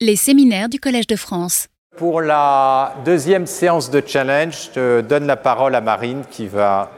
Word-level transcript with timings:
Les 0.00 0.14
séminaires 0.14 0.68
du 0.68 0.78
Collège 0.78 1.08
de 1.08 1.16
France. 1.16 1.66
Pour 1.96 2.20
la 2.20 2.94
deuxième 3.04 3.48
séance 3.48 3.90
de 3.90 4.00
challenge, 4.06 4.70
je 4.72 5.00
donne 5.00 5.26
la 5.26 5.34
parole 5.34 5.74
à 5.74 5.80
Marine 5.80 6.22
qui 6.30 6.46
va 6.46 6.92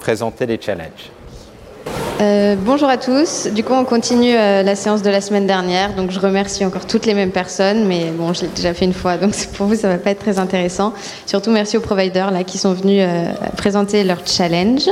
présenter 0.00 0.46
les 0.46 0.58
challenges. 0.58 1.10
Euh, 2.22 2.56
bonjour 2.58 2.88
à 2.88 2.96
tous. 2.96 3.48
Du 3.48 3.62
coup, 3.62 3.74
on 3.74 3.84
continue 3.84 4.34
euh, 4.34 4.62
la 4.62 4.74
séance 4.74 5.02
de 5.02 5.10
la 5.10 5.20
semaine 5.20 5.46
dernière. 5.46 5.94
Donc, 5.94 6.10
je 6.10 6.18
remercie 6.18 6.64
encore 6.64 6.86
toutes 6.86 7.04
les 7.04 7.12
mêmes 7.12 7.30
personnes, 7.30 7.84
mais 7.86 8.10
bon, 8.10 8.32
je 8.32 8.42
l'ai 8.42 8.48
déjà 8.48 8.72
fait 8.72 8.86
une 8.86 8.94
fois, 8.94 9.18
donc 9.18 9.34
pour 9.58 9.66
vous, 9.66 9.74
ça 9.74 9.88
va 9.88 9.98
pas 9.98 10.12
être 10.12 10.20
très 10.20 10.38
intéressant. 10.38 10.94
Surtout, 11.26 11.50
merci 11.50 11.76
aux 11.76 11.82
providers 11.82 12.30
là 12.30 12.42
qui 12.42 12.56
sont 12.56 12.72
venus 12.72 13.02
euh, 13.06 13.32
présenter 13.58 14.02
leur 14.02 14.26
challenge. 14.26 14.88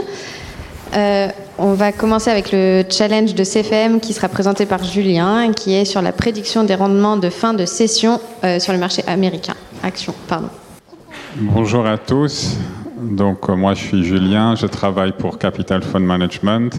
On 0.94 1.74
va 1.74 1.92
commencer 1.92 2.30
avec 2.30 2.52
le 2.52 2.84
challenge 2.88 3.34
de 3.34 3.44
CFM 3.44 4.00
qui 4.00 4.12
sera 4.12 4.28
présenté 4.28 4.66
par 4.66 4.84
Julien, 4.84 5.52
qui 5.52 5.74
est 5.74 5.84
sur 5.84 6.02
la 6.02 6.12
prédiction 6.12 6.64
des 6.64 6.74
rendements 6.74 7.16
de 7.16 7.30
fin 7.30 7.54
de 7.54 7.66
session 7.66 8.20
sur 8.58 8.72
le 8.72 8.78
marché 8.78 9.02
américain. 9.06 9.54
Action. 9.82 10.14
Bonjour 11.36 11.86
à 11.86 11.98
tous. 11.98 12.56
Donc, 12.96 13.48
moi, 13.48 13.74
je 13.74 13.84
suis 13.84 14.04
Julien, 14.04 14.54
je 14.54 14.66
travaille 14.66 15.12
pour 15.12 15.38
Capital 15.38 15.82
Fund 15.82 16.04
Management. 16.04 16.78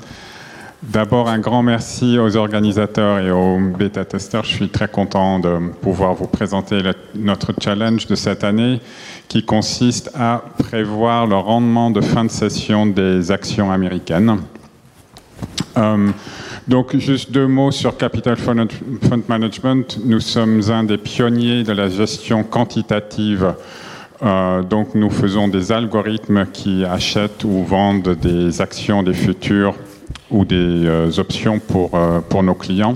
D'abord, 0.82 1.30
un 1.30 1.40
grand 1.40 1.64
merci 1.64 2.20
aux 2.20 2.36
organisateurs 2.36 3.20
et 3.20 3.32
aux 3.32 3.60
bêta-testeurs. 3.60 4.44
Je 4.44 4.54
suis 4.54 4.70
très 4.70 4.88
content 4.88 5.40
de 5.40 5.72
pouvoir 5.82 6.14
vous 6.14 6.28
présenter 6.28 6.80
notre 7.16 7.54
challenge 7.60 8.06
de 8.08 8.16
cette 8.16 8.44
année 8.44 8.80
qui 9.28 9.44
consiste 9.44 10.12
à 10.16 10.44
prévoir 10.58 11.28
le 11.28 11.36
rendement 11.36 11.92
de 11.92 12.02
fin 12.02 12.26
de 12.26 12.32
session 12.32 12.86
des 12.86 13.32
actions 13.32 13.72
américaines. 13.72 14.38
Euh, 15.78 16.10
donc, 16.68 16.96
juste 16.98 17.32
deux 17.32 17.48
mots 17.48 17.72
sur 17.72 17.98
Capital 17.98 18.38
Fund 18.38 18.68
Management. 19.28 20.00
Nous 20.04 20.20
sommes 20.20 20.62
un 20.70 20.84
des 20.84 20.98
pionniers 20.98 21.64
de 21.64 21.74
la 21.74 21.90
gestion 21.90 22.44
quantitative 22.44 23.54
euh, 24.24 24.64
donc 24.64 24.96
nous 24.96 25.10
faisons 25.10 25.50
des 25.50 25.74
algorithmes 25.74 26.46
qui 26.54 26.86
achètent 26.86 27.44
ou 27.44 27.66
vendent 27.66 28.16
des 28.16 28.62
actions 28.62 29.04
des 29.04 29.14
futurs 29.14 29.76
ou 30.32 30.46
des 30.46 30.56
euh, 30.56 31.12
options 31.18 31.60
pour, 31.60 31.92
pour 32.30 32.42
nos 32.42 32.56
clients. 32.56 32.96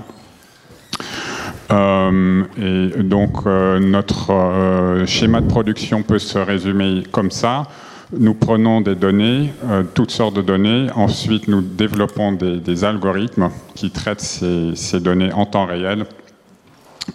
Euh, 1.72 2.44
et 2.58 3.03
donc 3.03 3.45
notre 3.45 5.03
schéma 5.06 5.42
de 5.42 5.48
production 5.48 6.02
peut 6.03 6.20
se 6.20 6.39
résumer 6.39 7.03
comme 7.12 7.31
ça. 7.31 7.64
Nous 8.12 8.34
prenons 8.34 8.81
des 8.81 8.95
données, 8.95 9.53
toutes 9.94 10.09
sortes 10.09 10.36
de 10.36 10.42
données, 10.42 10.88
ensuite 10.95 11.47
nous 11.47 11.62
développons 11.62 12.31
des, 12.31 12.84
algorithmes 12.84 13.52
qui 13.75 13.92
traitent 13.92 14.22
ces, 14.22 15.00
données 15.00 15.31
en 15.31 15.45
temps 15.45 15.67
réel 15.67 16.06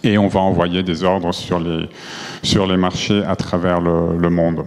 et 0.03 0.19
on 0.19 0.29
va 0.29 0.41
envoyer 0.41 0.83
des 0.83 1.05
ordres 1.05 1.33
sur 1.33 1.61
les, 1.61 1.89
sur 2.43 2.67
les 2.67 2.77
marchés 2.77 3.23
à 3.25 3.37
travers 3.37 3.81
le, 3.81 4.31
monde. 4.31 4.65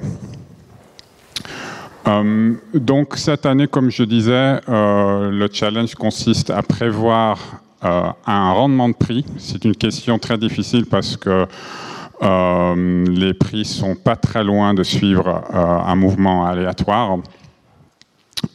Euh, 2.07 2.53
donc 2.73 3.17
cette 3.17 3.45
année, 3.45 3.67
comme 3.67 3.91
je 3.91 4.03
disais, 4.03 4.59
euh, 4.69 5.29
le 5.29 5.49
challenge 5.51 5.95
consiste 5.95 6.49
à 6.49 6.61
prévoir 6.61 7.37
euh, 7.83 8.09
un 8.25 8.51
rendement 8.51 8.89
de 8.89 8.93
prix. 8.93 9.25
C'est 9.37 9.65
une 9.65 9.75
question 9.75 10.19
très 10.19 10.37
difficile 10.37 10.85
parce 10.85 11.17
que 11.17 11.45
les 12.19 13.35
prix 13.35 13.63
sont 13.63 13.93
pas 13.93 14.15
très 14.15 14.43
loin 14.43 14.73
de 14.73 14.81
suivre 14.81 15.43
un 15.53 15.95
mouvement 15.95 16.47
aléatoire. 16.47 17.19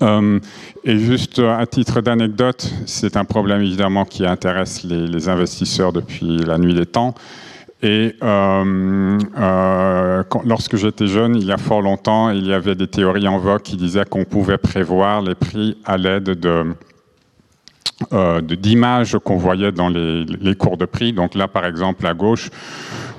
et 0.03 0.99
juste 0.99 1.39
à 1.39 1.65
titre 1.67 2.01
d'anecdote, 2.01 2.69
c'est 2.87 3.17
un 3.17 3.25
problème 3.25 3.63
évidemment 3.63 4.05
qui 4.05 4.27
intéresse 4.27 4.83
les, 4.83 5.29
investisseurs 5.29 5.93
depuis 5.93 6.39
la 6.39 6.59
nuit 6.59 6.75
des 6.75 6.87
temps. 6.87 7.15
Et 7.83 8.15
euh, 8.23 9.19
euh, 9.39 10.23
lorsque 10.45 10.77
j'étais 10.77 11.09
jeune, 11.09 11.35
il 11.35 11.45
y 11.45 11.51
a 11.51 11.57
fort 11.57 11.83
longtemps, 11.83 12.31
il 12.31 12.47
y 12.47 12.53
avait 12.53 12.77
des 12.77 12.87
théories 12.87 13.27
en 13.27 13.39
vogue 13.39 13.63
qui 13.63 13.77
disaient 13.77 14.05
qu'on 14.05 14.25
pouvait 14.25 14.59
prévoir 14.59 15.21
les 15.21 15.35
prix 15.35 15.77
à 15.85 15.97
l'aide 15.97 16.25
de 16.25 16.65
euh, 18.13 18.41
d'images 18.41 19.17
qu'on 19.25 19.37
voyait 19.37 19.73
dans 19.73 19.89
les, 19.89 20.25
les, 20.25 20.55
cours 20.55 20.77
de 20.77 20.85
prix. 20.85 21.13
Donc 21.13 21.35
là, 21.35 21.49
par 21.49 21.67
exemple, 21.67 22.07
à 22.07 22.15
gauche, 22.15 22.51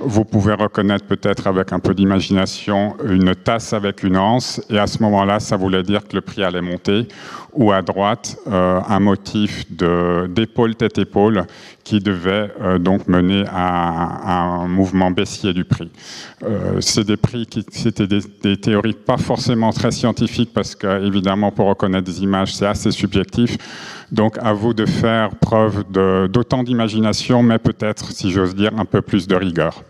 vous 0.00 0.24
pouvez 0.24 0.54
reconnaître 0.54 1.04
peut-être 1.04 1.46
avec 1.46 1.72
un 1.72 1.78
peu 1.78 1.94
d'imagination 1.94 2.96
une 3.04 3.34
tasse 3.34 3.72
avec 3.72 4.02
une 4.02 4.16
anse, 4.16 4.60
et 4.70 4.78
à 4.78 4.86
ce 4.86 5.02
moment-là, 5.02 5.40
ça 5.40 5.56
voulait 5.56 5.82
dire 5.82 6.06
que 6.06 6.16
le 6.16 6.20
prix 6.20 6.42
allait 6.42 6.60
monter. 6.60 7.08
Ou 7.56 7.70
à 7.70 7.82
droite, 7.82 8.36
euh, 8.48 8.80
un 8.88 8.98
motif 8.98 9.64
d'épaule 9.70 10.74
tête 10.74 10.98
épaule 10.98 11.44
qui 11.84 12.00
devait 12.00 12.50
euh, 12.60 12.78
donc 12.78 13.06
mener 13.06 13.44
à, 13.48 14.62
un 14.62 14.66
mouvement 14.66 15.12
baissier 15.12 15.52
du 15.52 15.64
prix. 15.64 15.90
Euh, 16.42 16.80
c'est 16.80 17.04
des 17.04 17.16
c'était 17.70 18.08
des, 18.08 18.56
théories 18.56 18.94
pas 18.94 19.18
forcément 19.18 19.70
très 19.70 19.92
scientifiques 19.92 20.52
parce 20.52 20.74
que 20.74 21.06
évidemment 21.06 21.52
pour 21.52 21.66
reconnaître 21.66 22.04
des 22.04 22.22
images 22.24 22.54
c'est 22.54 22.66
assez 22.66 22.90
subjectif. 22.90 23.56
Donc 24.10 24.36
à 24.40 24.52
vous 24.52 24.74
de 24.74 24.86
faire 24.86 25.30
preuve 25.36 25.84
d'autant 26.28 26.64
d'imagination, 26.64 27.42
mais 27.42 27.58
peut-être, 27.58 28.10
si 28.10 28.32
j'ose 28.32 28.56
dire, 28.56 28.72
un 28.76 28.84
peu 28.84 29.00
plus 29.00 29.28
de 29.28 29.36
rigueur. 29.36 29.82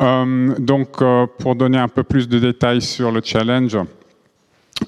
Donc, 0.00 1.02
pour 1.38 1.56
donner 1.56 1.76
un 1.76 1.88
peu 1.88 2.02
plus 2.02 2.26
de 2.26 2.38
détails 2.38 2.80
sur 2.80 3.12
le 3.12 3.20
challenge, 3.22 3.76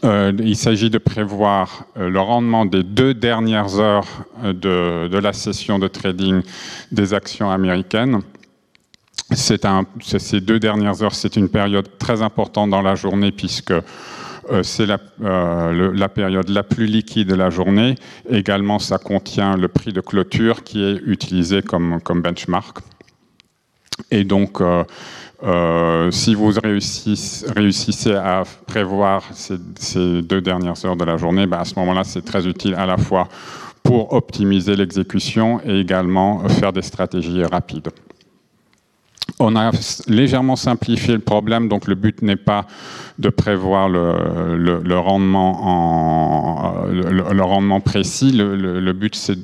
euh, 0.04 0.32
il 0.38 0.56
s'agit 0.56 0.90
de 0.90 0.98
prévoir 0.98 1.84
le 1.96 2.18
rendement 2.18 2.64
des 2.64 2.82
deux 2.82 3.14
dernières 3.14 3.78
heures 3.78 4.06
de, 4.42 5.08
la 5.16 5.32
session 5.32 5.78
de 5.78 5.88
trading 5.88 6.42
des 6.90 7.14
actions 7.14 7.50
américaines. 7.50 8.20
Ces 9.32 9.58
deux 10.40 10.58
dernières 10.58 11.02
heures, 11.02 11.14
c'est 11.14 11.36
une 11.36 11.48
période 11.48 11.88
très 11.98 12.22
importante 12.22 12.70
dans 12.70 12.82
la 12.82 12.94
journée 12.94 13.32
puisque 13.32 13.74
c'est 14.62 14.86
la, 14.86 14.98
la, 15.20 16.08
période 16.08 16.48
la 16.48 16.62
plus 16.62 16.86
liquide 16.86 17.28
de 17.28 17.34
la 17.34 17.48
journée. 17.48 17.94
Également, 18.28 18.78
ça 18.78 18.98
contient 18.98 19.56
le 19.56 19.68
prix 19.68 19.92
de 19.92 20.00
clôture 20.00 20.64
qui 20.64 20.82
est 20.82 21.00
utilisé 21.06 21.62
comme, 21.62 22.00
comme 22.02 22.20
benchmark. 22.20 22.78
Et 24.10 24.24
donc, 24.24 24.60
euh, 25.44 26.10
si 26.10 26.34
vous 26.34 26.52
réussissez, 26.62 28.14
à 28.14 28.44
prévoir 28.66 29.24
ces, 29.32 30.22
deux 30.22 30.40
dernières 30.40 30.84
heures 30.84 30.96
de 30.96 31.04
la 31.04 31.16
journée, 31.16 31.46
bah, 31.46 31.60
à 31.60 31.64
ce 31.64 31.74
moment-là, 31.80 32.04
c'est 32.04 32.22
très 32.22 32.46
utile 32.46 32.74
à 32.74 32.86
la 32.86 32.96
fois 32.96 33.28
pour 33.82 34.12
optimiser 34.12 34.76
l'exécution 34.76 35.60
et 35.64 35.80
également 35.80 36.48
faire 36.48 36.72
des 36.72 36.82
stratégies 36.82 37.42
rapides. 37.44 37.88
On 39.38 39.56
a 39.56 39.70
légèrement 40.06 40.56
simplifié 40.56 41.14
le 41.14 41.20
problème, 41.20 41.68
donc 41.68 41.86
le 41.86 41.94
but 41.94 42.22
n'est 42.22 42.36
pas 42.36 42.66
de 43.18 43.28
prévoir 43.28 43.88
le, 43.88 44.56
le, 44.56 44.98
rendement 47.40 47.80
précis. 47.80 48.32
Le, 48.32 48.92
but, 48.92 49.14
c'est 49.14 49.38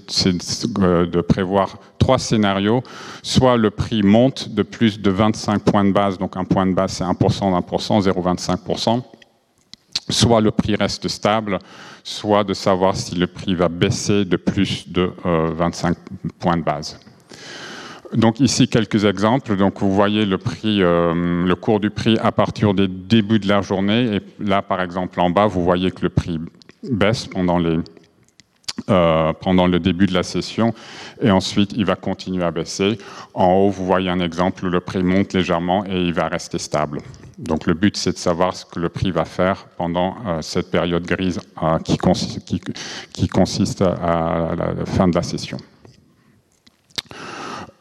euh, 0.79 1.07
de 1.07 1.21
prévoir 1.21 1.79
trois 1.99 2.19
scénarios. 2.19 2.83
Soit 3.23 3.57
le 3.57 3.71
prix 3.71 4.03
monte 4.03 4.49
de 4.51 4.63
plus 4.63 5.01
de 5.01 5.11
25 5.11 5.63
points 5.63 5.85
de 5.85 5.93
base, 5.93 6.19
donc 6.19 6.37
un 6.37 6.45
point 6.45 6.67
de 6.67 6.75
base, 6.75 6.93
c'est 6.93 7.05
1% 7.05 7.53
d'un 7.53 7.61
0,25%. 7.61 9.03
Soit 10.11 10.41
le 10.41 10.51
prix 10.51 10.75
reste 10.75 11.09
stable, 11.09 11.59
soit 12.03 12.43
de 12.45 12.55
savoir 12.55 12.97
si 12.97 13.15
le 13.15 13.27
prix 13.27 13.55
va 13.55 13.69
baisser 13.69 14.25
de 14.25 14.37
plus 14.37 14.89
de 14.89 15.13
25 15.25 15.91
euh, 15.91 16.29
points 16.39 16.57
de 16.57 16.63
base. 16.63 16.99
Donc 18.15 18.41
ici 18.41 18.69
quelques 18.69 19.05
exemples. 19.05 19.57
Donc 19.57 19.81
vous 19.81 19.93
voyez 19.93 20.27
euh, 20.27 21.45
le 21.45 21.55
cours 21.55 21.81
du 21.81 21.91
prix 21.91 22.17
à 22.19 22.33
partir 22.33 22.75
des 22.75 22.89
débuts 22.89 23.39
de 23.39 23.49
la 23.49 23.61
journée. 23.61 24.17
Et 24.17 24.21
là, 24.43 24.63
par 24.63 24.81
exemple, 24.81 25.21
en 25.21 25.31
bas, 25.31 25.47
vous 25.47 25.63
voyez 25.63 25.91
que 25.91 26.03
le 26.03 26.09
prix 26.09 26.39
baisse 26.83 27.29
euh, 28.91 29.33
pendant 29.41 29.67
le 29.67 29.79
début 29.81 30.07
de 30.07 30.15
la 30.15 30.23
session 30.23 30.73
et 31.21 31.31
ensuite 31.31 31.73
il 31.77 31.85
va 31.85 31.97
continuer 31.97 32.45
à 32.45 32.51
baisser. 32.51 32.99
En 33.35 33.53
haut, 33.53 33.71
vous 33.71 33.85
voyez 33.85 34.09
un 34.09 34.21
exemple 34.21 34.65
où 34.65 34.71
le 34.71 34.81
prix 34.81 35.03
monte 35.03 35.33
légèrement 35.33 35.85
et 35.85 36.01
il 36.01 36.15
va 36.15 36.29
rester 36.29 36.59
stable. 36.59 37.01
Donc 37.39 37.67
le 37.67 37.75
but, 37.75 37.97
c'est 37.97 38.13
de 38.13 38.19
savoir 38.19 38.55
ce 38.55 38.65
que 38.65 38.81
le 38.81 38.89
prix 38.89 39.11
va 39.11 39.25
faire 39.25 39.67
pendant 39.77 40.17
euh, 40.27 40.43
cette 40.43 40.71
période 40.71 41.05
grise 41.05 41.41
qui, 41.85 41.99
qui, 42.47 42.61
qui, 43.13 43.29
consiste 43.29 43.83
à 43.83 44.55
la 44.57 44.87
fin 44.87 45.09
de 45.09 45.15
la 45.15 45.23
session. 45.23 45.59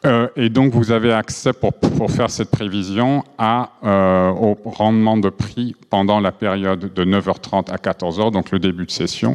Euh, 0.06 0.28
et 0.36 0.48
donc, 0.48 0.74
vous 0.74 0.92
avez 0.92 1.12
accès 1.12 1.52
pour, 1.52 1.72
pour 1.72 2.08
faire 2.10 2.30
cette 2.30 2.50
prévision 2.50 3.24
à, 3.36 3.72
euh, 3.82 4.30
au 4.30 4.56
rendement 4.64 5.16
de 5.16 5.28
prix 5.28 5.74
pendant 5.90 6.20
la 6.20 6.30
période 6.30 6.92
de 6.94 7.04
9h30 7.04 7.68
à 7.70 7.76
14h, 7.76 8.30
donc 8.30 8.52
le 8.52 8.60
début 8.60 8.86
de 8.86 8.92
session, 8.92 9.34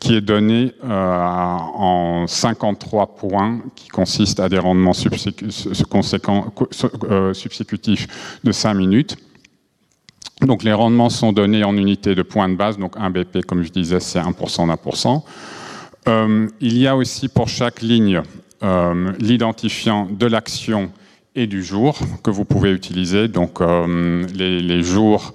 qui 0.00 0.14
est 0.14 0.20
donné 0.20 0.74
euh, 0.84 0.88
en 0.88 2.26
53 2.26 3.16
points, 3.16 3.62
qui 3.74 3.88
consiste 3.88 4.38
à 4.38 4.50
des 4.50 4.58
rendements 4.58 4.92
subsécutifs 4.92 5.58
de 8.44 8.52
5 8.52 8.74
minutes. 8.74 9.16
Donc, 10.42 10.62
les 10.62 10.74
rendements 10.74 11.08
sont 11.08 11.32
donnés 11.32 11.64
en 11.64 11.74
unités 11.74 12.14
de 12.14 12.22
points 12.22 12.50
de 12.50 12.56
base, 12.56 12.76
donc 12.76 12.96
1 12.98 13.08
BP, 13.10 13.46
comme 13.46 13.62
je 13.62 13.70
disais, 13.70 14.00
c'est 14.00 14.18
1% 14.18 14.66
d'un 14.66 14.76
pour 14.76 14.98
cent. 14.98 15.24
il 16.06 16.78
y 16.78 16.86
a 16.86 16.96
aussi 16.96 17.28
pour 17.28 17.48
chaque 17.48 17.80
ligne 17.80 18.20
euh, 18.62 19.12
l'identifiant 19.18 20.06
de 20.10 20.26
l'action 20.26 20.92
et 21.34 21.46
du 21.46 21.62
jour 21.62 21.98
que 22.22 22.30
vous 22.30 22.44
pouvez 22.44 22.72
utiliser. 22.72 23.28
Donc 23.28 23.60
les, 23.60 24.82
jours 24.82 25.32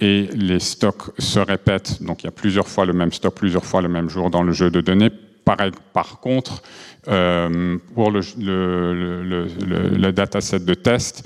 et 0.00 0.28
les 0.34 0.58
stocks 0.58 1.10
se 1.18 1.38
répètent. 1.38 2.02
Donc 2.02 2.22
il 2.22 2.26
y 2.26 2.28
a 2.28 2.32
plusieurs 2.32 2.66
fois 2.66 2.84
le 2.84 2.92
même 2.92 3.12
stock, 3.12 3.34
plusieurs 3.34 3.64
fois 3.64 3.80
le 3.80 3.88
même 3.88 4.08
jour 4.08 4.30
dans 4.30 4.42
le 4.42 4.52
jeu 4.52 4.70
de 4.70 4.80
données. 4.80 5.10
Par, 5.44 6.18
contre, 6.20 6.62
pour 7.04 8.10
le, 8.10 8.20
le, 8.36 10.10
dataset 10.10 10.58
de 10.58 10.74
test, 10.74 11.22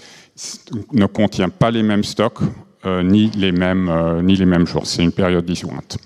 ne 0.92 1.06
contient 1.06 1.48
pas 1.48 1.70
les 1.70 1.82
mêmes 1.82 2.04
stocks 2.04 2.40
ni, 2.84 3.30
les 3.30 3.52
mêmes, 3.52 4.20
ni 4.22 4.36
les 4.36 4.44
mêmes 4.44 4.66
jours. 4.66 4.86
C'est 4.86 5.02
une 5.02 5.12
période 5.12 5.46
disjointe. 5.46 5.96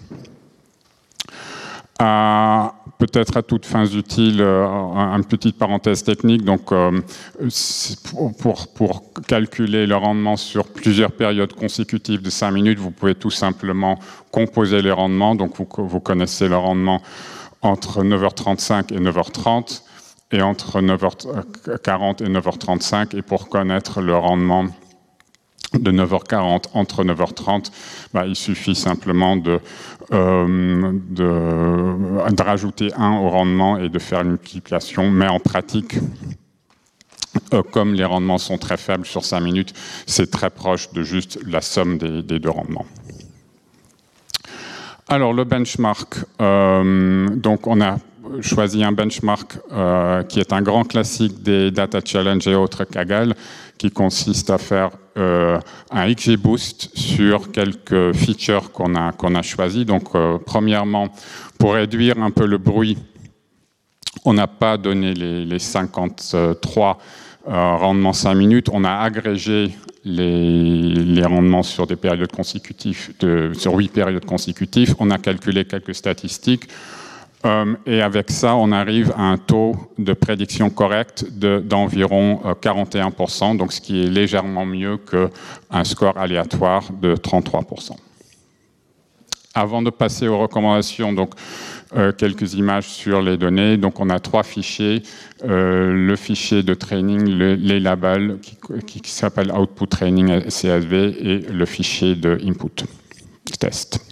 Peut-être 2.98 3.36
à 3.36 3.42
toutes 3.42 3.66
fins 3.66 3.86
utiles, 3.86 4.40
euh, 4.40 4.66
une 4.66 5.24
petite 5.24 5.58
parenthèse 5.58 6.04
technique. 6.04 6.44
Donc, 6.44 6.72
euh, 6.72 7.00
pour, 8.38 9.02
calculer 9.26 9.86
le 9.86 9.96
rendement 9.96 10.36
sur 10.36 10.66
plusieurs 10.66 11.12
périodes 11.12 11.52
consécutives 11.52 12.22
de 12.22 12.30
5 12.30 12.50
minutes, 12.52 12.78
vous 12.78 12.90
pouvez 12.90 13.14
tout 13.14 13.30
simplement 13.30 13.98
composer 14.30 14.80
les 14.82 14.92
rendements. 14.92 15.34
Donc, 15.34 15.54
vous 15.58 16.00
connaissez 16.00 16.48
le 16.48 16.56
rendement 16.56 17.00
entre 17.62 18.04
9h35 18.04 18.92
et 18.92 19.00
9h30 19.00 19.82
et 20.32 20.42
entre 20.42 20.80
9h40 20.80 22.22
et 22.22 22.28
9h35. 22.28 23.16
Et 23.16 23.22
pour 23.22 23.48
connaître 23.48 24.00
le 24.00 24.16
rendement 24.16 24.66
de 25.72 25.90
9h40 25.90 26.64
entre 26.74 27.04
9h30, 27.04 27.70
bah, 28.12 28.26
il 28.26 28.36
suffit 28.36 28.74
simplement 28.74 29.36
de, 29.36 29.60
euh, 30.12 30.92
rajouter 32.38 32.92
1 32.96 33.12
au 33.18 33.30
rendement 33.30 33.78
et 33.78 33.88
de 33.88 33.98
faire 33.98 34.20
une 34.20 34.30
multiplication. 34.30 35.10
Mais 35.10 35.26
en 35.26 35.40
pratique, 35.40 35.96
euh, 37.52 37.62
comme 37.62 37.94
les 37.94 38.04
rendements 38.04 38.38
sont 38.38 38.58
très 38.58 38.76
faibles 38.76 39.06
sur 39.06 39.24
5 39.24 39.40
minutes, 39.40 39.74
c'est 40.06 40.30
très 40.30 40.50
proche 40.50 40.92
de 40.92 41.02
juste 41.02 41.38
la 41.46 41.60
somme 41.60 41.98
des, 41.98 42.38
deux 42.38 42.50
rendements. 42.50 42.86
Alors 45.08 45.32
le 45.32 45.44
benchmark, 45.44 46.16
euh, 46.40 47.28
donc 47.28 47.66
on 47.66 47.80
a 47.80 47.98
choisi 48.40 48.82
un 48.82 48.92
benchmark 48.92 49.58
qui 50.28 50.40
est 50.40 50.52
un 50.52 50.62
grand 50.62 50.84
classique 50.84 51.42
des 51.42 51.70
Data 51.70 52.00
Challenge 52.04 52.46
et 52.48 52.54
autres 52.54 52.84
Kaggle, 52.84 53.34
qui 53.78 53.90
consiste 53.90 54.50
à 54.50 54.58
faire 54.58 54.90
euh, 55.16 55.58
un 55.90 56.12
XGBoost 56.12 56.90
sur 56.96 57.52
quelques 57.52 58.12
features 58.14 58.72
qu'on 58.72 58.94
a, 58.94 59.12
qu'on 59.12 59.34
a 59.34 59.42
choisis. 59.42 59.84
Donc, 59.84 60.14
euh, 60.14 60.38
premièrement, 60.44 61.08
pour 61.58 61.74
réduire 61.74 62.18
un 62.18 62.30
peu 62.30 62.46
le 62.46 62.58
bruit, 62.58 62.98
on 64.24 64.34
n'a 64.34 64.46
pas 64.46 64.76
donné 64.76 65.14
les, 65.14 65.58
53 65.58 66.98
euh, 67.46 67.76
rendements 67.76 68.12
5 68.12 68.34
minutes, 68.34 68.68
on 68.72 68.84
a 68.84 68.92
agrégé 68.92 69.70
les, 70.04 71.24
rendements 71.24 71.62
sur 71.62 71.86
des 71.86 71.96
périodes 71.96 72.32
consécutives, 72.32 73.12
sur 73.52 73.74
8 73.74 73.92
périodes 73.92 74.24
consécutives. 74.24 74.94
On 74.98 75.10
a 75.10 75.18
calculé 75.18 75.64
quelques 75.64 75.94
statistiques. 75.94 76.68
Euh, 77.44 77.74
et 77.84 78.00
avec 78.00 78.30
ça, 78.30 78.56
on 78.56 78.72
arrive 78.72 79.12
à 79.16 79.22
un 79.22 79.36
taux 79.36 79.76
de 79.98 80.12
prédiction 80.14 80.70
correct 80.70 81.26
d'environ 81.30 82.40
41%, 82.62 83.54
euh, 83.54 83.58
donc 83.58 83.72
ce 83.72 83.80
qui 83.80 84.02
est 84.02 84.08
légèrement 84.08 84.64
mieux 84.64 84.98
qu'un 84.98 85.84
score 85.84 86.16
aléatoire 86.16 86.84
de 86.92 87.14
33%. 87.14 87.96
Avant 89.56 89.82
de 89.82 89.90
passer 89.90 90.26
aux 90.26 90.38
recommandations, 90.38 91.12
donc 91.12 91.34
euh, 91.96 92.12
quelques 92.12 92.54
images 92.54 92.88
sur 92.88 93.22
les 93.22 93.36
données. 93.36 93.76
Donc 93.76 94.00
on 94.00 94.10
a 94.10 94.18
trois 94.18 94.42
fichiers 94.42 95.02
le 95.46 96.16
fichier 96.16 96.62
de 96.62 96.72
training, 96.72 97.26
les 97.26 97.78
labels 97.78 98.38
qui, 98.40 99.00
qui 99.00 99.10
s'appelle 99.10 99.52
Output 99.52 99.86
Training 99.86 100.40
CSV 100.48 101.16
et 101.20 101.38
le 101.40 101.66
fichier 101.66 102.16
de 102.16 102.38
Input 102.42 102.84
Test. 103.60 104.03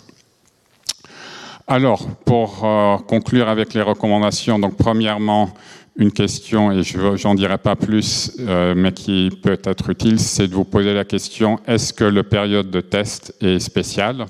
Alors, 1.69 2.07
pour 2.25 2.65
euh, 2.65 2.97
conclure 3.07 3.49
avec 3.49 3.73
les 3.75 3.83
recommandations, 3.83 4.59
donc 4.59 4.77
premièrement, 4.77 5.51
une 5.97 6.11
question, 6.11 6.73
et 6.73 6.83
je 6.83 7.27
n'en 7.27 7.35
dirai 7.35 7.59
pas 7.59 7.77
plus, 7.77 8.33
euh, 8.41 8.75
mais 8.77 8.93
qui 8.93 9.31
peut 9.43 9.59
être 9.65 9.91
utile, 9.91 10.19
c'est 10.19 10.49
de 10.49 10.55
vous 10.55 10.65
poser 10.65 10.93
la 10.93 11.05
question, 11.05 11.61
est-ce 11.67 11.93
que 11.93 12.05
le 12.05 12.25
période 12.25 12.71
de 12.71 12.81
test 12.81 13.35
est 13.41 13.61
spécial? 13.61 14.27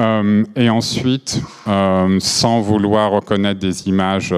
Euh, 0.00 0.44
Et 0.56 0.70
ensuite, 0.70 1.42
sans 1.66 2.60
vouloir 2.60 3.10
reconnaître 3.10 3.60
des 3.60 3.88
images 3.88 4.34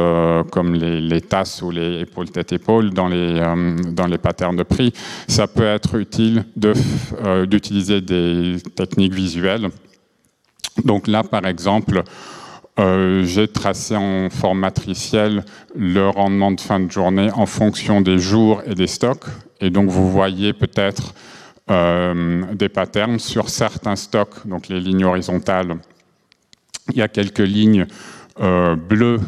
comme 0.51 0.75
les, 0.75 1.21
tasses 1.21 1.63
ou 1.63 1.71
les 1.71 2.01
épaules 2.01 2.31
tête 2.31 2.53
épaule 2.53 2.91
dans 2.91 3.07
les, 3.07 3.41
dans 3.93 4.07
les 4.07 4.19
patterns 4.19 4.57
de 4.57 4.65
prix, 4.65 4.93
ça 5.29 5.47
peut 5.47 5.67
être 5.67 5.95
utile 5.97 6.45
d'utiliser 7.47 8.01
des 8.01 8.57
techniques 8.75 9.15
visuelles 9.15 9.69
donc 10.85 11.07
là, 11.07 11.23
par 11.23 11.47
exemple, 11.47 12.03
euh, 12.81 13.25
j'ai 13.25 13.49
tracé 13.49 13.97
en 13.97 14.31
forme 14.31 14.61
matricielle 14.61 15.45
le 15.77 16.09
rendement 16.09 16.53
de 16.53 16.61
fin 16.61 16.81
de 16.81 16.91
journée 16.91 17.29
en 17.35 17.45
fonction 17.45 18.01
des 18.01 18.19
jours 18.19 18.63
et 18.67 18.75
des 18.75 18.87
stocks. 18.87 19.27
Et 19.61 19.69
donc 19.69 19.91
vous 19.91 20.11
voyez 20.11 20.55
peut-être 20.55 21.15
euh, 21.71 22.45
des 22.55 22.71
patterns 22.71 23.19
sur 23.19 23.51
certains 23.51 23.97
stocks, 23.97 24.47
donc 24.47 24.69
les 24.69 24.81
lignes 24.81 25.05
horizontales. 25.05 25.77
Il 26.91 26.97
y 26.97 27.03
a 27.03 27.09
quelques 27.09 27.41
lignes 27.41 27.87
euh, 28.41 28.75
bleues 28.75 29.21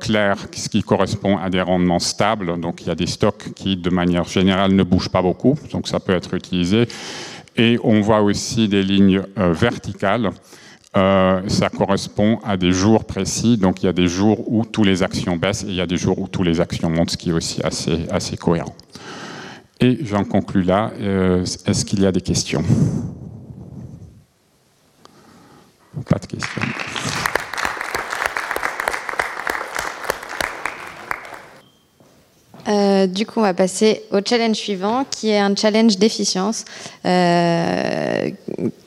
claires, 0.00 0.46
ce 0.52 0.68
qui 0.68 0.82
correspond 0.82 1.38
à 1.38 1.48
des 1.48 1.62
rendements 1.62 1.98
stables. 1.98 2.60
Donc 2.60 2.82
il 2.82 2.88
y 2.88 2.90
a 2.90 2.94
des 2.94 3.06
stocks 3.06 3.54
qui, 3.54 3.78
de 3.78 3.88
manière 3.88 4.24
générale, 4.24 4.72
ne 4.72 4.82
bougent 4.82 5.08
pas 5.08 5.22
beaucoup, 5.22 5.58
donc 5.72 5.88
ça 5.88 6.00
peut 6.00 6.12
être 6.12 6.34
utilisé. 6.34 6.86
Et 7.56 7.78
on 7.82 8.02
voit 8.02 8.20
aussi 8.20 8.68
des 8.68 8.82
lignes 8.82 9.22
verticales 9.36 10.30
euh, 10.96 11.40
ça 11.48 11.68
correspond 11.70 12.38
à 12.44 12.56
des 12.56 12.72
jours 12.72 13.04
précis. 13.04 13.56
Donc 13.56 13.82
il 13.82 13.86
y 13.86 13.88
a 13.88 13.92
des 13.92 14.06
jours 14.06 14.50
où 14.50 14.64
tous 14.64 14.84
les 14.84 15.02
actions 15.02 15.36
baissent 15.36 15.64
et 15.64 15.68
il 15.68 15.74
y 15.74 15.80
a 15.80 15.86
des 15.86 15.96
jours 15.96 16.18
où 16.18 16.28
tous 16.28 16.42
les 16.42 16.60
actions 16.60 16.88
montent, 16.88 17.10
ce 17.10 17.16
qui 17.16 17.30
est 17.30 17.32
aussi 17.32 17.62
assez, 17.62 18.06
assez 18.10 18.36
cohérent. 18.36 18.74
Et 19.80 19.98
j'en 20.04 20.24
conclus 20.24 20.62
là. 20.62 20.92
Euh, 21.00 21.44
est-ce 21.66 21.84
qu'il 21.84 22.00
y 22.00 22.06
a 22.06 22.12
des 22.12 22.20
questions? 22.20 22.62
Pas 26.08 26.18
de 26.18 26.26
questions. 26.26 26.62
Euh, 33.04 33.06
du 33.06 33.26
coup, 33.26 33.40
on 33.40 33.42
va 33.42 33.54
passer 33.54 34.02
au 34.10 34.18
challenge 34.24 34.56
suivant, 34.56 35.04
qui 35.10 35.30
est 35.30 35.38
un 35.38 35.54
challenge 35.54 35.98
d'efficience, 35.98 36.64
euh, 37.04 38.30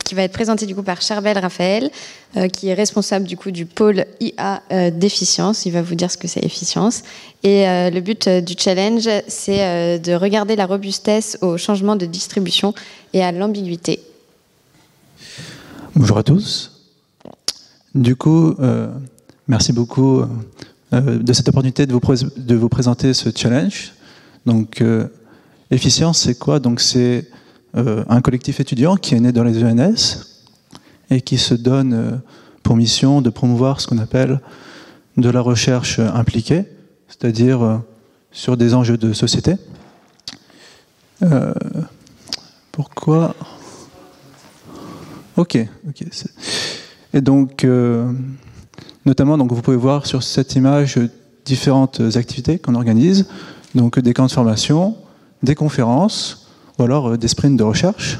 qui 0.03 0.15
va 0.15 0.23
être 0.23 0.33
présenté 0.33 0.65
du 0.65 0.75
coup 0.75 0.83
par 0.83 1.01
Charbel 1.01 1.37
Raphaël, 1.37 1.89
euh, 2.35 2.47
qui 2.47 2.69
est 2.69 2.73
responsable 2.73 3.25
du 3.25 3.37
coup 3.37 3.51
du 3.51 3.65
pôle 3.65 4.05
IA 4.19 4.61
d'efficience. 4.91 5.65
Il 5.65 5.71
va 5.71 5.81
vous 5.81 5.95
dire 5.95 6.11
ce 6.11 6.17
que 6.17 6.27
c'est 6.27 6.43
efficience. 6.43 7.03
Et 7.43 7.65
le 7.65 7.99
but 7.99 8.27
du 8.27 8.55
challenge, 8.57 9.07
c'est 9.27 9.99
de 9.99 10.13
regarder 10.13 10.55
la 10.55 10.65
robustesse 10.65 11.37
au 11.41 11.57
changement 11.57 11.95
de 11.95 12.05
distribution 12.05 12.73
et 13.13 13.23
à 13.23 13.31
l'ambiguïté. 13.31 14.01
Bonjour 15.95 16.17
à 16.17 16.23
tous. 16.23 16.71
Du 17.95 18.15
coup, 18.15 18.55
merci 19.47 19.73
beaucoup 19.73 20.23
de 20.91 21.33
cette 21.33 21.49
opportunité 21.49 21.85
de 21.85 22.55
vous, 22.55 22.69
présenter 22.69 23.13
ce 23.13 23.29
challenge. 23.35 23.93
Donc, 24.47 24.81
euh, 24.81 25.07
Efficience, 25.69 26.21
c'est 26.21 26.39
quoi? 26.39 26.59
Donc, 26.59 26.79
c'est 26.79 27.29
euh, 27.75 28.03
un 28.09 28.21
collectif 28.21 28.59
étudiant 28.59 28.95
qui 28.95 29.13
est 29.13 29.19
né 29.19 29.31
dans 29.31 29.43
les 29.43 29.63
ENS 29.63 30.25
et 31.11 31.21
qui 31.21 31.37
se 31.37 31.53
donne 31.53 32.21
pour 32.63 32.75
mission 32.75 33.21
de 33.21 33.29
promouvoir 33.29 33.79
ce 33.79 33.87
qu'on 33.87 33.99
appelle 33.99 34.41
de 35.17 35.29
la 35.29 35.41
recherche 35.41 35.99
impliquée, 35.99 36.63
c'est-à-dire 37.07 37.81
sur 38.31 38.57
des 38.57 38.73
enjeux 38.73 38.97
de 38.97 39.13
société. 39.13 39.55
pourquoi? 42.71 43.35
Ok, 45.37 45.57
ok. 45.87 46.03
Et 47.13 47.21
donc, 47.21 47.65
Notamment, 49.07 49.37
donc, 49.37 49.53
vous 49.53 49.61
pouvez 49.61 49.77
voir 49.77 50.05
sur 50.05 50.21
cette 50.21 50.55
image 50.55 50.99
différentes 51.45 52.01
activités 52.15 52.59
qu'on 52.59 52.75
organise, 52.75 53.25
donc 53.77 53.99
des 53.99 54.13
camps 54.13 54.25
de 54.25 54.31
formation, 54.31 54.97
des 55.43 55.55
conférences, 55.55 56.47
ou 56.77 56.83
alors 56.83 57.11
euh, 57.11 57.17
des 57.17 57.27
sprints 57.27 57.57
de 57.57 57.63
recherche. 57.63 58.19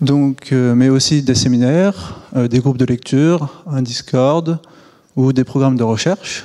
Donc, 0.00 0.52
euh, 0.52 0.74
mais 0.74 0.90
aussi 0.90 1.22
des 1.22 1.34
séminaires, 1.34 2.20
euh, 2.36 2.46
des 2.46 2.60
groupes 2.60 2.76
de 2.76 2.84
lecture, 2.84 3.64
un 3.66 3.82
Discord 3.82 4.60
ou 5.16 5.32
des 5.32 5.44
programmes 5.44 5.76
de 5.76 5.82
recherche. 5.82 6.44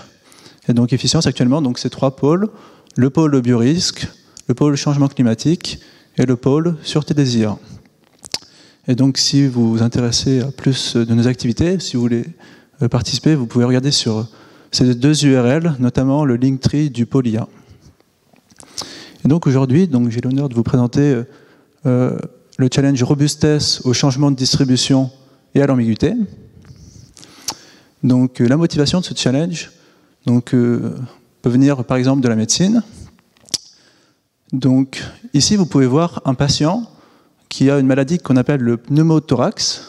Et 0.68 0.74
donc, 0.74 0.94
efficience 0.94 1.28
actuellement, 1.28 1.62
donc 1.62 1.78
ces 1.78 1.90
trois 1.90 2.16
pôles 2.16 2.50
le 2.96 3.10
pôle 3.10 3.40
biorisque, 3.42 4.08
le 4.48 4.56
pôle 4.56 4.76
changement 4.76 5.08
climatique 5.08 5.80
et 6.18 6.26
le 6.26 6.36
pôle 6.36 6.76
sûreté 6.84 7.14
désir. 7.14 7.58
Et 8.88 8.96
donc, 8.96 9.18
si 9.18 9.46
vous 9.46 9.70
vous 9.72 9.84
intéressez 9.84 10.42
à 10.42 10.52
plus 10.52 10.96
de 10.96 11.14
nos 11.14 11.28
activités, 11.28 11.80
si 11.80 11.96
vous 11.96 12.02
voulez 12.02 12.26
participer, 12.90 13.36
vous 13.36 13.46
pouvez 13.46 13.66
regarder 13.66 13.92
sur 13.92 14.28
ces 14.72 14.96
deux 14.96 15.26
URL, 15.26 15.76
notamment 15.80 16.26
le 16.26 16.36
Linktree 16.36 16.90
du 16.90 17.06
Polia. 17.06 17.48
donc 19.26 19.48
aujourd'hui, 19.48 19.88
donc 19.88 20.10
j'ai 20.10 20.22
l'honneur 20.22 20.50
de 20.50 20.56
vous 20.56 20.64
présenter 20.64 21.24
le 21.86 22.70
challenge 22.74 23.02
robustesse 23.04 23.82
au 23.86 23.94
changement 23.94 24.32
de 24.32 24.36
distribution 24.36 25.10
et 25.56 25.62
à 25.62 25.68
l'ambiguïté. 25.68 26.14
Donc 28.04 28.40
la 28.40 28.58
motivation 28.58 29.00
de 29.00 29.06
ce 29.06 29.14
challenge 29.16 29.72
donc, 30.26 30.52
peut 30.52 31.50
venir 31.50 31.84
par 31.84 31.98
exemple 31.98 32.22
de 32.22 32.28
la 32.28 32.36
médecine. 32.36 32.84
Donc 34.52 35.04
ici, 35.34 35.56
vous 35.56 35.66
pouvez 35.66 35.86
voir 35.86 36.22
un 36.26 36.34
patient 36.34 36.90
qui 37.50 37.70
a 37.70 37.80
une 37.80 37.86
maladie 37.86 38.18
qu'on 38.18 38.36
appelle 38.36 38.62
le 38.62 38.78
pneumothorax. 38.78 39.84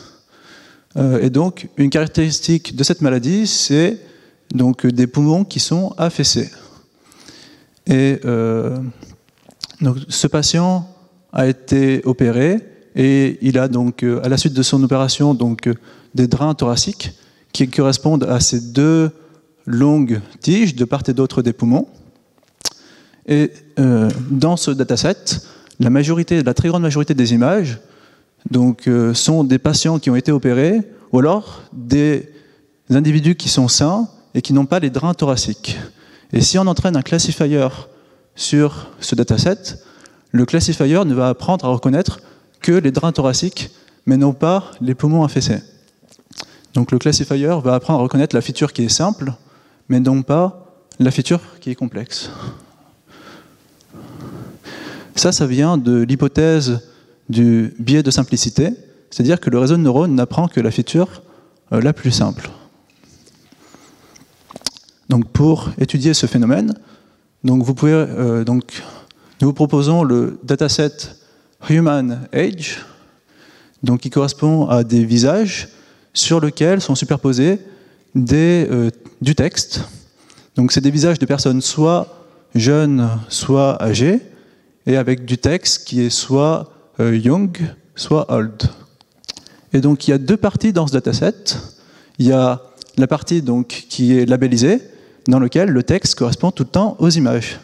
Euh, 0.96 1.22
et 1.22 1.30
donc, 1.30 1.68
une 1.76 1.88
caractéristique 1.88 2.76
de 2.76 2.84
cette 2.84 3.00
maladie, 3.00 3.46
c'est 3.46 3.98
donc 4.52 4.86
des 4.86 5.06
poumons 5.06 5.44
qui 5.44 5.60
sont 5.60 5.94
affaissés. 5.96 6.50
Et 7.86 8.20
euh, 8.24 8.76
ce 10.08 10.26
patient 10.26 10.88
a 11.32 11.46
été 11.46 12.02
opéré 12.04 12.58
et 12.94 13.38
il 13.40 13.58
a 13.58 13.68
donc, 13.68 14.02
euh, 14.02 14.20
à 14.24 14.28
la 14.28 14.36
suite 14.36 14.54
de 14.54 14.62
son 14.62 14.82
opération, 14.82 15.34
donc 15.34 15.68
des 16.14 16.26
drains 16.26 16.54
thoraciques 16.54 17.12
qui 17.52 17.68
correspondent 17.68 18.24
à 18.24 18.40
ces 18.40 18.60
deux 18.60 19.10
longues 19.66 20.20
tiges 20.40 20.74
de 20.74 20.84
part 20.84 21.02
et 21.08 21.12
d'autre 21.12 21.42
des 21.42 21.52
poumons. 21.52 21.86
Et 23.26 23.52
dans 24.30 24.56
ce 24.56 24.72
dataset, 24.72 25.14
la 25.80 25.88
majorité, 25.88 26.42
la 26.42 26.54
très 26.54 26.68
grande 26.68 26.82
majorité 26.82 27.14
des 27.14 27.32
images 27.32 27.78
donc, 28.50 28.86
euh, 28.86 29.14
sont 29.14 29.44
des 29.44 29.58
patients 29.58 29.98
qui 29.98 30.10
ont 30.10 30.16
été 30.16 30.30
opérés 30.30 30.80
ou 31.12 31.18
alors 31.18 31.62
des 31.72 32.28
individus 32.90 33.34
qui 33.34 33.48
sont 33.48 33.66
sains 33.66 34.08
et 34.34 34.42
qui 34.42 34.52
n'ont 34.52 34.66
pas 34.66 34.78
les 34.78 34.90
drains 34.90 35.14
thoraciques. 35.14 35.78
Et 36.32 36.40
si 36.40 36.58
on 36.58 36.66
entraîne 36.66 36.96
un 36.96 37.02
classifier 37.02 37.66
sur 38.34 38.88
ce 39.00 39.14
dataset, 39.14 39.78
le 40.32 40.46
classifier 40.46 41.04
ne 41.04 41.14
va 41.14 41.28
apprendre 41.28 41.64
à 41.64 41.68
reconnaître 41.68 42.20
que 42.60 42.72
les 42.72 42.92
drains 42.92 43.12
thoraciques, 43.12 43.70
mais 44.06 44.16
non 44.16 44.32
pas 44.32 44.70
les 44.80 44.94
poumons 44.94 45.24
affaissés. 45.24 45.60
Donc 46.74 46.92
le 46.92 46.98
classifier 46.98 47.58
va 47.62 47.74
apprendre 47.74 48.00
à 48.00 48.02
reconnaître 48.02 48.36
la 48.36 48.42
feature 48.42 48.72
qui 48.72 48.84
est 48.84 48.88
simple, 48.88 49.32
mais 49.88 49.98
non 49.98 50.22
pas 50.22 50.84
la 50.98 51.10
feature 51.10 51.40
qui 51.60 51.70
est 51.70 51.74
complexe. 51.74 52.30
Ça, 55.16 55.32
ça 55.32 55.46
vient 55.46 55.76
de 55.76 56.02
l'hypothèse 56.02 56.88
du 57.28 57.74
biais 57.78 58.02
de 58.02 58.10
simplicité, 58.10 58.70
c'est-à-dire 59.10 59.40
que 59.40 59.50
le 59.50 59.58
réseau 59.58 59.76
de 59.76 59.82
neurones 59.82 60.14
n'apprend 60.14 60.48
que 60.48 60.60
la 60.60 60.70
feature 60.70 61.22
euh, 61.72 61.80
la 61.80 61.92
plus 61.92 62.10
simple. 62.10 62.50
Donc 65.10 65.26
pour 65.26 65.70
étudier 65.76 66.14
ce 66.14 66.26
phénomène, 66.26 66.72
euh, 67.44 67.44
nous 67.44 67.64
vous 69.40 69.52
proposons 69.52 70.04
le 70.04 70.38
dataset 70.44 70.92
Human 71.68 72.28
Age, 72.32 72.78
qui 74.00 74.08
correspond 74.08 74.68
à 74.68 74.84
des 74.84 75.04
visages 75.04 75.68
sur 76.14 76.40
lesquels 76.40 76.80
sont 76.80 76.94
superposés 76.94 77.58
des, 78.14 78.68
euh, 78.70 78.90
du 79.20 79.34
texte. 79.34 79.82
Donc 80.54 80.70
c'est 80.70 80.80
des 80.80 80.92
visages 80.92 81.18
de 81.18 81.26
personnes 81.26 81.60
soit 81.60 82.06
jeunes, 82.54 83.10
soit 83.28 83.82
âgées, 83.82 84.20
et 84.86 84.96
avec 84.96 85.24
du 85.24 85.38
texte 85.38 85.88
qui 85.88 86.02
est 86.02 86.10
soit 86.10 86.70
euh, 87.00 87.16
young, 87.16 87.58
soit 87.96 88.32
old. 88.32 88.62
Et 89.72 89.80
donc 89.80 90.06
il 90.06 90.12
y 90.12 90.14
a 90.14 90.18
deux 90.18 90.36
parties 90.36 90.72
dans 90.72 90.86
ce 90.86 90.92
dataset. 90.92 91.56
Il 92.20 92.28
y 92.28 92.32
a 92.32 92.62
la 92.96 93.08
partie 93.08 93.42
donc, 93.42 93.86
qui 93.88 94.16
est 94.16 94.24
labellisée, 94.24 94.80
dans 95.30 95.40
laquelle 95.40 95.70
le 95.70 95.82
texte 95.82 96.16
correspond 96.16 96.50
tout 96.50 96.64
le 96.64 96.68
temps 96.68 96.96
aux 96.98 97.08
images. 97.10 97.60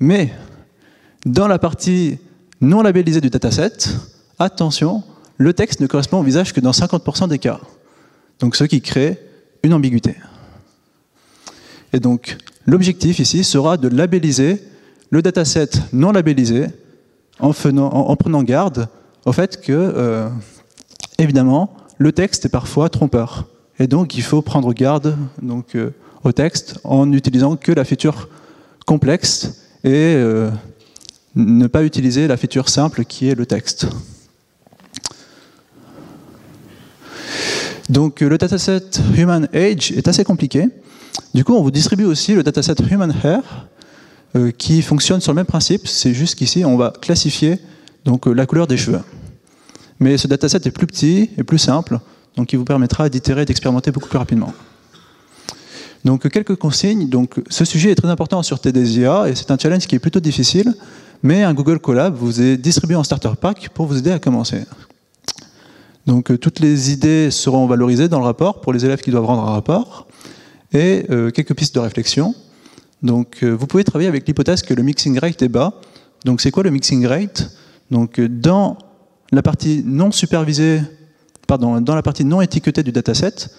Mais 0.00 0.32
dans 1.24 1.48
la 1.48 1.58
partie 1.58 2.18
non 2.60 2.82
labellisée 2.82 3.20
du 3.20 3.30
dataset, 3.30 3.72
attention, 4.38 5.02
le 5.38 5.52
texte 5.52 5.80
ne 5.80 5.86
correspond 5.86 6.18
au 6.18 6.22
visage 6.22 6.52
que 6.52 6.60
dans 6.60 6.72
50% 6.72 7.28
des 7.28 7.38
cas. 7.38 7.60
Donc 8.40 8.56
ce 8.56 8.64
qui 8.64 8.80
crée 8.80 9.18
une 9.62 9.72
ambiguïté. 9.72 10.16
Et 11.92 12.00
donc 12.00 12.36
l'objectif 12.66 13.18
ici 13.18 13.44
sera 13.44 13.76
de 13.76 13.88
labelliser 13.88 14.62
le 15.10 15.22
dataset 15.22 15.70
non 15.92 16.12
labellisé 16.12 16.66
en, 17.38 17.52
prenant 17.52 18.42
garde 18.42 18.88
au 19.26 19.32
fait 19.32 19.60
que, 19.60 19.72
euh, 19.72 20.28
évidemment, 21.18 21.74
le 21.98 22.12
texte 22.12 22.46
est 22.46 22.48
parfois 22.50 22.88
trompeur. 22.88 23.48
Et 23.78 23.86
donc, 23.86 24.16
il 24.16 24.22
faut 24.22 24.42
prendre 24.42 24.72
garde 24.72 25.16
donc, 25.42 25.74
euh, 25.74 25.90
au 26.24 26.32
texte 26.32 26.78
en 26.84 27.12
utilisant 27.12 27.56
que 27.56 27.72
la 27.72 27.84
feature 27.84 28.28
complexe 28.86 29.60
et 29.84 30.14
euh, 30.16 30.50
ne 31.34 31.66
pas 31.66 31.84
utiliser 31.84 32.26
la 32.26 32.36
feature 32.36 32.68
simple 32.68 33.04
qui 33.04 33.28
est 33.28 33.34
le 33.34 33.46
texte. 33.46 33.86
Donc, 37.90 38.20
le 38.20 38.38
dataset 38.38 38.82
Human 39.16 39.46
Age 39.52 39.92
est 39.92 40.08
assez 40.08 40.24
compliqué. 40.24 40.68
Du 41.34 41.44
coup, 41.44 41.54
on 41.54 41.62
vous 41.62 41.70
distribue 41.70 42.04
aussi 42.04 42.34
le 42.34 42.42
dataset 42.42 42.76
Human 42.90 43.14
Hair, 43.22 43.68
euh, 44.36 44.50
qui 44.50 44.80
fonctionne 44.80 45.20
sur 45.20 45.32
le 45.32 45.36
même 45.36 45.46
principe, 45.46 45.86
c'est 45.86 46.14
juste 46.14 46.34
qu'ici 46.34 46.64
on 46.64 46.76
va 46.76 46.92
classifier 47.00 47.58
donc, 48.04 48.26
euh, 48.26 48.32
la 48.32 48.46
couleur 48.46 48.66
des 48.66 48.76
cheveux. 48.76 49.00
Mais 50.00 50.16
ce 50.16 50.26
dataset 50.26 50.58
est 50.64 50.70
plus 50.70 50.86
petit 50.86 51.30
et 51.36 51.44
plus 51.44 51.58
simple, 51.58 52.00
donc 52.36 52.52
il 52.52 52.56
vous 52.56 52.64
permettra 52.64 53.08
d'itérer 53.08 53.42
et 53.42 53.44
d'expérimenter 53.44 53.92
beaucoup 53.92 54.08
plus 54.08 54.18
rapidement. 54.18 54.52
Donc 56.04 56.28
quelques 56.28 56.56
consignes. 56.56 57.08
Donc, 57.08 57.40
ce 57.48 57.64
sujet 57.64 57.90
est 57.90 57.94
très 57.94 58.08
important 58.08 58.42
sur 58.42 58.60
TDSIA 58.60 59.28
et 59.28 59.34
c'est 59.34 59.50
un 59.50 59.58
challenge 59.58 59.86
qui 59.86 59.94
est 59.94 59.98
plutôt 59.98 60.20
difficile, 60.20 60.74
mais 61.22 61.42
un 61.42 61.54
Google 61.54 61.78
Colab 61.78 62.14
vous 62.14 62.42
est 62.42 62.56
distribué 62.56 62.96
en 62.96 63.04
starter 63.04 63.32
pack 63.40 63.70
pour 63.70 63.86
vous 63.86 63.98
aider 63.98 64.10
à 64.10 64.18
commencer. 64.18 64.64
Donc 66.06 66.30
euh, 66.30 66.36
toutes 66.36 66.60
les 66.60 66.92
idées 66.92 67.30
seront 67.30 67.66
valorisées 67.66 68.08
dans 68.08 68.18
le 68.18 68.26
rapport 68.26 68.60
pour 68.60 68.72
les 68.74 68.84
élèves 68.84 69.00
qui 69.00 69.10
doivent 69.10 69.24
rendre 69.24 69.42
un 69.42 69.52
rapport 69.52 70.06
et 70.72 71.06
quelques 71.32 71.54
pistes 71.54 71.76
de 71.76 71.80
réflexion. 71.80 72.34
Donc 73.04 73.42
euh, 73.42 73.50
vous 73.50 73.66
pouvez 73.66 73.84
travailler 73.84 74.08
avec 74.08 74.26
l'hypothèse 74.26 74.62
que 74.62 74.72
le 74.72 74.82
mixing 74.82 75.18
rate 75.18 75.42
est 75.42 75.48
bas. 75.48 75.74
Donc 76.24 76.40
c'est 76.40 76.50
quoi 76.50 76.62
le 76.62 76.70
mixing 76.70 77.06
rate? 77.06 77.50
Donc 77.90 78.18
euh, 78.18 78.28
dans 78.28 78.78
la 79.30 79.42
partie 79.42 79.82
non 79.84 80.10
supervisée, 80.10 80.80
pardon, 81.46 81.82
dans 81.82 81.94
la 81.94 82.02
partie 82.02 82.24
non 82.24 82.40
étiquetée 82.40 82.82
du 82.82 82.92
dataset, 82.92 83.50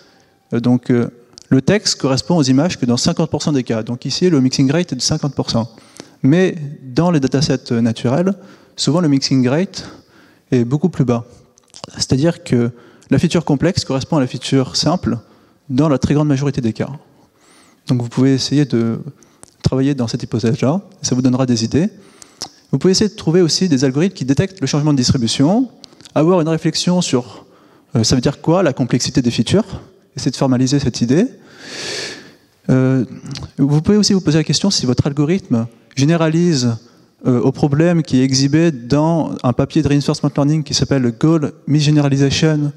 euh, 0.54 0.60
donc 0.60 0.92
le 1.50 1.62
texte 1.62 2.00
correspond 2.00 2.38
aux 2.38 2.44
images 2.44 2.78
que 2.80 2.86
dans 2.86 2.96
50% 2.96 3.54
des 3.54 3.64
cas. 3.64 3.84
Donc 3.84 4.06
ici 4.06 4.30
le 4.30 4.42
mixing 4.42 4.72
rate 4.72 4.94
est 4.94 4.96
de 4.96 5.02
50%. 5.02 5.68
Mais 6.24 6.56
dans 6.84 7.12
les 7.12 7.20
datasets 7.20 7.72
naturels, 7.82 8.34
souvent 8.76 9.02
le 9.02 9.08
mixing 9.08 9.48
rate 9.48 9.88
est 10.52 10.66
beaucoup 10.66 10.90
plus 10.90 11.06
bas. 11.06 11.26
C'est-à-dire 11.94 12.44
que 12.44 12.72
la 13.12 13.20
feature 13.20 13.46
complexe 13.46 13.86
correspond 13.86 14.18
à 14.18 14.20
la 14.20 14.28
feature 14.28 14.76
simple 14.76 15.20
dans 15.70 15.90
la 15.90 15.98
très 15.98 16.14
grande 16.14 16.28
majorité 16.28 16.62
des 16.62 16.74
cas. 16.74 16.90
Donc 17.88 18.02
vous 18.02 18.10
pouvez 18.10 18.34
essayer 18.34 18.66
de 18.66 19.00
travailler 19.62 19.94
dans 19.94 20.08
cette 20.08 20.24
hypothèse-là, 20.24 20.82
ça 21.02 21.16
vous 21.16 21.22
donnera 21.22 21.46
des 21.46 21.64
idées. 21.64 21.90
Vous 22.72 22.80
pouvez 22.80 22.92
essayer 22.92 23.10
de 23.10 23.16
trouver 23.16 23.42
aussi 23.42 23.70
des 23.70 23.84
algorithmes 23.84 24.16
qui 24.16 24.26
détectent 24.26 24.62
le 24.62 24.68
changement 24.68 24.92
de 24.92 24.98
distribution, 24.98 25.70
avoir 26.16 26.42
une 26.42 26.50
réflexion 26.50 27.02
sur 27.02 27.46
euh, 27.96 28.04
ça 28.04 28.16
veut 28.16 28.22
dire 28.22 28.42
quoi 28.42 28.64
la 28.64 28.74
complexité 28.74 29.22
des 29.22 29.32
features, 29.32 29.66
essayer 30.16 30.32
de 30.32 30.36
formaliser 30.36 30.80
cette 30.80 31.02
idée. 31.02 31.28
Euh, 32.70 33.06
vous 33.58 33.82
pouvez 33.82 33.98
aussi 33.98 34.14
vous 34.14 34.22
poser 34.22 34.38
la 34.40 34.44
question 34.44 34.70
si 34.70 34.86
votre 34.86 35.06
algorithme 35.06 35.68
généralise 35.96 36.78
euh, 37.26 37.40
au 37.42 37.52
problème 37.52 38.02
qui 38.02 38.20
est 38.20 38.24
exhibé 38.24 38.72
dans 38.72 39.36
un 39.44 39.54
papier 39.54 39.82
de 39.82 39.88
reinforcement 39.88 40.32
learning 40.36 40.64
qui 40.64 40.74
s'appelle 40.74 41.12
Goal 41.20 41.54
Misgeneralization 41.68 42.72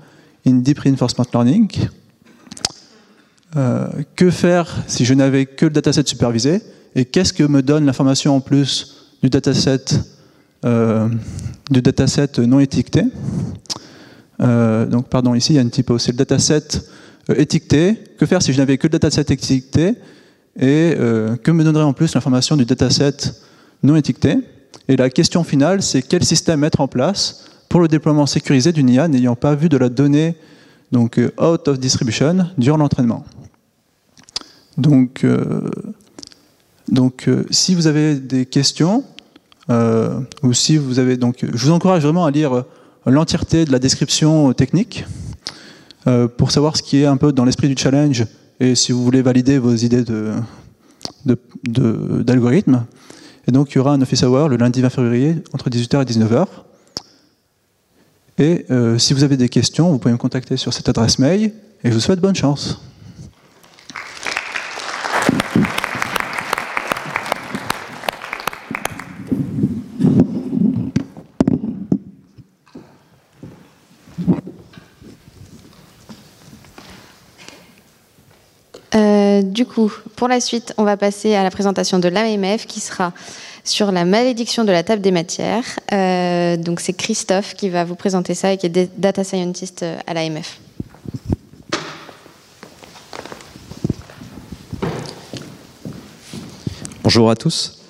in 0.47 0.55
Deep 0.55 0.81
Reinforcement 0.81 1.27
Learning. 1.33 1.69
que 4.15 4.31
faire 4.31 4.85
si 4.87 5.05
je 5.05 5.15
n'avais 5.15 5.47
que 5.47 5.67
le 5.67 5.73
dataset 5.73 6.07
supervisé 6.07 6.61
et 6.95 7.05
qu'est-ce 7.05 7.33
que 7.33 7.45
me 7.45 7.63
donne 7.63 7.87
l'information 7.87 8.37
en 8.37 8.41
plus 8.41 9.15
du 9.23 9.31
dataset, 9.31 9.85
euh, 10.65 11.09
du 11.71 11.83
dataset 11.83 12.31
non 12.39 12.61
étiqueté? 12.61 13.05
Euh, 14.41 14.87
Donc, 14.87 15.09
pardon, 15.09 15.35
ici 15.35 15.53
il 15.53 15.57
y 15.57 15.59
a 15.59 15.63
une 15.63 15.71
typo. 15.71 15.99
C'est 15.99 16.13
le 16.13 16.19
dataset 16.19 16.57
euh, 16.57 16.79
étiqueté. 17.37 17.99
Que 18.19 18.27
faire 18.27 18.43
si 18.43 18.53
je 18.53 18.59
n'avais 18.59 18.79
que 18.79 18.87
le 18.87 18.91
dataset 18.91 19.23
étiqueté 19.23 19.95
Et 20.57 20.95
euh, 20.99 21.37
que 21.37 21.51
me 21.51 21.65
donnerait 21.65 21.85
en 21.85 21.93
plus 21.93 22.15
l'information 22.15 22.57
du 22.57 22.65
dataset 22.65 23.17
non 23.83 23.97
étiqueté? 23.97 24.39
Et 24.89 24.97
la 24.97 25.11
question 25.11 25.45
finale, 25.45 25.83
c'est 25.83 26.03
quel 26.03 26.25
système 26.25 26.61
mettre 26.61 26.81
en 26.81 26.89
place 26.89 27.45
pour 27.69 27.81
le 27.81 27.89
déploiement 27.89 28.27
sécurisé 28.27 28.73
d'une 28.73 28.89
IA 28.89 29.09
n'ayant 29.09 29.37
pas 29.37 29.55
vu 29.55 29.69
de 29.69 29.77
la 29.77 29.89
donnée 29.89 30.37
donc 30.91 31.21
out 31.39 31.69
of 31.69 31.79
distribution 31.79 32.47
durant 32.57 32.79
l'entraînement? 32.79 33.25
Donc, 34.79 35.25
euh, 37.27 37.45
si 37.51 37.75
vous 37.75 37.87
avez 37.87 38.15
des 38.15 38.47
questions, 38.47 39.05
euh, 39.71 40.21
ou 40.43 40.53
si 40.53 40.77
vous 40.77 40.99
avez 40.99 41.17
donc, 41.17 41.39
je 41.43 41.67
vous 41.67 41.73
encourage 41.73 42.03
vraiment 42.03 42.25
à 42.25 42.31
lire 42.31 42.55
euh, 42.55 42.63
l'entièreté 43.07 43.65
de 43.65 43.73
la 43.73 43.79
description 43.79 44.53
technique 44.53 45.05
pour 46.37 46.51
savoir 46.51 46.77
ce 46.77 46.83
qui 46.83 47.03
est 47.03 47.07
un 47.07 47.17
peu 47.17 47.33
dans 47.33 47.45
l'esprit 47.45 47.69
du 47.69 47.77
challenge 47.77 48.27
et 48.61 48.75
si 48.75 48.93
vous 48.93 49.05
voulez 49.05 49.23
valider 49.23 49.59
vos 49.59 49.75
idées 49.75 50.05
d'algorithme. 51.65 52.87
Et 53.47 53.53
donc, 53.53 53.73
il 53.73 53.77
y 53.77 53.79
aura 53.79 53.93
un 53.93 54.03
office 54.03 54.23
hour 54.23 54.49
le 54.49 54.57
lundi 54.57 54.83
20 54.83 54.91
février 54.91 55.37
entre 55.53 55.71
18h 55.71 56.03
et 56.03 56.05
19h. 56.05 56.47
Et 58.39 58.67
euh, 58.71 58.99
si 58.99 59.15
vous 59.15 59.25
avez 59.25 59.37
des 59.37 59.49
questions, 59.49 59.91
vous 59.91 59.99
pouvez 59.99 60.13
me 60.13 60.19
contacter 60.19 60.57
sur 60.57 60.73
cette 60.73 60.89
adresse 60.89 61.19
mail. 61.19 61.53
Et 61.83 61.89
je 61.89 61.95
vous 61.95 62.01
souhaite 62.01 62.21
bonne 62.21 62.37
chance. 62.37 62.81
Euh, 78.95 79.43
du 79.59 79.67
coup, 79.67 79.93
pour 80.15 80.29
la 80.29 80.39
suite, 80.39 80.73
on 80.77 80.85
va 80.85 80.97
passer 80.97 81.35
à 81.35 81.43
la 81.43 81.51
présentation 81.51 81.99
de 81.99 82.07
l'AMF 82.07 82.65
qui 82.65 82.79
sera 82.79 83.13
sur 83.65 83.91
la 83.91 84.05
malédiction 84.05 84.65
de 84.65 84.71
la 84.71 84.85
table 84.85 85.03
des 85.03 85.11
matières. 85.11 85.65
Euh, 85.93 86.57
donc 86.57 86.79
c'est 86.79 86.93
Christophe 86.93 87.55
qui 87.55 87.69
va 87.69 87.83
vous 87.83 87.97
présenter 87.97 88.35
ça 88.35 88.53
et 88.53 88.57
qui 88.57 88.67
est 88.67 89.01
data 89.01 89.25
scientist 89.25 89.83
euh, 89.83 89.99
à 90.07 90.15
l'AMF. 90.15 90.61
Bonjour 97.03 97.29
à 97.29 97.35
tous. 97.35 97.81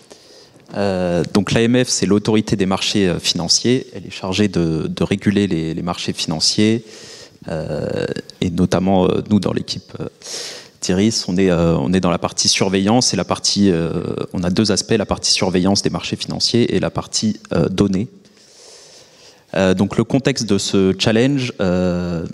Euh, 0.75 1.23
donc 1.35 1.53
l'AMF, 1.53 1.89
c'est 1.89 2.07
l'autorité 2.07 2.57
des 2.57 2.65
marchés 2.65 3.15
financiers. 3.21 3.89
Elle 3.95 4.07
est 4.07 4.11
chargée 4.11 4.49
de, 4.49 4.91
réguler 5.03 5.47
les, 5.47 5.83
marchés 5.83 6.15
financiers 6.15 6.83
et 8.41 8.51
notamment 8.51 9.07
nous 9.29 9.39
dans 9.39 9.53
l'équipe 9.53 9.93
Thierry, 10.89 11.15
on 11.29 11.37
est, 11.37 11.51
euh, 11.51 11.77
on 11.77 11.93
est 11.93 12.01
dans 12.01 12.11
la 12.11 12.17
partie 12.17 12.49
surveillance 12.49 13.13
et 13.13 13.17
la 13.19 13.27
partie, 13.27 13.71
euh, 13.71 13.91
on 14.33 14.43
a 14.43 14.49
deux 14.49 14.73
aspects, 14.73 14.95
la 14.97 15.05
partie 15.05 15.31
surveillance 15.31 15.83
des 15.83 15.91
marchés 15.91 16.17
financiers 16.17 16.75
et 16.75 16.81
la 16.81 16.89
partie 16.89 17.37
euh, 17.53 17.69
données. 17.69 18.09
donc 19.77 19.99
le 19.99 20.05
contexte 20.05 20.47
de 20.47 20.57
ce 20.57 20.95
challenge, 20.99 21.53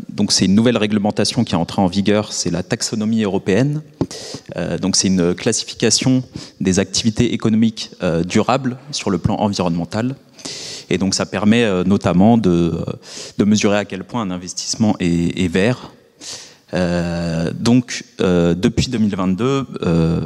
donc 0.08 0.30
c'est 0.30 0.44
une 0.44 0.54
nouvelle 0.54 0.76
réglementation 0.76 1.42
qui 1.42 1.54
est 1.54 1.56
entrée 1.56 1.82
en 1.82 1.88
vigueur, 1.88 2.32
c'est 2.32 2.50
la 2.50 2.62
taxonomie 2.62 3.22
européenne. 3.24 3.82
donc 4.82 4.94
c'est 4.96 5.08
une 5.08 5.34
classification 5.34 6.22
des 6.60 6.78
activités 6.78 7.32
économiques 7.32 7.90
durables 8.24 8.78
sur 8.90 9.10
le 9.10 9.18
plan 9.18 9.36
environnemental. 9.36 10.14
Et 10.90 10.98
donc 10.98 11.14
ça 11.14 11.26
permet 11.26 11.64
notamment 11.84 12.36
de, 12.36 12.84
mesurer 13.38 13.78
à 13.78 13.84
quel 13.84 14.02
point 14.04 14.22
un 14.22 14.30
investissement 14.30 14.96
est, 14.98 15.38
est 15.38 15.48
vert, 15.48 15.92
euh, 16.74 17.50
donc, 17.54 18.04
euh, 18.20 18.54
depuis 18.54 18.88
2022, 18.88 19.66
euh, 19.82 20.20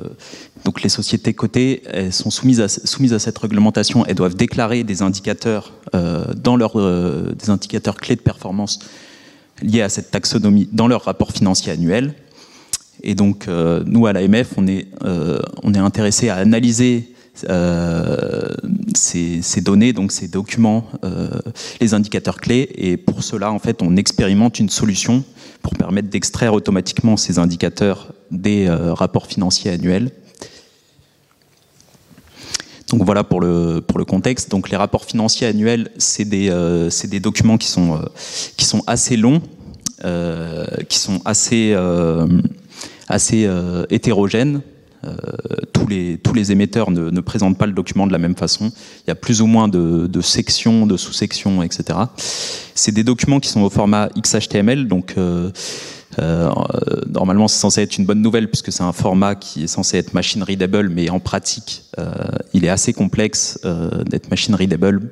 donc 0.64 0.82
les 0.82 0.88
sociétés 0.88 1.34
cotées 1.34 1.82
sont 2.10 2.30
soumises 2.30 2.60
à, 2.60 3.18
cette 3.18 3.38
réglementation. 3.38 4.04
Elles 4.06 4.14
doivent 4.14 4.36
déclarer 4.36 4.82
des 4.82 5.02
indicateurs 5.02 5.72
dans 5.92 6.56
leur, 6.56 6.76
indicateurs 7.48 7.96
clés 7.96 8.16
de 8.16 8.20
performance 8.20 8.80
liés 9.62 9.82
à 9.82 9.88
cette 9.88 10.10
taxonomie 10.10 10.68
dans 10.72 10.88
leur 10.88 11.04
rapport 11.04 11.32
financier 11.32 11.72
annuel. 11.72 12.14
Et 13.02 13.14
donc, 13.14 13.46
nous, 13.86 14.06
à 14.06 14.12
l'AMF, 14.12 14.54
on 14.56 14.66
est, 14.66 14.88
on 15.62 15.74
est 15.74 15.78
intéressé 15.78 16.28
à 16.28 16.36
analyser 16.36 17.14
euh, 17.48 18.48
ces, 18.94 19.60
données, 19.60 19.92
donc 19.92 20.12
ces 20.12 20.28
documents, 20.28 20.84
euh, 21.04 21.28
les 21.80 21.94
indicateurs 21.94 22.36
clés. 22.40 22.68
Et 22.76 22.96
pour 22.96 23.22
cela, 23.22 23.52
en 23.52 23.58
fait, 23.58 23.82
on 23.82 23.96
expérimente 23.96 24.58
une 24.58 24.68
solution 24.68 25.24
pour 25.62 25.74
permettre 25.74 26.08
d'extraire 26.08 26.54
automatiquement 26.54 27.16
ces 27.16 27.38
indicateurs 27.38 28.12
des 28.30 28.66
euh, 28.66 28.94
rapports 28.94 29.26
financiers 29.26 29.70
annuels. 29.70 30.10
Donc 32.90 33.02
voilà 33.04 33.22
pour 33.22 33.40
le, 33.40 33.80
pour 33.86 33.98
le 33.98 34.04
contexte. 34.04 34.50
Donc 34.50 34.70
les 34.70 34.76
rapports 34.76 35.04
financiers 35.04 35.46
annuels, 35.46 35.90
c'est 35.98 36.24
des, 36.24 36.48
des, 37.04 37.20
documents 37.20 37.58
qui 37.58 37.68
sont, 37.68 38.00
qui 38.56 38.64
sont 38.64 38.82
assez 38.86 39.18
longs, 39.18 39.42
qui 40.88 40.98
sont 40.98 41.20
assez, 41.26 41.76
assez 43.08 43.46
hétérogènes. 43.90 44.62
Tous, 45.72 45.86
les, 45.86 46.18
tous 46.18 46.34
les 46.34 46.52
émetteurs 46.52 46.90
ne, 46.90 47.20
présentent 47.20 47.58
pas 47.58 47.66
le 47.66 47.72
document 47.72 48.06
de 48.06 48.12
la 48.12 48.18
même 48.18 48.36
façon. 48.36 48.72
Il 49.06 49.08
y 49.08 49.10
a 49.10 49.14
plus 49.14 49.40
ou 49.40 49.46
moins 49.46 49.68
de, 49.68 50.20
sections, 50.20 50.86
de 50.86 50.96
sous-sections, 50.96 51.62
etc. 51.62 51.98
C'est 52.74 52.92
des 52.92 53.04
documents 53.04 53.40
qui 53.40 53.48
sont 53.48 53.62
au 53.62 53.70
format 53.70 54.08
XHTML, 54.16 54.88
donc 54.88 55.14
euh, 55.16 55.50
euh, 56.18 56.50
normalement 57.08 57.48
c'est 57.48 57.58
censé 57.58 57.82
être 57.82 57.98
une 57.98 58.06
bonne 58.06 58.22
nouvelle 58.22 58.48
puisque 58.48 58.72
c'est 58.72 58.82
un 58.82 58.92
format 58.92 59.34
qui 59.34 59.64
est 59.64 59.68
censé 59.68 59.98
être 59.98 60.14
machine 60.14 60.42
readable, 60.42 60.88
mais 60.88 61.10
en 61.10 61.20
pratique 61.20 61.82
euh, 61.98 62.12
il 62.52 62.64
est 62.64 62.68
assez 62.68 62.92
complexe 62.92 63.58
euh, 63.64 64.04
d'être 64.04 64.30
machine 64.30 64.54
readable, 64.54 65.10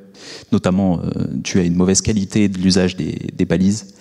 notamment 0.52 1.00
euh, 1.00 1.24
dû 1.32 1.58
à 1.58 1.62
une 1.62 1.74
mauvaise 1.74 2.00
qualité 2.00 2.48
de 2.48 2.58
l'usage 2.58 2.96
des, 2.96 3.44
balises. 3.44 3.94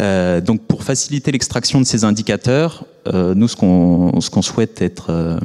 Euh, 0.00 0.40
donc 0.40 0.62
pour 0.62 0.84
faciliter 0.84 1.32
l'extraction 1.32 1.80
de 1.80 1.86
ces 1.86 2.04
indicateurs, 2.04 2.84
nous 3.06 3.48
ce 3.48 3.56
qu'on 3.56 4.42
souhaite 4.42 4.82
être 4.82 5.40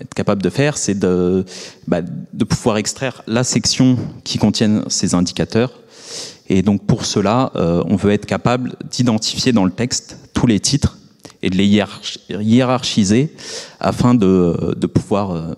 être 0.00 0.14
capable 0.14 0.42
de 0.42 0.50
faire, 0.50 0.76
c'est 0.76 0.98
de, 0.98 1.44
bah, 1.86 2.00
pouvoir 2.48 2.76
extraire 2.76 3.22
la 3.26 3.44
section 3.44 3.98
qui 4.24 4.38
contient 4.38 4.84
ces 4.88 5.14
indicateurs. 5.14 5.72
Et 6.48 6.62
donc 6.62 6.86
pour 6.86 7.04
cela, 7.04 7.52
euh, 7.56 7.82
on 7.86 7.96
veut 7.96 8.12
être 8.12 8.26
capable 8.26 8.74
d'identifier 8.90 9.52
dans 9.52 9.64
le 9.64 9.70
texte 9.70 10.16
tous 10.32 10.46
les 10.46 10.60
titres 10.60 10.98
et 11.42 11.50
de 11.50 11.56
les 11.56 11.82
hiérarchiser 12.30 13.32
afin 13.80 14.14
de, 14.14 14.74
de 14.76 14.86
pouvoir, 14.86 15.32
euh, 15.32 15.54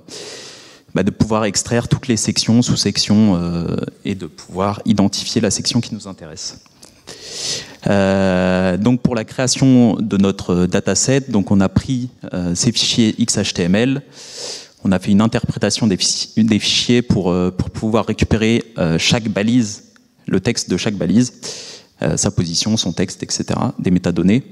bah, 0.95 1.03
de 1.03 1.11
pouvoir 1.11 1.45
extraire 1.45 1.87
toutes 1.87 2.09
les 2.09 2.17
sections, 2.17 2.61
sous-sections 2.63 3.37
euh, 3.37 3.77
et 4.05 4.15
de 4.15 4.27
pouvoir 4.27 4.83
identifier 4.85 5.41
la 5.41 5.51
section 5.51 5.81
qui 5.81 5.95
nous 5.95 6.09
intéresse. 6.09 6.59
Euh, 7.87 8.77
donc 8.77 9.01
pour 9.01 9.15
la 9.15 9.25
création 9.25 9.95
de 9.95 10.17
notre 10.17 10.67
dataset, 10.67 11.23
donc 11.29 11.51
on 11.51 11.61
a 11.61 11.69
pris 11.69 12.11
euh, 12.35 12.55
ces 12.55 12.73
fichiers 12.73 13.15
XHTML, 13.19 14.03
on 14.85 14.93
a 14.93 14.99
fait 14.99 15.11
une 15.11 15.21
interprétation 15.21 15.87
des, 15.87 15.97
fichiers, 15.97 17.03
pour, 17.03 17.31
euh, 17.31 17.51
pour 17.51 17.71
pouvoir 17.71 18.07
récupérer 18.07 18.65
chaque 18.99 19.29
balise, 19.29 19.93
le 20.27 20.41
texte 20.41 20.71
de 20.71 20.77
chaque 20.77 20.95
balise, 20.95 21.33
sa 22.17 22.31
position, 22.31 22.79
son 22.79 22.93
texte, 22.93 23.23
etc., 23.23 23.45
des 23.79 23.91
métadonnées. 23.91 24.43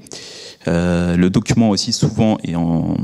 le 0.67 1.27
document 1.29 1.69
aussi 1.69 1.93
souvent 1.93 2.37
est, 2.43 2.53
en, 2.55 2.95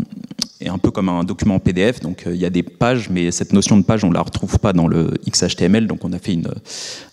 est, 0.62 0.70
un 0.70 0.78
peu 0.78 0.92
comme 0.92 1.10
un 1.10 1.24
document 1.24 1.60
PDF, 1.60 2.00
donc 2.00 2.24
il 2.26 2.36
y 2.36 2.46
a 2.46 2.50
des 2.50 2.64
pages, 2.64 3.10
mais 3.10 3.32
cette 3.32 3.54
notion 3.54 3.78
de 3.78 3.84
page, 3.84 4.04
on 4.04 4.12
la 4.12 4.22
retrouve 4.22 4.60
pas 4.60 4.74
dans 4.74 4.88
le 4.88 5.12
XHTML, 5.30 5.88
donc 5.88 6.04
on 6.04 6.14
a 6.14 6.20
fait 6.20 6.38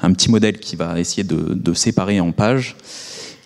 un 0.01 0.13
petit 0.13 0.31
modèle 0.31 0.59
qui 0.59 0.77
va 0.77 0.99
essayer 0.99 1.25
de, 1.25 1.55
de 1.55 1.75
séparer 1.75 2.21
en 2.21 2.33
pages. 2.33 2.77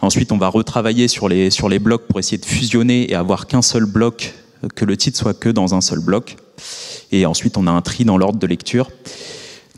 Ensuite, 0.01 0.31
on 0.31 0.39
va 0.39 0.49
retravailler 0.49 1.09
sur 1.09 1.29
les, 1.29 1.51
sur 1.51 1.69
les 1.69 1.79
blocs 1.79 2.07
pour 2.07 2.19
essayer 2.19 2.39
de 2.39 2.45
fusionner 2.45 3.11
et 3.11 3.15
avoir 3.15 3.47
qu'un 3.47 3.63
seul 3.63 3.87
bloc, 3.87 4.35
que 4.75 4.85
le 4.85 4.97
titre 4.97 5.19
soit 5.19 5.39
que 5.39 5.49
dans 5.49 5.75
un 5.75 5.81
seul 5.81 6.01
bloc. 6.01 6.37
Et 7.13 7.25
ensuite, 7.25 7.57
on 7.57 7.67
a 7.67 7.71
un 7.71 7.83
tri 7.83 8.05
dans 8.05 8.19
l'ordre 8.19 8.39
de 8.39 8.47
lecture. 8.47 8.91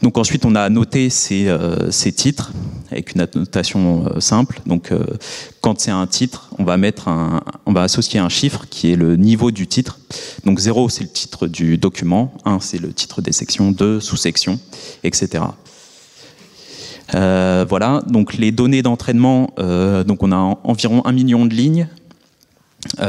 Donc 0.02 0.16
ensuite, 0.16 0.44
on 0.44 0.54
a 0.54 0.62
annoté 0.62 1.10
ces, 1.10 1.48
euh, 1.48 1.90
titres 1.90 2.52
avec 2.90 3.14
une 3.14 3.22
annotation 3.22 4.06
euh, 4.06 4.20
simple. 4.20 4.60
Donc 4.66 4.92
euh, 4.92 5.04
quand 5.60 5.80
c'est 5.80 5.90
un 5.90 6.06
titre, 6.06 6.50
on 6.58 6.64
va 6.64 7.82
associer 7.82 8.20
un 8.20 8.28
chiffre 8.28 8.66
qui 8.70 8.92
est 8.92 8.96
le 8.96 9.16
niveau 9.16 9.50
du 9.50 9.66
titre. 9.66 9.98
Donc 10.44 10.58
0 10.58 10.88
c'est 10.88 11.04
le 11.04 11.10
titre 11.10 11.46
du 11.46 11.78
document, 11.78 12.32
1 12.44 12.60
c'est 12.60 12.78
le 12.78 12.92
titre 12.92 13.22
des 13.22 13.32
sections, 13.32 13.72
2 13.72 14.00
sous-sections, 14.00 14.58
etc. 15.02 15.44
Voilà, 17.12 18.02
donc 18.06 18.34
les 18.34 18.52
données 18.52 18.82
d'entraînement, 18.82 19.50
donc 20.06 20.22
on 20.22 20.32
a 20.32 20.36
en, 20.36 20.60
environ 20.64 21.02
un 21.06 21.12
million 21.12 21.46
de 21.46 21.54
lignes 21.54 21.88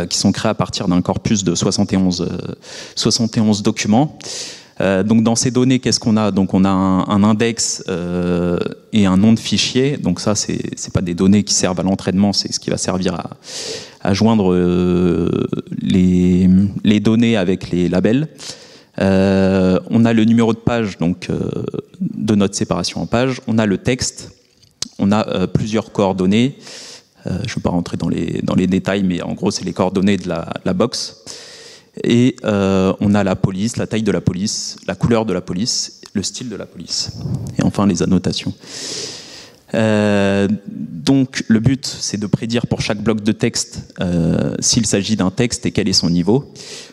qui 0.09 0.17
sont 0.17 0.31
créées 0.31 0.49
à 0.49 0.55
partir 0.55 0.87
d'un 0.87 1.01
corpus 1.01 1.43
de 1.43 1.53
71, 1.53 2.27
71 2.95 3.61
documents. 3.61 4.17
Euh, 4.81 5.03
donc 5.03 5.23
dans 5.23 5.35
ces 5.35 5.51
données, 5.51 5.79
qu'est-ce 5.79 5.99
qu'on 5.99 6.17
a? 6.17 6.31
Donc 6.31 6.53
on 6.53 6.63
a 6.63 6.69
un, 6.69 7.23
index 7.23 7.83
euh, 7.89 8.57
et 8.93 9.05
un 9.05 9.17
nom 9.17 9.33
de 9.33 9.39
fichier. 9.39 9.97
Donc 9.97 10.19
ça, 10.19 10.35
c'est 10.35 10.93
pas 10.93 11.01
des 11.01 11.13
données 11.13 11.43
qui 11.43 11.53
servent 11.53 11.79
à 11.79 11.83
l'entraînement, 11.83 12.33
c'est 12.33 12.51
ce 12.51 12.59
qui 12.59 12.69
va 12.69 12.77
servir 12.77 13.15
à, 14.01 14.13
joindre 14.13 14.53
euh, 14.53 15.29
les, 15.81 16.99
données 16.99 17.35
avec 17.35 17.69
les 17.71 17.89
labels. 17.89 18.29
On 18.97 20.05
a 20.05 20.13
le 20.13 20.23
numéro 20.23 20.53
de 20.53 20.59
page 20.59 20.97
donc 20.97 21.29
de 22.01 22.35
notre 22.35 22.55
séparation 22.55 23.01
en 23.01 23.05
page. 23.05 23.41
On 23.47 23.57
a 23.57 23.65
le 23.65 23.77
texte. 23.77 24.31
On 24.97 25.11
a 25.11 25.47
plusieurs 25.47 25.91
coordonnées. 25.91 26.57
je 27.25 27.31
ne 27.31 27.55
veux 27.55 27.61
pas 27.61 27.69
rentrer 27.69 27.97
dans 27.97 28.09
les, 28.09 28.41
dans 28.43 28.55
les 28.55 28.67
détails, 28.67 29.03
mais 29.03 29.21
en 29.21 29.33
gros, 29.33 29.51
c'est 29.51 29.65
les 29.65 29.73
coordonnées 29.73 30.17
de 30.17 30.27
la, 30.29 30.49
la 30.63 30.73
box. 30.73 31.23
Et 32.03 32.35
on 32.43 33.15
a 33.15 33.23
la 33.23 33.35
police, 33.35 33.77
la 33.77 33.87
taille 33.87 34.03
de 34.03 34.11
la 34.11 34.21
police, 34.21 34.77
la 34.87 34.95
couleur 34.95 35.25
de 35.25 35.33
la 35.33 35.41
police, 35.41 36.01
le 36.13 36.23
style 36.23 36.49
de 36.49 36.55
la 36.55 36.65
police. 36.65 37.11
Et 37.57 37.63
enfin, 37.63 37.85
les 37.87 38.03
annotations. 38.03 38.53
Euh, 39.75 40.47
donc 40.67 41.43
le 41.47 41.59
but, 41.59 41.85
c'est 41.85 42.19
de 42.19 42.27
prédire 42.27 42.65
pour 42.67 42.81
chaque 42.81 43.01
bloc 43.01 43.21
de 43.21 43.31
texte 43.31 43.93
euh, 43.99 44.55
s'il 44.59 44.85
s'agit 44.85 45.15
d'un 45.15 45.31
texte 45.31 45.65
et 45.65 45.71
quel 45.71 45.87
est 45.87 45.93
son 45.93 46.09
niveau. 46.09 46.51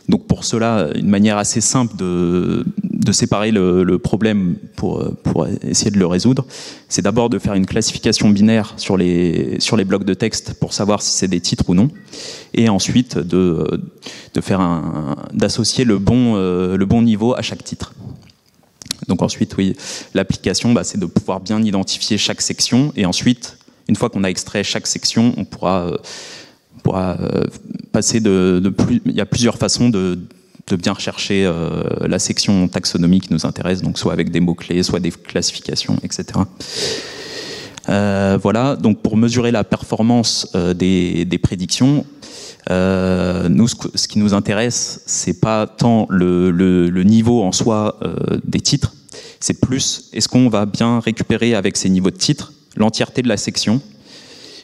Donc 0.08 0.26
pour 0.26 0.44
cela, 0.44 0.88
une 0.94 1.08
manière 1.08 1.38
assez 1.38 1.60
simple 1.60 1.96
de, 1.96 2.64
de 3.06 3.12
séparer 3.12 3.50
le, 3.52 3.98
problème 3.98 4.56
pour, 4.76 5.02
pour 5.22 5.46
essayer 5.62 5.90
de 5.90 5.98
le 5.98 6.06
résoudre, 6.06 6.44
c'est 6.88 7.02
d'abord 7.02 7.30
de 7.30 7.38
faire 7.38 7.54
une 7.54 7.64
classification 7.64 8.28
binaire 8.28 8.74
sur 8.76 8.96
les, 8.96 9.56
sur 9.60 9.76
les 9.76 9.84
blocs 9.84 10.04
de 10.04 10.12
texte 10.12 10.54
pour 10.54 10.74
savoir 10.74 11.00
si 11.00 11.16
c'est 11.16 11.28
des 11.28 11.40
titres 11.40 11.64
ou 11.68 11.74
non, 11.74 11.88
et 12.52 12.68
ensuite 12.68 13.16
de, 13.18 13.80
de 14.34 14.40
faire 14.40 14.60
un, 14.60 15.16
d'associer 15.32 15.84
le 15.84 15.98
bon, 15.98 16.34
euh, 16.36 16.76
le 16.76 16.84
bon 16.84 17.00
niveau 17.00 17.34
à 17.34 17.42
chaque 17.42 17.64
titre. 17.64 17.94
Donc 19.08 19.22
ensuite, 19.22 19.56
oui, 19.56 19.76
l'application, 20.14 20.72
bah, 20.72 20.84
c'est 20.84 20.98
de 20.98 21.06
pouvoir 21.06 21.40
bien 21.40 21.62
identifier 21.62 22.18
chaque 22.18 22.40
section. 22.40 22.92
Et 22.96 23.06
ensuite, 23.06 23.56
une 23.88 23.94
fois 23.94 24.10
qu'on 24.10 24.24
a 24.24 24.28
extrait 24.28 24.64
chaque 24.64 24.86
section, 24.86 25.32
on 25.36 25.44
pourra, 25.44 25.86
euh, 25.86 25.96
on 26.76 26.80
pourra 26.80 27.16
euh, 27.20 27.44
passer 27.92 28.20
de, 28.20 28.60
de, 28.62 28.68
plus. 28.68 29.00
Il 29.06 29.12
y 29.12 29.20
a 29.20 29.26
plusieurs 29.26 29.58
façons 29.58 29.90
de, 29.90 30.18
de 30.68 30.76
bien 30.76 30.92
rechercher 30.92 31.44
euh, 31.44 31.84
la 32.08 32.18
section 32.18 32.66
taxonomie 32.66 33.20
qui 33.20 33.32
nous 33.32 33.46
intéresse, 33.46 33.82
donc 33.82 33.98
soit 33.98 34.12
avec 34.12 34.30
des 34.30 34.40
mots-clés, 34.40 34.82
soit 34.82 34.98
des 34.98 35.12
classifications, 35.12 35.96
etc. 36.02 36.40
Euh, 37.88 38.36
voilà, 38.42 38.74
donc 38.74 39.00
pour 39.00 39.16
mesurer 39.16 39.52
la 39.52 39.62
performance 39.62 40.48
euh, 40.56 40.74
des, 40.74 41.38
prédictions, 41.40 42.04
nous, 42.68 43.68
ce, 43.68 44.08
qui 44.08 44.18
nous 44.18 44.34
intéresse, 44.34 45.02
c'est 45.06 45.40
pas 45.40 45.68
tant 45.68 46.06
le, 46.10 47.02
niveau 47.04 47.44
en 47.44 47.52
soi 47.52 48.00
des 48.44 48.60
titres, 48.60 48.92
c'est 49.38 49.60
plus 49.60 50.10
est-ce 50.12 50.28
qu'on 50.28 50.48
va 50.48 50.66
bien 50.66 50.98
récupérer 50.98 51.54
avec 51.54 51.76
ces 51.76 51.88
niveaux 51.88 52.10
de 52.10 52.16
titres 52.16 52.52
l'entièreté 52.74 53.22
de 53.22 53.28
la 53.28 53.36
section, 53.36 53.80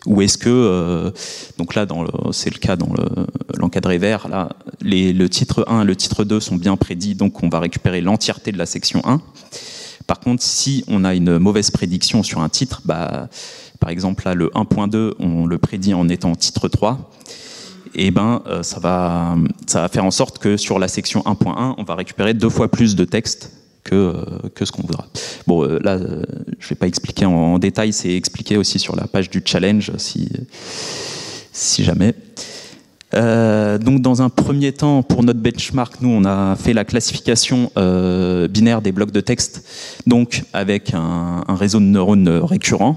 ou 0.07 0.21
est-ce 0.23 0.39
que 0.39 0.49
euh, 0.51 1.11
donc 1.59 1.75
là 1.75 1.87
c'est 2.33 2.53
le 2.53 2.59
cas 2.59 2.77
dans 2.77 2.93
l'encadré 3.57 3.95
le, 3.95 4.01
vert 4.01 4.29
là 4.29 4.51
le 4.83 5.27
titre 5.29 5.65
1 5.69 5.83
et 5.83 5.85
le 5.85 5.97
titre 5.97 6.25
2 6.25 6.41
sont 6.41 6.57
bien 6.57 6.77
prédits 6.77 7.15
donc 7.15 7.43
on 7.43 7.49
va 7.49 7.61
récupérer 7.61 8.01
l'entièreté 8.01 8.53
de 8.53 8.59
la 8.59 8.67
section 8.67 9.03
1 9.05 9.21
par 10.07 10.21
contre 10.21 10.43
si 10.43 10.85
on 10.89 11.05
a 11.05 11.15
une 11.15 11.39
mauvaise 11.39 11.71
prédiction 11.71 12.23
sur 12.23 12.41
un 12.41 12.49
titre 12.49 12.83
bah, 12.85 13.29
par 13.79 13.91
exemple 13.91 14.25
là 14.25 14.35
le 14.35 14.49
1.2 14.49 15.15
on 15.19 15.47
le 15.47 15.59
prédit 15.59 15.95
en 15.95 16.09
étant 16.09 16.35
titre 16.35 16.69
3 16.69 17.11
et 17.95 18.11
ben 18.11 18.43
euh, 18.47 18.63
ça 18.63 18.81
va 18.81 19.37
ça 19.67 19.83
va 19.83 19.89
faire 19.89 20.05
en 20.05 20.11
sorte 20.11 20.39
que 20.39 20.57
sur 20.57 20.79
la 20.79 20.89
section 20.89 21.21
1.1 21.21 21.75
on 21.79 21.85
va 21.85 21.95
récupérer 21.95 22.35
deux 22.35 22.51
fois 22.51 22.69
plus 22.69 22.97
de 22.97 23.05
texte 23.05 23.53
que, 23.85 23.95
euh, 23.95 24.15
que 24.55 24.65
ce 24.65 24.73
qu'on 24.73 24.83
voudra. 24.83 25.07
Bon, 25.47 25.65
euh, 25.65 25.79
là, 25.83 25.93
euh, 25.93 26.23
je 26.59 26.69
vais 26.69 26.75
pas 26.75 26.87
expliquer 26.87 27.27
en, 27.27 27.59
détail, 27.59 27.93
c'est 27.93 28.15
expliqué 28.17 28.57
aussi 28.57 28.79
sur 28.79 28.97
la 28.97 29.07
page 29.07 29.31
du 29.31 29.43
challenge, 29.45 29.93
si, 29.97 31.85
jamais. 31.85 32.15
Donc 33.13 34.01
dans 34.01 34.23
un 34.23 34.31
premier 34.31 34.73
temps, 34.73 35.03
pour 35.03 35.23
notre 35.23 35.41
benchmark, 35.41 36.01
nous 36.01 36.09
on 36.09 36.25
a 36.25 36.57
fait 36.57 36.73
la 36.73 36.85
classification 36.85 37.71
binaire 38.49 38.81
des 38.81 38.91
blocs 38.91 39.11
de 39.11 39.21
texte, 39.21 39.69
donc 40.07 40.45
avec 40.55 40.95
un, 40.95 41.45
réseau 41.49 41.79
de 41.79 41.85
neurones 41.85 42.29
récurrents. 42.29 42.97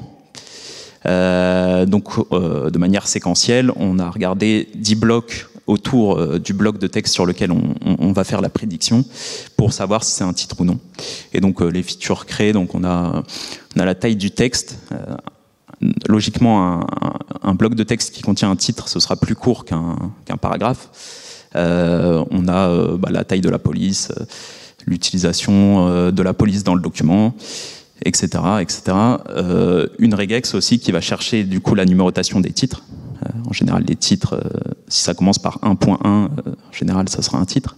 Donc 1.03 2.31
de 2.31 2.77
manière 2.77 3.07
séquentielle, 3.07 3.71
on 3.75 3.99
a 3.99 4.09
regardé 4.09 4.69
10 4.75 4.95
blocs 4.95 5.47
autour 5.67 6.17
euh, 6.17 6.39
du 6.39 6.53
bloc 6.53 6.77
de 6.77 6.87
texte 6.87 7.13
sur 7.13 7.25
lequel 7.25 7.51
on, 7.51 8.11
va 8.11 8.23
faire 8.23 8.41
la 8.41 8.49
prédiction 8.49 9.03
pour 9.57 9.73
savoir 9.73 10.03
si 10.03 10.11
c'est 10.11 10.23
un 10.23 10.33
titre 10.33 10.55
ou 10.59 10.65
non. 10.65 10.79
Et 11.33 11.41
donc 11.41 11.61
euh, 11.61 11.67
les 11.67 11.83
features 11.83 12.25
créées, 12.25 12.53
donc 12.53 12.75
on 12.75 12.83
a, 12.83 13.23
la 13.75 13.95
taille 13.95 14.15
du 14.15 14.31
texte. 14.31 14.77
Euh, 14.91 15.15
logiquement, 16.07 16.87
un, 17.43 17.53
bloc 17.53 17.75
de 17.75 17.83
texte 17.83 18.13
qui 18.13 18.21
contient 18.21 18.49
un 18.49 18.55
titre, 18.55 18.87
ce 18.87 18.99
sera 18.99 19.17
plus 19.17 19.35
court 19.35 19.65
qu'un 19.65 19.97
qu 20.25 20.33
paragraphe. 20.37 20.89
on 21.53 22.47
a 22.47 22.97
bah, 22.97 23.09
la 23.11 23.25
taille 23.25 23.41
de 23.41 23.49
la 23.49 23.59
police, 23.59 24.11
l'utilisation 24.87 26.11
de 26.11 26.23
la 26.23 26.33
police 26.33 26.63
dans 26.63 26.75
le 26.75 26.81
document 26.81 27.35
etc. 28.03 28.27
etc. 28.59 28.97
Euh, 29.29 29.87
une 29.99 30.15
regex 30.15 30.53
aussi 30.53 30.79
qui 30.79 30.91
va 30.91 31.01
chercher 31.01 31.43
du 31.43 31.61
coup 31.61 31.75
la 31.75 31.85
numérotation 31.85 32.39
des 32.39 32.51
titres. 32.51 32.83
Euh, 33.25 33.29
en 33.49 33.53
général, 33.53 33.83
les 33.87 33.95
titres, 33.95 34.35
euh, 34.35 34.73
si 34.87 35.01
ça 35.01 35.13
commence 35.13 35.39
par 35.39 35.59
1.1, 35.59 35.97
en 36.03 36.29
général, 36.71 37.09
ça 37.09 37.21
sera 37.21 37.37
un 37.37 37.45
titre. 37.45 37.75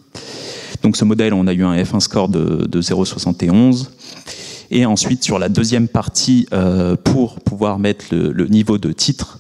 Donc 0.83 0.97
ce 0.97 1.05
modèle, 1.05 1.33
on 1.33 1.47
a 1.47 1.53
eu 1.53 1.63
un 1.63 1.75
F1 1.75 1.99
score 1.99 2.29
de, 2.29 2.65
de 2.67 2.81
0,71. 2.81 3.89
Et 4.69 4.85
ensuite, 4.85 5.23
sur 5.23 5.39
la 5.39 5.47
deuxième 5.47 5.87
partie, 5.87 6.45
pour 7.05 7.39
pouvoir 7.39 7.79
mettre 7.79 8.05
le, 8.11 8.33
le, 8.33 8.47
niveau 8.47 8.77
de 8.77 8.91
titre, 8.91 9.39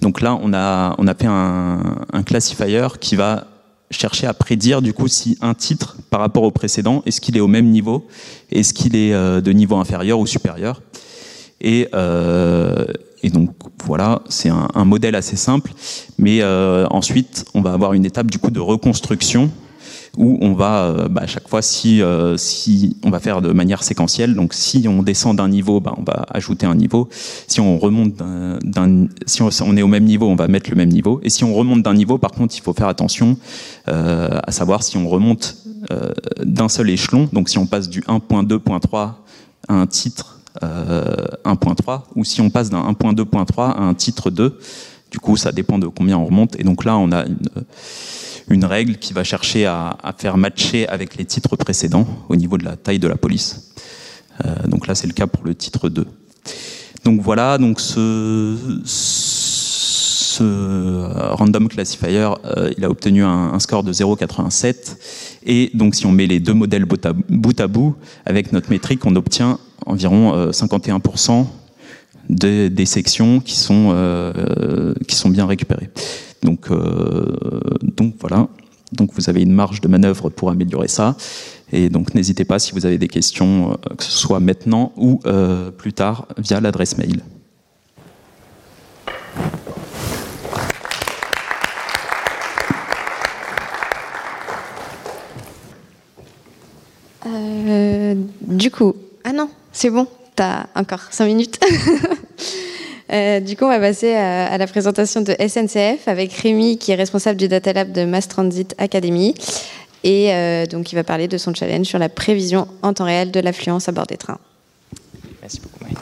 donc 0.00 0.20
là, 0.20 0.38
on 0.40 0.54
a, 0.54 0.94
on 0.98 1.08
a 1.08 1.14
fait 1.14 1.26
un, 1.26 1.96
un 2.12 2.22
classifier 2.22 2.86
qui 3.00 3.16
va 3.16 3.47
chercher 3.90 4.26
à 4.26 4.34
prédire 4.34 4.82
du 4.82 4.92
coup 4.92 5.08
si 5.08 5.38
un 5.40 5.54
titre 5.54 5.96
par 6.10 6.20
rapport 6.20 6.42
au 6.42 6.50
précédent, 6.50 7.02
est-ce 7.06 7.20
qu'il 7.20 7.36
est 7.36 7.40
au 7.40 7.48
même 7.48 7.66
niveau, 7.66 8.06
est-ce 8.50 8.74
qu'il 8.74 8.96
est 8.96 9.12
euh, 9.12 9.40
de 9.40 9.52
niveau 9.52 9.76
inférieur 9.76 10.18
ou 10.18 10.26
supérieur? 10.26 10.82
Et, 11.60 11.88
euh, 11.94 12.86
et 13.22 13.30
donc 13.30 13.50
voilà, 13.84 14.22
c'est 14.28 14.50
un, 14.50 14.84
modèle 14.84 15.14
assez 15.14 15.36
simple, 15.36 15.72
mais 16.18 16.40
euh, 16.42 16.86
ensuite 16.90 17.44
on 17.54 17.62
va 17.62 17.72
avoir 17.72 17.94
une 17.94 18.04
étape 18.04 18.30
du 18.30 18.38
coup 18.38 18.50
de 18.50 18.60
reconstruction 18.60 19.50
où 20.18 20.36
on 20.42 20.52
va 20.52 20.82
euh, 20.82 21.08
bah, 21.08 21.22
à 21.22 21.26
chaque 21.26 21.48
fois 21.48 21.60
euh, 21.86 22.36
si 22.36 22.96
on 23.04 23.10
va 23.10 23.20
faire 23.20 23.40
de 23.40 23.52
manière 23.52 23.82
séquentielle 23.82 24.34
donc 24.34 24.52
si 24.52 24.86
on 24.88 25.02
descend 25.02 25.36
d'un 25.36 25.48
niveau 25.48 25.80
bah, 25.80 25.94
on 25.96 26.02
va 26.02 26.26
ajouter 26.30 26.66
un 26.66 26.74
niveau. 26.74 27.08
Si 27.46 27.60
on 27.60 27.78
remonte 27.78 28.14
d'un 28.16 29.06
si 29.26 29.42
on, 29.42 29.76
est 29.76 29.82
au 29.82 29.86
même 29.86 30.04
niveau 30.04 30.26
on 30.26 30.36
va 30.36 30.48
mettre 30.48 30.68
le 30.70 30.76
même 30.76 30.90
niveau. 30.90 31.20
Et 31.22 31.30
si 31.30 31.44
on 31.44 31.54
remonte 31.54 31.82
d'un 31.82 31.94
niveau 31.94 32.18
par 32.18 32.32
contre 32.32 32.54
il 32.56 32.60
faut 32.60 32.74
faire 32.74 32.88
attention 32.88 33.38
euh, 33.88 34.40
à 34.42 34.50
savoir 34.50 34.82
si 34.82 34.96
on 34.96 35.08
remonte 35.08 35.56
d'un 36.44 36.68
seul 36.68 36.90
échelon. 36.90 37.28
Donc 37.32 37.48
si 37.48 37.56
on 37.56 37.66
passe 37.66 37.88
du 37.88 38.02
1.2.3 38.02 39.12
à 39.68 39.74
un 39.74 39.86
titre 39.86 40.40
euh, 40.64 41.26
1.3 41.44 42.02
ou 42.16 42.24
si 42.24 42.40
on 42.40 42.50
passe 42.50 42.68
d'un 42.68 42.82
1.2.3 42.82 43.74
à 43.74 43.82
un 43.82 43.94
titre 43.94 44.30
2 44.30 44.58
du 45.12 45.20
coup 45.20 45.36
ça 45.36 45.52
dépend 45.52 45.78
de 45.78 45.86
combien 45.86 46.18
on 46.18 46.26
remonte. 46.26 46.58
Et 46.58 46.64
donc 46.64 46.84
là 46.84 46.98
on 46.98 47.12
a 47.12 47.24
une 47.26 47.38
une 48.50 48.64
règle 48.64 48.96
qui 48.96 49.12
va 49.12 49.24
chercher 49.24 49.66
à, 49.66 49.96
faire 50.18 50.36
matcher 50.36 50.88
avec 50.88 51.16
les 51.16 51.24
titres 51.24 51.56
précédents 51.56 52.06
au 52.28 52.36
niveau 52.36 52.58
de 52.58 52.64
la 52.64 52.76
taille 52.76 52.98
de 52.98 53.08
la 53.08 53.16
police. 53.16 53.72
Euh, 54.44 54.66
donc 54.66 54.86
là, 54.86 54.94
c'est 54.94 55.06
le 55.06 55.12
cas 55.12 55.26
pour 55.26 55.44
le 55.44 55.54
titre 55.54 55.88
2. 55.88 56.06
Donc 57.04 57.20
voilà, 57.20 57.58
donc 57.58 57.80
ce, 57.80 58.56
random 61.32 61.68
classifier, 61.68 62.30
euh, 62.44 62.72
il 62.76 62.84
a 62.84 62.90
obtenu 62.90 63.24
un, 63.24 63.58
score 63.58 63.82
de 63.82 63.92
0,87. 63.92 64.96
Et 65.46 65.70
donc 65.74 65.94
si 65.94 66.06
on 66.06 66.12
met 66.12 66.26
les 66.26 66.40
deux 66.40 66.54
modèles 66.54 66.84
bout 66.84 67.60
à 67.60 67.66
bout, 67.66 67.96
avec 68.26 68.52
notre 68.52 68.70
métrique, 68.70 69.04
on 69.06 69.16
obtient 69.16 69.58
environ 69.86 70.34
euh, 70.34 70.50
51% 70.50 71.46
des, 72.28 72.68
des 72.70 72.86
sections 72.86 73.40
qui 73.40 73.56
sont, 73.56 73.90
euh, 73.92 74.94
qui 75.06 75.16
sont 75.16 75.30
bien 75.30 75.46
récupérées. 75.46 75.90
Donc, 76.42 76.70
euh, 76.70 77.36
donc 77.82 78.14
voilà. 78.20 78.48
Donc 78.92 79.10
vous 79.14 79.28
avez 79.28 79.42
une 79.42 79.52
marge 79.52 79.80
de 79.80 79.88
manœuvre 79.88 80.30
pour 80.30 80.50
améliorer 80.50 80.88
ça. 80.88 81.16
Et 81.72 81.88
donc 81.88 82.14
n'hésitez 82.14 82.44
pas 82.44 82.58
si 82.58 82.72
vous 82.72 82.86
avez 82.86 82.98
des 82.98 83.08
questions, 83.08 83.72
euh, 83.72 83.94
que 83.96 84.04
ce 84.04 84.12
soit 84.12 84.40
maintenant 84.40 84.92
ou 84.96 85.20
euh, 85.26 85.70
plus 85.70 85.92
tard 85.92 86.26
via 86.38 86.60
l'adresse 86.60 86.96
mail. 86.96 87.20
Du 98.58 98.72
coup, 98.72 98.94
ah 99.22 99.32
non, 99.32 99.48
c'est 99.72 99.90
bon, 99.90 100.08
t'as 100.34 100.66
encore 100.74 101.02
5 101.10 101.26
minutes. 101.26 101.60
Euh, 103.10 103.40
du 103.40 103.56
coup, 103.56 103.64
on 103.64 103.68
va 103.68 103.80
passer 103.80 104.14
à, 104.14 104.56
la 104.58 104.66
présentation 104.66 105.22
de 105.22 105.32
SNCF 105.32 106.08
avec 106.08 106.32
Rémi, 106.32 106.78
qui 106.78 106.92
est 106.92 106.94
responsable 106.94 107.38
du 107.38 107.48
Data 107.48 107.72
Lab 107.72 107.92
de 107.92 108.04
Mass 108.04 108.28
Transit 108.28 108.74
Academy. 108.78 109.34
Et 110.04 110.32
euh, 110.32 110.66
donc, 110.66 110.92
il 110.92 110.94
va 110.94 111.04
parler 111.04 111.26
de 111.26 111.38
son 111.38 111.54
challenge 111.54 111.86
sur 111.86 111.98
la 111.98 112.08
prévision 112.08 112.68
en 112.82 112.92
temps 112.92 113.04
réel 113.04 113.30
de 113.30 113.40
l'affluence 113.40 113.88
à 113.88 113.92
bord 113.92 114.06
des 114.06 114.16
trains. 114.16 114.38
Merci 115.40 115.60
beaucoup, 115.60 115.84
Maï. 115.84 115.94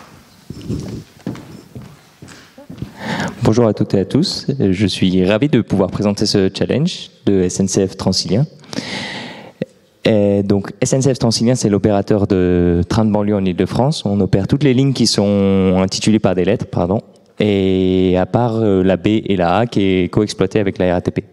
Bonjour 3.42 3.66
à 3.66 3.74
toutes 3.74 3.94
et 3.94 4.00
à 4.00 4.04
tous. 4.04 4.46
Je 4.58 4.86
suis 4.86 5.24
ravi 5.24 5.48
de 5.48 5.60
pouvoir 5.60 5.90
présenter 5.90 6.26
ce 6.26 6.50
challenge 6.52 7.10
de 7.26 7.48
SNCF 7.48 7.96
Transilien. 7.96 8.44
Et 10.06 10.44
donc 10.44 10.72
SNCF 10.84 11.18
Transilien, 11.18 11.56
c'est 11.56 11.68
l'opérateur 11.68 12.28
de 12.28 12.80
train 12.88 13.04
de 13.04 13.10
banlieue 13.10 13.34
en 13.34 13.44
Ile-de-France. 13.44 14.04
On 14.06 14.20
opère 14.20 14.46
toutes 14.46 14.62
les 14.62 14.72
lignes 14.72 14.92
qui 14.92 15.08
sont 15.08 15.76
intitulées 15.78 16.20
par 16.20 16.36
des 16.36 16.44
lettres, 16.44 16.66
pardon, 16.66 17.00
et 17.40 18.16
à 18.16 18.24
part 18.24 18.60
la 18.60 18.96
B 18.96 19.08
et 19.08 19.36
la 19.36 19.56
A 19.56 19.66
qui 19.66 19.82
est 19.82 20.08
coexploitée 20.08 20.60
avec 20.60 20.78
la 20.78 20.94
RATP. 20.94 21.24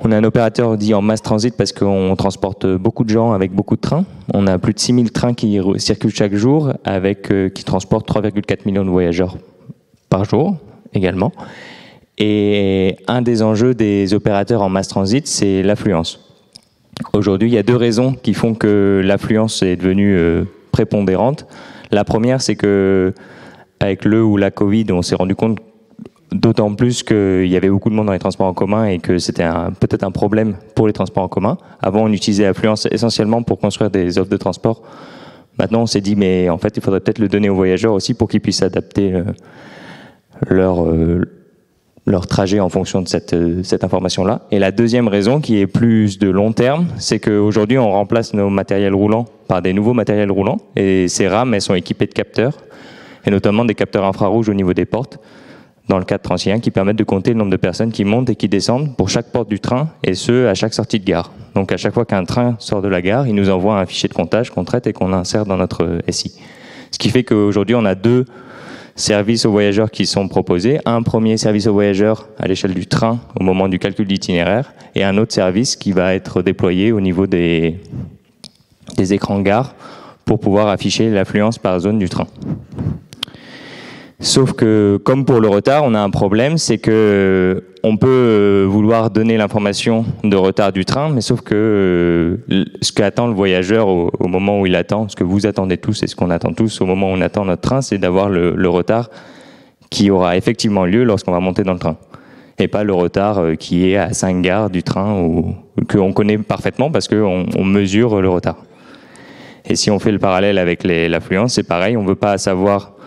On 0.00 0.12
est 0.12 0.14
un 0.14 0.24
opérateur 0.24 0.76
dit 0.76 0.94
en 0.94 1.02
mass 1.02 1.22
transit 1.22 1.56
parce 1.56 1.72
qu'on 1.72 2.14
transporte 2.16 2.66
beaucoup 2.66 3.02
de 3.02 3.10
gens 3.10 3.32
avec 3.32 3.52
beaucoup 3.52 3.74
de 3.74 3.80
trains. 3.80 4.04
On 4.32 4.46
a 4.46 4.58
plus 4.58 4.72
de 4.72 4.78
6000 4.78 5.10
trains 5.10 5.34
qui 5.34 5.60
circulent 5.76 6.14
chaque 6.14 6.34
jour 6.34 6.72
avec, 6.84 7.32
euh, 7.32 7.48
qui 7.48 7.64
transportent 7.64 8.06
3,4 8.06 8.64
millions 8.64 8.84
de 8.84 8.90
voyageurs 8.90 9.36
par 10.08 10.24
jour 10.24 10.56
également. 10.94 11.32
Et 12.16 12.96
un 13.08 13.22
des 13.22 13.42
enjeux 13.42 13.74
des 13.74 14.14
opérateurs 14.14 14.62
en 14.62 14.68
mass 14.68 14.86
transit, 14.86 15.26
c'est 15.26 15.62
l'affluence. 15.62 16.27
Aujourd'hui, 17.12 17.48
il 17.48 17.54
y 17.54 17.58
a 17.58 17.62
deux 17.62 17.76
raisons 17.76 18.12
qui 18.14 18.34
font 18.34 18.54
que 18.54 19.00
l'affluence 19.04 19.62
est 19.62 19.76
devenue 19.76 20.16
euh, 20.16 20.44
prépondérante. 20.72 21.46
La 21.90 22.04
première, 22.04 22.40
c'est 22.40 22.56
que 22.56 23.14
avec 23.80 24.04
le 24.04 24.22
ou 24.22 24.36
la 24.36 24.50
Covid, 24.50 24.86
on 24.90 25.02
s'est 25.02 25.14
rendu 25.14 25.34
compte 25.34 25.58
d'autant 26.32 26.74
plus 26.74 27.02
qu'il 27.02 27.46
y 27.46 27.56
avait 27.56 27.70
beaucoup 27.70 27.88
de 27.88 27.94
monde 27.94 28.06
dans 28.06 28.12
les 28.12 28.18
transports 28.18 28.48
en 28.48 28.54
commun 28.54 28.84
et 28.86 28.98
que 28.98 29.18
c'était 29.18 29.48
peut-être 29.80 30.04
un 30.04 30.10
problème 30.10 30.56
pour 30.74 30.86
les 30.86 30.92
transports 30.92 31.22
en 31.22 31.28
commun. 31.28 31.56
Avant, 31.80 32.02
on 32.02 32.12
utilisait 32.12 32.44
l'affluence 32.44 32.86
essentiellement 32.90 33.42
pour 33.42 33.58
construire 33.58 33.90
des 33.90 34.18
offres 34.18 34.30
de 34.30 34.36
transport. 34.36 34.82
Maintenant, 35.58 35.82
on 35.82 35.86
s'est 35.86 36.00
dit, 36.00 36.16
mais 36.16 36.48
en 36.50 36.58
fait, 36.58 36.76
il 36.76 36.82
faudrait 36.82 37.00
peut-être 37.00 37.18
le 37.18 37.28
donner 37.28 37.48
aux 37.48 37.54
voyageurs 37.54 37.92
aussi 37.92 38.14
pour 38.14 38.28
qu'ils 38.28 38.40
puissent 38.40 38.62
adapter 38.62 39.14
euh, 39.14 39.24
leur, 40.48 40.84
euh, 40.84 41.24
leur 42.08 42.26
trajet 42.26 42.60
en 42.60 42.68
fonction 42.68 43.02
de 43.02 43.08
cette, 43.08 43.34
euh, 43.34 43.62
cette 43.62 43.84
information-là. 43.84 44.42
Et 44.50 44.58
la 44.58 44.72
deuxième 44.72 45.08
raison, 45.08 45.40
qui 45.40 45.58
est 45.58 45.66
plus 45.66 46.18
de 46.18 46.28
long 46.28 46.52
terme, 46.52 46.86
c'est 46.96 47.20
qu'aujourd'hui, 47.20 47.78
on 47.78 47.90
remplace 47.90 48.34
nos 48.34 48.48
matériels 48.48 48.94
roulants 48.94 49.26
par 49.46 49.62
des 49.62 49.72
nouveaux 49.72 49.94
matériels 49.94 50.30
roulants. 50.30 50.58
Et 50.76 51.08
ces 51.08 51.28
rames, 51.28 51.54
elles 51.54 51.62
sont 51.62 51.74
équipées 51.74 52.06
de 52.06 52.14
capteurs, 52.14 52.58
et 53.26 53.30
notamment 53.30 53.64
des 53.64 53.74
capteurs 53.74 54.04
infrarouges 54.04 54.48
au 54.48 54.54
niveau 54.54 54.72
des 54.72 54.86
portes, 54.86 55.18
dans 55.88 55.98
le 55.98 56.04
cadre 56.04 56.22
transilien, 56.22 56.58
qui 56.60 56.70
permettent 56.70 56.96
de 56.96 57.04
compter 57.04 57.32
le 57.32 57.38
nombre 57.38 57.50
de 57.50 57.56
personnes 57.56 57.92
qui 57.92 58.04
montent 58.04 58.30
et 58.30 58.36
qui 58.36 58.48
descendent 58.48 58.96
pour 58.96 59.08
chaque 59.08 59.30
porte 59.30 59.48
du 59.48 59.60
train, 59.60 59.88
et 60.02 60.14
ce, 60.14 60.46
à 60.46 60.54
chaque 60.54 60.74
sortie 60.74 60.98
de 60.98 61.04
gare. 61.04 61.30
Donc 61.54 61.72
à 61.72 61.76
chaque 61.76 61.94
fois 61.94 62.04
qu'un 62.04 62.24
train 62.24 62.56
sort 62.58 62.82
de 62.82 62.88
la 62.88 63.02
gare, 63.02 63.26
il 63.26 63.34
nous 63.34 63.50
envoie 63.50 63.78
un 63.78 63.86
fichier 63.86 64.08
de 64.08 64.14
comptage 64.14 64.50
qu'on 64.50 64.64
traite 64.64 64.86
et 64.86 64.92
qu'on 64.92 65.12
insère 65.12 65.44
dans 65.44 65.56
notre 65.56 66.00
SI. 66.08 66.38
Ce 66.90 66.98
qui 66.98 67.10
fait 67.10 67.24
qu'aujourd'hui, 67.24 67.74
on 67.74 67.84
a 67.84 67.94
deux 67.94 68.24
services 68.98 69.46
aux 69.46 69.50
voyageurs 69.50 69.90
qui 69.90 70.06
sont 70.06 70.28
proposés. 70.28 70.78
Un 70.84 71.02
premier 71.02 71.36
service 71.36 71.66
aux 71.66 71.72
voyageurs 71.72 72.28
à 72.38 72.46
l'échelle 72.46 72.74
du 72.74 72.86
train 72.86 73.20
au 73.38 73.42
moment 73.42 73.68
du 73.68 73.78
calcul 73.78 74.06
d'itinéraire 74.06 74.72
et 74.94 75.04
un 75.04 75.16
autre 75.18 75.32
service 75.32 75.76
qui 75.76 75.92
va 75.92 76.14
être 76.14 76.42
déployé 76.42 76.92
au 76.92 77.00
niveau 77.00 77.26
des, 77.26 77.78
des 78.96 79.14
écrans 79.14 79.40
gare 79.40 79.74
pour 80.24 80.40
pouvoir 80.40 80.68
afficher 80.68 81.10
l'affluence 81.10 81.58
par 81.58 81.78
zone 81.80 81.98
du 81.98 82.08
train. 82.08 82.26
Sauf 84.20 84.52
que, 84.52 84.98
comme 85.04 85.24
pour 85.24 85.38
le 85.38 85.46
retard, 85.46 85.84
on 85.84 85.94
a 85.94 86.00
un 86.00 86.10
problème, 86.10 86.58
c'est 86.58 86.78
que 86.78 87.62
on 87.84 87.96
peut 87.96 88.08
euh, 88.08 88.66
vouloir 88.68 89.10
donner 89.10 89.36
l'information 89.36 90.04
de 90.24 90.34
retard 90.34 90.72
du 90.72 90.84
train, 90.84 91.08
mais 91.08 91.20
sauf 91.20 91.40
que 91.42 91.54
euh, 92.50 92.64
ce 92.82 92.90
qu'attend 92.90 93.28
le 93.28 93.34
voyageur 93.34 93.86
au, 93.86 94.10
moment 94.26 94.60
où 94.60 94.66
il 94.66 94.74
attend, 94.74 95.08
ce 95.08 95.14
que 95.14 95.22
vous 95.22 95.46
attendez 95.46 95.76
tous 95.76 96.02
et 96.02 96.08
ce 96.08 96.16
qu'on 96.16 96.30
attend 96.30 96.52
tous 96.52 96.80
au 96.80 96.86
moment 96.86 97.12
où 97.12 97.14
on 97.14 97.20
attend 97.20 97.44
notre 97.44 97.62
train, 97.62 97.80
c'est 97.80 97.98
d'avoir 97.98 98.28
le, 98.28 98.68
retard 98.68 99.08
qui 99.88 100.10
aura 100.10 100.36
effectivement 100.36 100.84
lieu 100.84 101.04
lorsqu'on 101.04 101.32
va 101.32 101.40
monter 101.40 101.62
dans 101.62 101.74
le 101.74 101.78
train. 101.78 101.96
Et 102.58 102.66
pas 102.66 102.82
le 102.82 102.94
retard 102.94 103.38
euh, 103.38 103.54
qui 103.54 103.88
est 103.88 103.96
à 103.96 104.12
5 104.12 104.42
gares 104.42 104.68
du 104.68 104.82
train 104.82 105.16
ou 105.22 105.54
qu'on 105.88 106.12
connaît 106.12 106.38
parfaitement 106.38 106.90
parce 106.90 107.06
qu'on 107.06 107.46
on 107.56 107.64
mesure 107.64 108.20
le 108.20 108.28
retard. 108.28 108.56
Et 109.64 109.76
si 109.76 109.92
on 109.92 110.00
fait 110.00 110.12
le 110.12 110.18
parallèle 110.18 110.58
avec 110.58 110.82
l'affluence, 110.82 111.54
c'est 111.54 111.62
pareil, 111.62 111.96
on 111.96 112.02
ne 112.02 112.08
veut 112.08 112.16
pas 112.16 112.36
savoir 112.36 112.97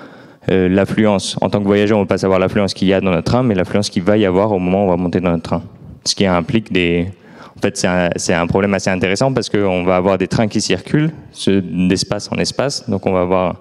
euh, 0.50 0.68
l'affluence. 0.68 1.38
En 1.42 1.50
tant 1.50 1.60
que 1.60 1.66
voyageur, 1.66 1.98
on 1.98 2.02
ne 2.02 2.06
veut 2.06 2.10
pas 2.10 2.18
savoir 2.18 2.40
l'affluence 2.40 2.74
qu'il 2.74 2.88
y 2.88 2.94
a 2.94 3.02
dans 3.02 3.12
notre 3.12 3.32
train, 3.32 3.44
mais 3.44 3.54
l'affluence 3.54 3.90
qu'il 3.90 4.04
va 4.04 4.18
y 4.18 4.26
avoir 4.26 4.52
au 4.52 4.60
moment 4.60 4.86
où 4.86 4.88
on 4.88 4.90
va 4.90 4.98
monter 4.98 5.20
dans 5.20 5.32
notre 5.32 5.44
train. 5.44 5.62
Ce 6.06 6.16
qui 6.16 6.26
implique 6.26 6.72
des... 6.72 7.10
En 7.58 7.62
fait, 7.62 7.78
c'est 8.16 8.34
un, 8.34 8.48
problème 8.48 8.74
assez 8.74 8.90
intéressant 8.90 9.34
parce 9.34 9.48
qu'on 9.48 9.84
va 9.84 9.96
avoir 9.96 10.18
des 10.18 10.28
trains 10.28 10.48
qui 10.48 10.62
circulent 10.62 11.12
d'espace 11.46 12.32
en 12.32 12.38
espace. 12.38 12.90
Donc, 12.90 13.06
on 13.06 13.12
va 13.12 13.22
avoir 13.22 13.60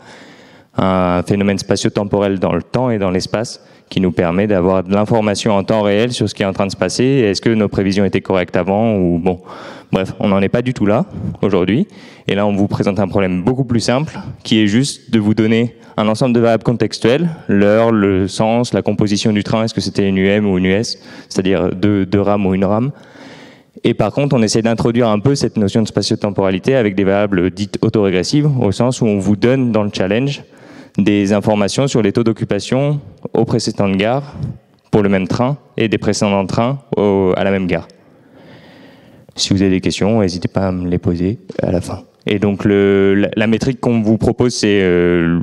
un 0.78 1.22
phénomène 1.22 1.58
spatio-temporel 1.58 2.38
dans 2.38 2.54
le 2.54 2.62
temps 2.62 2.88
et 2.88 2.98
dans 2.98 3.10
l'espace 3.10 3.62
qui 3.90 4.00
nous 4.00 4.12
permet 4.12 4.46
d'avoir 4.46 4.84
de 4.84 4.94
l'information 4.94 5.52
en 5.52 5.64
temps 5.64 5.82
réel 5.82 6.12
sur 6.12 6.30
ce 6.30 6.34
qui 6.34 6.44
est 6.44 6.46
en 6.46 6.54
train 6.54 6.66
de 6.66 6.70
se 6.70 6.76
passer. 6.76 7.04
Est-ce 7.04 7.42
que 7.42 7.50
nos 7.50 7.68
prévisions 7.68 8.04
étaient 8.06 8.22
correctes 8.22 8.56
avant 8.56 8.94
ou 8.94 9.18
bon? 9.18 9.40
Bref, 9.92 10.14
on 10.20 10.28
n'en 10.28 10.40
est 10.40 10.48
pas 10.48 10.62
du 10.62 10.72
tout 10.72 10.86
là 10.86 11.06
aujourd'hui. 11.42 11.88
Et 12.28 12.34
là, 12.34 12.46
on 12.46 12.54
vous 12.54 12.68
présente 12.68 13.00
un 13.00 13.08
problème 13.08 13.42
beaucoup 13.42 13.64
plus 13.64 13.80
simple 13.80 14.18
qui 14.44 14.60
est 14.60 14.66
juste 14.66 15.10
de 15.10 15.18
vous 15.18 15.34
donner 15.34 15.74
un 15.96 16.08
ensemble 16.08 16.34
de 16.34 16.40
variables 16.40 16.62
contextuelles, 16.62 17.28
l'heure, 17.48 17.90
le 17.90 18.28
sens, 18.28 18.72
la 18.72 18.82
composition 18.82 19.32
du 19.32 19.42
train, 19.42 19.64
est-ce 19.64 19.74
que 19.74 19.80
c'était 19.80 20.08
une 20.08 20.18
UM 20.18 20.46
ou 20.46 20.58
une 20.58 20.66
US, 20.66 20.98
c'est-à-dire 21.28 21.74
deux, 21.74 22.06
deux 22.06 22.20
rames 22.20 22.46
ou 22.46 22.54
une 22.54 22.64
rame. 22.64 22.92
Et 23.84 23.94
par 23.94 24.12
contre, 24.12 24.36
on 24.36 24.42
essaie 24.42 24.62
d'introduire 24.62 25.08
un 25.08 25.18
peu 25.18 25.34
cette 25.34 25.56
notion 25.56 25.82
de 25.82 25.88
spatio-temporalité 25.88 26.76
avec 26.76 26.94
des 26.94 27.04
variables 27.04 27.50
dites 27.50 27.78
autorégressives, 27.82 28.48
au 28.60 28.72
sens 28.72 29.00
où 29.00 29.06
on 29.06 29.18
vous 29.18 29.36
donne 29.36 29.72
dans 29.72 29.82
le 29.82 29.90
challenge 29.92 30.42
des 30.98 31.32
informations 31.32 31.86
sur 31.86 32.02
les 32.02 32.12
taux 32.12 32.24
d'occupation 32.24 33.00
aux 33.32 33.44
précédentes 33.44 33.96
gares 33.96 34.34
pour 34.90 35.02
le 35.02 35.08
même 35.08 35.28
train 35.28 35.56
et 35.76 35.88
des 35.88 35.98
précédents 35.98 36.46
trains 36.46 36.78
à 36.96 37.44
la 37.44 37.50
même 37.50 37.66
gare. 37.66 37.86
Si 39.40 39.54
vous 39.54 39.62
avez 39.62 39.70
des 39.70 39.80
questions, 39.80 40.20
n'hésitez 40.20 40.48
pas 40.48 40.68
à 40.68 40.72
me 40.72 40.86
les 40.86 40.98
poser 40.98 41.38
à 41.62 41.72
la 41.72 41.80
fin. 41.80 42.02
Et 42.26 42.38
donc 42.38 42.66
la, 42.66 43.46
métrique 43.46 43.80
qu'on 43.80 44.02
vous 44.02 44.18
propose, 44.18 44.54
c'est 44.54 44.80
euh, 44.82 45.40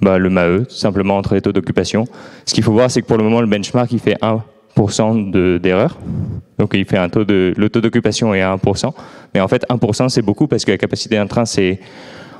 bah, 0.00 0.16
le 0.16 0.30
MAE, 0.30 0.64
simplement 0.68 1.16
entre 1.16 1.34
les 1.34 1.40
taux 1.40 1.52
d'occupation. 1.52 2.04
Ce 2.46 2.54
qu'il 2.54 2.62
faut 2.62 2.70
voir, 2.70 2.88
c'est 2.88 3.02
que 3.02 3.06
pour 3.06 3.18
le 3.18 3.24
moment, 3.24 3.40
le 3.40 3.48
benchmark, 3.48 3.90
il 3.90 3.98
fait 3.98 4.16
1% 4.22 5.58
d'erreur. 5.58 5.98
donc 6.56 6.70
il 6.74 6.84
fait 6.84 6.98
un 6.98 7.08
taux 7.08 7.24
le 7.28 7.68
taux 7.68 7.80
d'occupation 7.80 8.32
est 8.32 8.42
à 8.42 8.54
1%. 8.54 8.92
Mais 9.34 9.40
en 9.40 9.48
fait, 9.48 9.66
1%, 9.68 10.08
c'est 10.08 10.22
beaucoup 10.22 10.46
parce 10.46 10.64
que 10.64 10.70
la 10.70 10.78
capacité 10.78 11.16
d'un 11.16 11.26
train, 11.26 11.44
c'est 11.44 11.80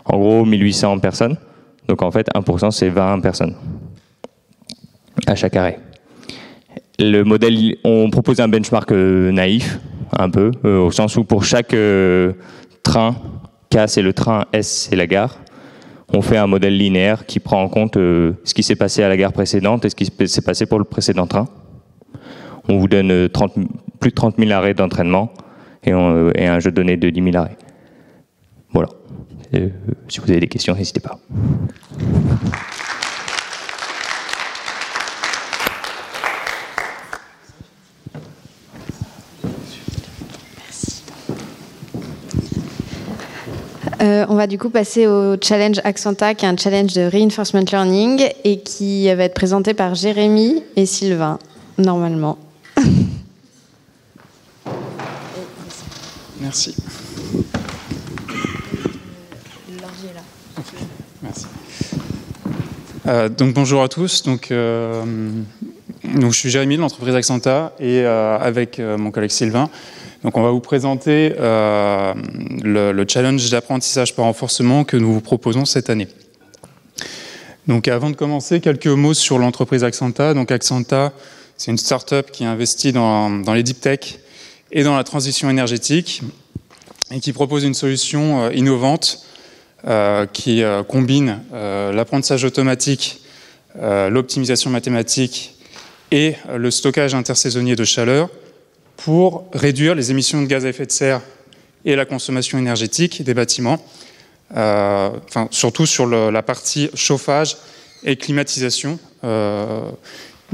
en 0.04 0.18
gros 0.18 0.44
1800 0.44 1.00
personnes. 1.00 1.36
Donc 1.88 2.02
en 2.02 2.12
fait, 2.12 2.28
1%, 2.32 2.70
c'est 2.70 2.90
20 2.90 3.18
personnes 3.18 3.56
à 5.26 5.34
chaque 5.34 5.56
arrêt. 5.56 5.80
Le 7.00 7.24
modèle, 7.24 7.74
on 7.82 8.08
propose 8.08 8.38
un 8.38 8.46
benchmark 8.46 8.92
euh, 8.92 9.32
naïf, 9.32 9.80
un 10.16 10.30
peu, 10.30 10.50
euh, 10.64 10.78
au 10.78 10.90
sens 10.90 11.16
où 11.16 11.24
pour 11.24 11.44
chaque 11.44 11.74
euh, 11.74 12.32
train, 12.82 13.14
K 13.70 13.86
c'est 13.86 14.02
le 14.02 14.12
train, 14.12 14.44
S 14.52 14.88
c'est 14.88 14.96
la 14.96 15.06
gare, 15.06 15.38
on 16.12 16.22
fait 16.22 16.36
un 16.36 16.46
modèle 16.46 16.76
linéaire 16.76 17.26
qui 17.26 17.40
prend 17.40 17.62
en 17.62 17.68
compte 17.68 17.94
ce 17.94 18.54
qui 18.54 18.62
s'est 18.62 18.76
passé 18.76 19.02
à 19.02 19.08
la 19.08 19.16
gare 19.16 19.32
précédente 19.32 19.84
et 19.84 19.88
ce 19.88 19.94
qui 19.94 20.06
s'est 20.28 20.42
passé 20.42 20.66
pour 20.66 20.78
le 20.78 20.84
précédent 20.84 21.26
train. 21.26 21.48
On 22.68 22.78
vous 22.78 22.86
donne 22.86 23.30
30, 23.30 23.54
plus 23.98 24.10
de 24.10 24.14
30 24.14 24.36
000 24.38 24.50
arrêts 24.50 24.74
d'entraînement 24.74 25.32
et, 25.84 25.92
un 25.92 26.60
jeu 26.60 26.70
de 26.70 26.76
données 26.76 26.98
de 26.98 27.08
10 27.08 27.22
000 27.22 27.36
arrêts. 27.36 27.56
Voilà. 28.72 28.88
Euh, 29.54 29.68
si 30.08 30.20
vous 30.20 30.30
avez 30.30 30.40
des 30.40 30.48
questions, 30.48 30.74
n'hésitez 30.74 31.00
pas. 31.00 31.18
Euh, 44.02 44.26
on 44.28 44.34
va 44.34 44.46
du 44.48 44.58
coup 44.58 44.68
passer 44.70 45.06
au 45.06 45.36
challenge 45.40 45.80
Accenta, 45.84 46.34
qui 46.34 46.44
est 46.44 46.48
un 46.48 46.56
challenge 46.56 46.92
de 46.94 47.02
reinforcement 47.02 47.64
learning 47.70 48.28
et 48.42 48.60
qui 48.60 49.06
va 49.14 49.24
être 49.24 49.34
présenté 49.34 49.74
par 49.74 49.94
Jérémy 49.94 50.64
et 50.74 50.86
Sylvain, 50.86 51.38
normalement. 51.78 52.38
Merci. 56.40 56.74
Euh, 63.06 63.28
donc 63.28 63.54
bonjour 63.54 63.82
à 63.82 63.88
tous. 63.88 64.22
Donc, 64.22 64.50
euh, 64.50 65.04
donc 66.02 66.32
je 66.32 66.38
suis 66.38 66.50
Jérémy 66.50 66.76
de 66.76 66.80
l'entreprise 66.80 67.14
Accenta 67.14 67.72
et 67.78 68.00
euh, 68.00 68.38
avec 68.38 68.80
mon 68.80 69.10
collègue 69.10 69.30
Sylvain. 69.30 69.70
Donc 70.22 70.36
on 70.36 70.42
va 70.42 70.50
vous 70.50 70.60
présenter 70.60 71.30
le, 71.38 72.92
le, 72.92 73.04
challenge 73.08 73.50
d'apprentissage 73.50 74.14
par 74.14 74.26
renforcement 74.26 74.84
que 74.84 74.96
nous 74.96 75.12
vous 75.12 75.20
proposons 75.20 75.64
cette 75.64 75.90
année. 75.90 76.08
Donc 77.68 77.86
avant 77.88 78.10
de 78.10 78.16
commencer, 78.16 78.60
quelques 78.60 78.86
mots 78.86 79.14
sur 79.14 79.38
l'entreprise 79.38 79.84
Accenta. 79.84 80.34
Donc 80.34 80.50
Accenta, 80.50 81.12
c'est 81.56 81.70
une 81.70 81.78
start-up 81.78 82.30
qui 82.32 82.44
investit 82.44 82.92
dans, 82.92 83.42
les 83.54 83.62
deep 83.62 83.80
tech 83.80 84.18
et 84.72 84.82
dans 84.82 84.96
la 84.96 85.04
transition 85.04 85.48
énergétique 85.48 86.22
et 87.12 87.20
qui 87.20 87.32
propose 87.32 87.62
une 87.64 87.74
solution 87.74 88.50
innovante 88.50 89.24
euh, 89.86 90.26
qui 90.26 90.62
euh, 90.62 90.82
combine 90.82 91.40
euh, 91.52 91.92
l'apprentissage 91.92 92.44
automatique, 92.44 93.20
l'optimisation 93.80 94.68
mathématique 94.68 95.54
et 96.10 96.34
le 96.54 96.70
stockage 96.70 97.14
intersaisonnier 97.14 97.74
de 97.74 97.84
chaleur 97.84 98.28
pour 98.96 99.48
réduire 99.52 99.94
les 99.94 100.10
émissions 100.10 100.42
de 100.42 100.46
gaz 100.46 100.64
à 100.64 100.68
effet 100.68 100.86
de 100.86 100.92
serre 100.92 101.20
et 101.84 101.96
la 101.96 102.04
consommation 102.04 102.58
énergétique 102.58 103.22
des 103.22 103.34
bâtiments, 103.34 103.84
enfin, 104.50 105.48
surtout 105.50 105.86
sur 105.86 106.06
la 106.06 106.42
partie 106.42 106.90
chauffage 106.94 107.56
et 108.04 108.16
climatisation 108.16 108.98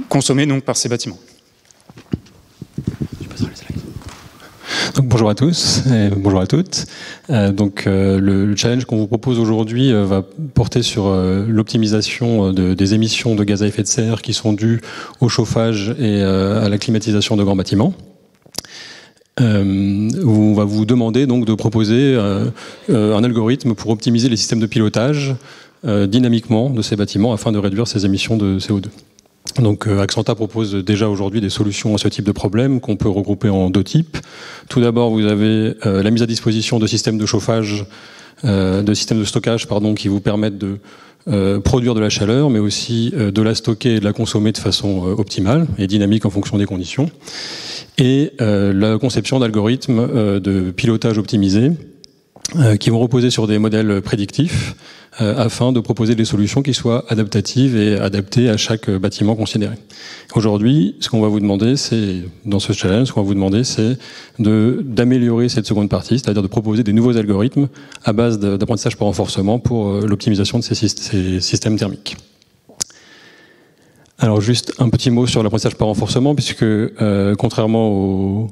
consommée 0.09 0.47
donc 0.47 0.65
par 0.65 0.77
ces 0.77 0.89
bâtiments. 0.89 1.19
bonjour 5.03 5.31
à 5.31 5.35
tous 5.35 5.83
et 5.87 6.11
bonjour 6.17 6.41
à 6.41 6.47
toutes. 6.47 6.87
Euh, 7.31 7.53
donc, 7.53 7.87
euh, 7.87 8.19
le, 8.19 8.55
challenge 8.57 8.85
qu'on 8.85 8.97
vous 8.97 9.07
propose 9.07 9.39
aujourd'hui 9.39 9.93
euh, 9.93 10.05
va 10.05 10.23
porter 10.55 10.83
sur 10.83 11.11
l'optimisation 11.49 12.53
de, 12.53 12.75
des 12.75 12.95
émissions 12.95 13.35
de 13.35 13.45
gaz 13.45 13.63
à 13.63 13.67
effet 13.67 13.83
de 13.83 13.89
serre 13.89 14.23
qui 14.23 14.33
sont 14.33 14.53
dues 14.53 14.81
au 15.21 15.29
chauffage 15.29 15.95
et 15.99 16.23
à 16.23 16.69
la 16.69 16.79
climatisation 16.79 17.37
de 17.37 17.45
grands 17.45 17.57
bâtiments. 17.57 17.95
On 19.41 20.53
va 20.55 20.65
vous 20.65 20.85
demander 20.85 21.27
donc 21.27 21.45
de 21.45 21.55
proposer 21.55 22.17
un 22.89 23.25
algorithme 23.25 23.75
pour 23.75 23.91
optimiser 23.91 24.29
les 24.29 24.37
systèmes 24.37 24.61
de 24.61 24.67
pilotage 24.67 25.35
dynamiquement 25.85 26.71
de 26.71 26.83
ces 26.83 26.97
bâtiments 26.97 27.33
afin 27.33 27.53
de 27.53 27.59
réduire 27.59 27.87
ces 27.87 28.05
émissions 28.05 28.37
de 28.37 28.59
CO2. 28.59 28.87
Donc 29.57 29.87
euh, 29.87 30.01
Accenta 30.01 30.35
propose 30.35 30.75
déjà 30.75 31.09
aujourd'hui 31.09 31.41
des 31.41 31.51
solutions 31.51 31.95
à 31.95 31.99
ce 31.99 32.09
type 32.09 32.25
de 32.25 32.33
problème 32.33 32.81
qu'on 32.81 32.97
peut 32.97 33.09
regrouper 33.09 33.49
en 33.49 33.71
deux 33.71 33.85
types. 33.85 34.19
Tout 34.69 34.81
d'abord, 34.81 35.11
vous 35.11 35.25
avez 35.25 35.75
euh, 35.85 36.03
la 36.03 36.11
mise 36.11 36.23
à 36.23 36.27
disposition 36.27 36.79
de 36.79 36.87
systèmes 36.87 37.19
de 37.19 37.27
chauffage, 37.27 37.85
euh, 38.45 38.83
de 38.83 38.95
systèmes 38.95 39.19
de 39.19 39.25
stockage 39.25 39.67
pardon, 39.67 39.95
qui 39.95 40.09
vous 40.09 40.21
permettent 40.21 40.59
de 40.59 40.79
produire 41.65 41.95
de 41.95 42.01
la 42.01 42.09
chaleur, 42.09 42.51
mais 42.51 42.59
aussi 42.59 43.13
de 43.13 43.43
la 43.43 43.55
stocker 43.55 43.97
et 43.97 44.01
de 44.01 44.05
la 44.05 44.13
consommer 44.13 44.53
de 44.53 44.59
façon 44.59 45.03
optimale 45.03 45.67
et 45.79 45.87
dynamique 45.87 46.25
en 46.27 46.31
fonction 46.31 46.59
des 46.59 46.67
conditions. 46.67 47.11
Et 47.99 48.33
la 48.39 48.99
conception 48.99 49.39
d'algorithmes 49.39 50.41
de 50.41 50.71
pilotage 50.71 51.19
optimisé 51.19 51.73
qui 52.81 52.91
vont 52.91 52.99
reposer 52.99 53.31
sur 53.31 53.47
des 53.47 53.59
modèles 53.59 54.01
prédictifs 54.03 54.75
euh, 55.21 55.35
afin 55.37 55.73
de 55.73 55.81
proposer 55.81 56.15
des 56.15 56.25
solutions 56.25 56.63
qui 56.63 56.75
soient 56.75 57.05
adaptatives 57.09 57.77
et 57.77 57.99
adaptées 57.99 58.49
à 58.49 58.57
chaque 58.57 58.89
bâtiment 58.89 59.35
considéré. 59.35 59.75
Aujourd'hui, 60.37 60.95
ce 61.01 61.09
qu'on 61.09 61.21
va 61.21 61.27
vous 61.27 61.41
demander, 61.41 61.77
c'est 61.77 62.23
dans 62.45 62.61
ce 62.61 62.73
challenge, 62.73 63.09
ce 63.09 63.13
qu'on 63.13 63.23
va 63.23 63.27
vous 63.27 63.35
demander, 63.35 63.65
c'est 63.65 63.99
de 64.39 64.81
d'améliorer 64.85 65.49
cette 65.49 65.67
seconde 65.67 65.89
partie, 65.89 66.21
c'est-à-dire 66.21 66.43
de 66.43 66.47
proposer 66.47 66.85
des 66.85 66.93
nouveaux 66.93 67.17
algorithmes 67.17 67.69
à 68.05 68.13
base 68.13 68.39
d'apprentissage 68.39 68.97
par 68.97 69.07
renforcement 69.09 69.59
pour 69.59 69.89
euh, 69.89 70.07
l'optimisation 70.07 70.61
de 70.61 70.63
ces, 70.63 71.41
systèmes 71.41 71.77
thermiques. 71.77 72.17
Alors 74.21 74.41
juste 74.41 74.73
un 74.79 74.89
petit 74.89 75.11
mot 75.11 75.27
sur 75.27 75.43
l'apprentissage 75.43 75.75
par 75.75 75.89
renforcement, 75.89 76.37
puisque 76.37 76.63
euh, 76.63 77.35
contrairement 77.37 78.49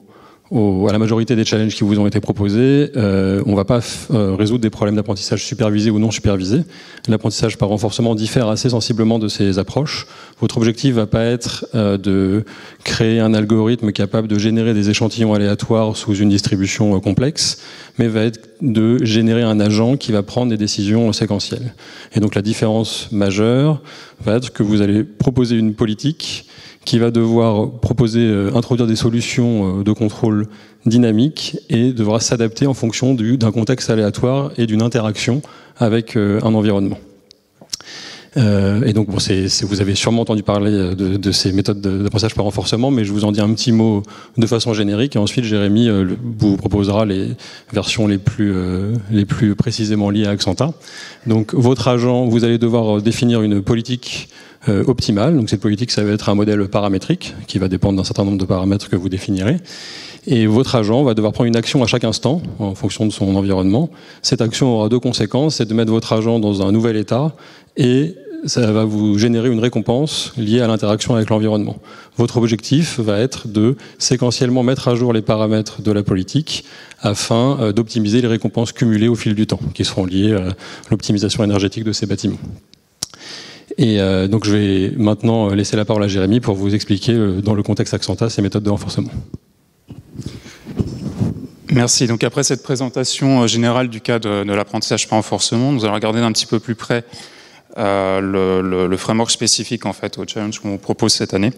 à 0.53 0.93
la 0.93 0.99
majorité 0.99 1.35
des 1.35 1.45
challenges 1.45 1.75
qui 1.75 1.83
vous 1.83 1.99
ont 1.99 2.07
été 2.07 2.21
proposés, 2.21 2.93
euh, 2.97 3.43
on 3.47 3.53
ne 3.53 3.57
va 3.57 3.65
pas 3.65 3.81
euh, 4.13 4.37
résoudre 4.37 4.61
des 4.61 4.71
problèmes 4.71 4.95
d'apprentissage 4.95 5.45
supervisé 5.45 5.91
ou 5.91 5.99
non 5.99 6.13
supervisé. 6.13 6.63
L'apprentissage 7.09 7.59
par 7.59 7.69
renforcement 7.69 8.15
diffère 8.15 8.49
assez 8.49 8.71
sensiblement 8.71 9.19
de 9.19 9.27
ces 9.27 9.59
approches. 9.59 10.07
Votre 10.41 10.59
objectif 10.59 10.95
va 10.95 11.07
pas 11.07 11.25
être 11.25 11.67
euh, 11.75 11.99
de 11.99 12.45
créer 12.85 13.19
un 13.19 13.35
algorithme 13.35 13.91
capable 13.91 14.29
de 14.29 14.39
générer 14.39 14.73
des 14.73 14.89
échantillons 14.89 15.35
aléatoires 15.35 15.97
sous 15.97 16.15
une 16.15 16.29
distribution 16.29 16.99
complexe, 17.01 17.59
mais 17.99 18.07
va 18.07 18.23
être 18.23 18.41
de 18.61 19.05
générer 19.05 19.43
un 19.43 19.59
agent 19.59 19.97
qui 19.97 20.13
va 20.13 20.23
prendre 20.23 20.51
des 20.51 20.57
décisions 20.57 21.13
séquentielles. 21.13 21.75
Et 22.15 22.21
donc 22.21 22.37
la 22.37 22.43
différence 22.43 23.11
majeure 23.11 23.83
va 24.25 24.37
être 24.37 24.53
que 24.53 24.63
vous 24.63 24.81
allez 24.81 25.03
proposer 25.03 25.57
une 25.57 25.75
politique 25.75 26.47
qui 26.87 26.99
va 26.99 27.11
devoir 27.11 27.73
proposer, 27.81 28.21
euh, 28.21 28.55
introduire 28.55 28.87
des 28.87 28.97
solutions 28.97 29.81
euh, 29.81 29.83
de 29.83 29.93
contrôle 29.93 30.47
dynamiques 30.87 31.59
et 31.69 31.93
devra 31.93 32.21
s'adapter 32.21 32.67
en 32.67 32.75
fonction 32.75 33.13
d'un 33.13 33.51
contexte 33.51 33.91
aléatoire 33.91 34.53
et 34.57 34.67
d'une 34.67 34.83
interaction 34.83 35.43
avec 35.77 36.17
euh, 36.17 36.41
un 36.43 36.55
environnement. 36.55 36.99
et 38.37 38.93
donc, 38.93 39.09
bon, 39.09 39.17
vous 39.17 39.81
avez 39.81 39.95
sûrement 39.95 40.21
entendu 40.21 40.43
parler 40.43 40.95
de, 40.95 41.33
ces 41.33 41.53
méthodes 41.53 41.81
d'apprentissage 41.81 42.35
par 42.35 42.45
renforcement, 42.45 42.91
mais 42.91 43.03
je 43.03 43.11
vous 43.11 43.25
en 43.25 43.33
dis 43.33 43.41
un 43.41 43.53
petit 43.55 43.73
mot 43.73 44.03
de 44.37 44.47
façon 44.47 44.75
générique, 44.75 45.17
et 45.17 45.19
ensuite 45.19 45.47
Jérémy 45.47 45.89
vous 46.39 46.59
proposera 46.59 47.07
les 47.07 47.31
versions 47.73 48.07
les 48.07 48.19
plus, 48.19 48.55
les 49.11 49.25
plus 49.25 49.55
précisément 49.55 50.11
liées 50.11 50.27
à 50.27 50.33
Accenta. 50.33 50.75
Donc, 51.27 51.55
votre 51.55 51.89
agent, 51.89 52.27
vous 52.27 52.45
allez 52.45 52.59
devoir 52.59 53.01
définir 53.01 53.41
une 53.41 53.63
politique 53.63 54.29
euh, 54.69 54.85
optimale. 54.87 55.37
Donc 55.37 55.51
cette 55.51 55.61
politique, 55.61 55.91
ça 55.91 56.03
va 56.03 56.13
être 56.13 56.29
un 56.29 56.35
modèle 56.35 56.67
paramétrique 56.69 57.35
qui 57.47 57.59
va 57.59 57.69
dépendre 57.69 57.97
d'un 57.97 58.05
certain 58.05 58.25
nombre 58.25 58.39
de 58.39 58.45
paramètres 58.45 58.89
que 58.89 58.97
vous 58.97 59.09
définirez. 59.09 59.59
Et 60.27 60.47
votre 60.47 60.75
agent 60.75 61.05
va 61.05 61.15
devoir 61.15 61.33
prendre 61.33 61.47
une 61.47 61.57
action 61.57 61.83
à 61.85 61.87
chaque 61.87 62.05
instant 62.05 62.43
en 62.59 62.75
fonction 62.75 63.07
de 63.07 63.13
son 63.13 63.37
environnement. 63.37 63.91
Cette 64.23 64.41
action 64.41 64.75
aura 64.75 64.89
deux 64.89 64.99
conséquences, 64.99 65.57
c'est 65.57 65.67
de 65.67 65.75
mettre 65.75 65.93
votre 65.93 66.13
agent 66.13 66.41
dans 66.41 66.67
un 66.67 66.73
nouvel 66.73 66.97
état 66.97 67.37
et 67.77 68.15
ça 68.45 68.71
va 68.73 68.85
vous 68.85 69.19
générer 69.19 69.49
une 69.49 69.61
récompense 69.61 70.33
liée 70.37 70.61
à 70.61 70.67
l'interaction 70.67 71.15
avec 71.15 71.31
l'environnement. 71.31 71.77
Votre 72.17 72.37
objectif 72.37 73.01
va 73.01 73.19
être 73.19 73.49
de 73.49 73.77
séquentiellement 73.99 74.63
mettre 74.63 74.89
à 74.89 74.95
jour 74.95 75.13
les 75.13 75.23
paramètres 75.23 75.83
de 75.83 75.93
la 75.93 76.03
politique 76.03 76.65
afin 77.01 77.59
euh, 77.61 77.73
d'optimiser 77.73 78.21
les 78.21 78.29
récompenses 78.29 78.73
cumulées 78.73 79.09
au 79.09 79.15
fil 79.15 79.35
du 79.35 79.47
temps, 79.47 79.61
qui 79.75 79.85
seront 79.85 80.07
liées 80.07 80.33
à 80.33 80.55
l'optimisation 80.91 81.45
énergétique 81.45 81.85
de 81.85 81.93
ces 81.93 82.07
bâtiments. 82.07 82.39
Et 83.79 84.01
euh, 84.01 84.29
donc 84.29 84.45
je 84.45 84.53
vais 84.53 84.93
maintenant 84.97 85.49
laisser 85.49 85.77
la 85.77 85.85
parole 85.85 86.05
à 86.05 86.09
Jérémy 86.09 86.41
pour 86.41 86.55
vous 86.55 86.75
expliquer 86.75 87.13
euh, 87.13 87.41
dans 87.41 87.55
le 87.55 87.63
contexte 87.63 87.95
Accenta 87.95 88.31
ces 88.31 88.43
méthodes 88.43 88.63
de 88.63 88.71
renforcement. 88.71 89.11
Merci. 91.73 92.07
Donc 92.07 92.23
après 92.23 92.45
cette 92.45 92.63
présentation 92.63 93.43
euh, 93.43 93.47
générale 93.47 93.89
du 93.89 94.01
cas 94.01 94.19
de, 94.19 94.51
l'apprentissage 94.51 95.09
par 95.09 95.19
renforcement, 95.19 95.73
nous 95.73 95.85
allons 95.85 95.95
regarder 95.95 96.21
d'un 96.21 96.33
petit 96.33 96.47
peu 96.47 96.61
plus 96.61 96.75
près 96.75 97.05
le, 97.77 98.97
framework 98.97 99.31
spécifique 99.31 99.85
en 99.85 99.93
fait 99.93 100.17
au 100.17 100.25
challenge 100.27 100.61
qu'on 100.61 100.71
vous 100.71 100.79
propose 100.79 101.13
cette 101.13 101.35
année. 101.35 101.53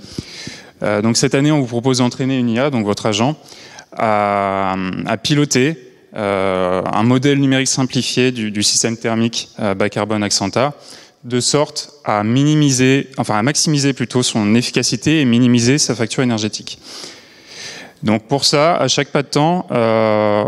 donc 0.83 1.17
cette 1.17 1.37
année, 1.37 1.53
on 1.53 1.61
vous 1.61 1.67
propose 1.67 1.99
d'entraîner 1.99 2.39
une 2.39 2.49
IA, 2.49 2.71
donc 2.71 2.85
votre 2.85 3.07
agent, 3.07 3.37
à, 3.93 4.75
piloter 5.23 5.77
un 6.15 7.03
modèle 7.05 7.39
numérique 7.39 7.69
simplifié 7.69 8.33
du, 8.33 8.51
du 8.51 8.65
système 8.65 8.97
thermique 8.97 9.51
bas 9.77 9.89
carbone 9.89 10.25
Accenta 10.25 10.75
de 11.29 11.41
sorte 11.41 11.93
à 12.05 12.25
minimiser, 12.25 13.09
enfin 13.19 13.39
à 13.39 13.43
maximiser 13.43 13.93
plutôt 13.93 14.23
son 14.23 14.55
efficacité 14.55 15.21
et 15.21 15.25
minimiser 15.25 15.79
sa 15.79 15.95
facture 15.95 16.23
énergétique. 16.23 16.79
Donc 18.03 18.25
pour 18.29 18.45
ça, 18.45 18.77
à 18.77 18.89
chaque 18.89 19.09
pas 19.09 19.23
de 19.23 19.29
temps, 19.29 19.67
euh, 19.71 20.45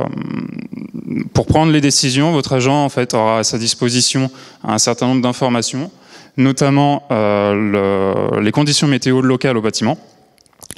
pour 1.34 1.46
prendre 1.46 1.72
les 1.72 1.80
décisions, 1.80 2.32
votre 2.32 2.52
agent 2.52 2.84
en 2.84 2.88
fait 2.88 3.14
aura 3.14 3.40
à 3.40 3.44
sa 3.44 3.58
disposition 3.58 4.30
un 4.62 4.78
certain 4.78 5.06
nombre 5.06 5.22
d'informations, 5.22 5.90
notamment 6.36 7.04
euh, 7.10 8.40
les 8.40 8.52
conditions 8.52 8.86
météo 8.86 9.20
locales 9.20 9.56
au 9.56 9.62
bâtiment. 9.62 9.98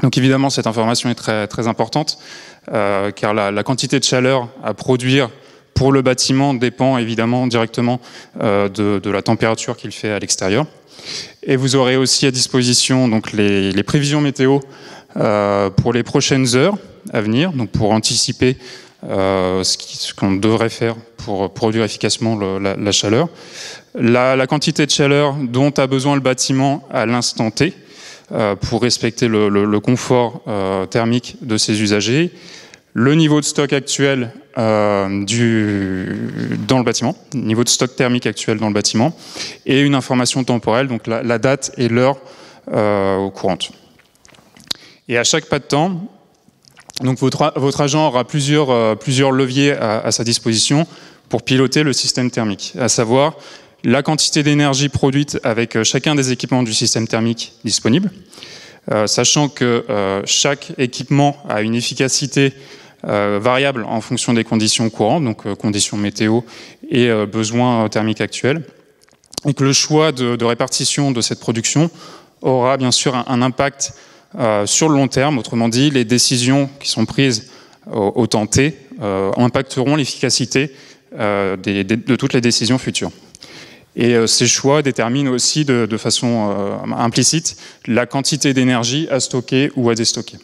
Donc 0.03 0.17
évidemment, 0.17 0.49
cette 0.49 0.67
information 0.67 1.11
est 1.11 1.15
très, 1.15 1.47
très 1.47 1.69
importante, 1.69 2.19
euh, 2.73 3.11
car 3.11 3.35
la, 3.35 3.51
la, 3.51 3.63
quantité 3.63 3.99
de 3.99 4.05
chaleur 4.05 4.49
à 4.65 4.73
produire 4.73 5.29
pour 5.75 5.93
le 5.93 6.03
bâtiment 6.03 6.55
dépend 6.55 6.99
évidemment 6.99 7.47
directement 7.47 8.01
euh, 8.41 8.69
de, 8.69 9.11
la 9.11 9.23
température 9.23 9.77
qu'il 9.77 9.93
fait 9.93 10.11
à 10.11 10.19
l'extérieur. 10.19 10.67
Et 11.43 11.57
vous 11.57 11.77
aurez 11.77 11.97
aussi 11.97 12.27
à 12.27 12.31
disposition 12.31 13.09
donc 13.09 13.33
les, 13.33 13.83
prévisions 13.83 14.21
météo 14.21 14.61
euh, 15.17 15.71
pour 15.71 15.93
les 15.93 16.03
prochaines 16.03 16.55
heures 16.55 16.77
à 17.13 17.21
venir, 17.21 17.53
pour 17.73 17.91
anticiper 17.93 18.57
euh, 19.05 19.65
ce 19.65 20.15
qu'on 20.15 20.33
devrait 20.33 20.69
faire 20.69 20.95
pour 21.17 21.53
produire 21.53 21.85
efficacement 21.85 22.37
la, 22.37 22.93
chaleur. 22.93 23.29
La, 23.95 24.47
quantité 24.47 24.87
de 24.87 24.91
chaleur 24.91 25.35
dont 25.35 25.71
a 25.71 25.87
besoin 25.87 26.15
le 26.15 26.21
bâtiment 26.21 26.87
à 26.93 27.07
l'instant 27.07 27.51
T 27.51 27.75
pour 28.61 28.83
respecter 28.83 29.29
le 29.29 29.79
confort 29.81 30.43
thermique 30.91 31.37
de 31.43 31.57
ses 31.57 31.83
usagers 31.83 32.33
le 32.95 33.15
niveau 33.15 33.41
de 33.41 33.45
stock 33.45 33.73
actuel 33.73 34.33
euh, 34.59 35.25
dans 36.69 36.79
le 36.79 36.85
bâtiment, 36.85 37.17
niveau 37.35 37.65
de 37.65 37.69
stock 37.71 37.97
thermique 37.97 38.27
actuel 38.27 38.59
dans 38.59 38.69
le 38.69 38.75
bâtiment, 38.75 39.17
et 39.65 39.81
une 39.81 39.95
information 39.95 40.45
temporelle, 40.45 40.89
donc 40.89 41.07
la, 41.07 41.39
date 41.39 41.73
et 41.79 41.89
l'heure 41.89 42.19
euh, 42.71 43.31
courante. 43.31 43.73
Et 45.09 45.17
à 45.17 45.25
chaque 45.25 45.47
pas 45.47 45.59
de 45.59 45.65
temps, 45.65 46.03
donc 47.01 47.19
votre, 47.19 47.81
agent 47.81 48.07
aura 48.07 48.25
plusieurs, 48.25 48.71
euh, 48.71 48.95
plusieurs 48.95 49.33
leviers 49.33 49.73
à, 49.73 50.01
à, 50.01 50.13
sa 50.13 50.23
disposition 50.23 50.87
pour 51.31 51.43
piloter 51.43 51.83
le 51.83 51.95
système 51.95 52.31
thermique, 52.31 52.75
à 52.79 52.89
savoir 52.89 53.37
la 53.85 54.03
quantité 54.03 54.43
d'énergie 54.43 54.91
produite 54.91 55.41
avec 55.45 55.83
chacun 55.83 56.15
des 56.15 56.31
équipements 56.31 56.63
du 56.63 56.75
système 56.75 57.09
thermique 57.09 57.55
disponible, 57.65 58.13
sachant 59.07 59.49
que 59.49 60.23
chaque 60.25 60.73
équipement 60.79 61.37
a 61.49 61.63
une 61.63 61.75
efficacité 61.75 62.53
euh, 63.05 63.41
variable 63.43 63.85
en 63.89 64.01
fonction 64.01 64.33
des 64.33 64.45
conditions 64.45 64.89
courantes, 64.89 65.25
donc 65.25 65.45
euh, 65.45 65.57
conditions 65.57 65.97
météo 65.97 66.43
et 66.89 67.09
euh, 67.09 67.27
besoins 67.27 67.89
thermiques 67.89 68.21
actuels. 68.21 68.63
Et 69.45 69.55
que 69.55 69.65
le 69.65 69.73
choix 69.73 70.13
de, 70.13 70.45
répartition 70.45 71.11
de 71.11 71.21
cette 71.21 71.41
production 71.41 71.91
aura 72.43 72.77
bien 72.77 72.93
sûr 72.93 73.17
un, 73.17 73.43
impact 73.43 73.93
sur 74.67 74.89
le 74.89 74.95
long 74.95 75.09
terme. 75.09 75.39
Autrement 75.39 75.69
dit, 75.69 75.91
les 75.91 76.05
décisions 76.05 76.71
qui 76.79 76.89
sont 76.89 77.07
prises 77.07 77.51
au, 77.91 78.27
temps 78.29 78.47
T 78.47 78.77
impacteront 79.37 79.97
l'efficacité 79.97 80.71
de 81.13 82.15
toutes 82.15 82.35
les 82.35 82.41
décisions 82.41 82.79
futures. 82.79 83.11
Et 83.97 84.15
ces 84.29 84.47
choix 84.47 84.81
déterminent 84.83 85.33
aussi 85.33 85.65
de, 85.65 85.87
de 85.87 85.97
façon 85.97 86.79
implicite 86.97 87.57
la 87.89 88.07
quantité 88.07 88.55
d'énergie 88.55 89.09
à 89.11 89.19
stocker 89.19 89.73
ou 89.75 89.91
à 89.91 89.97
déstocker. 89.97 90.39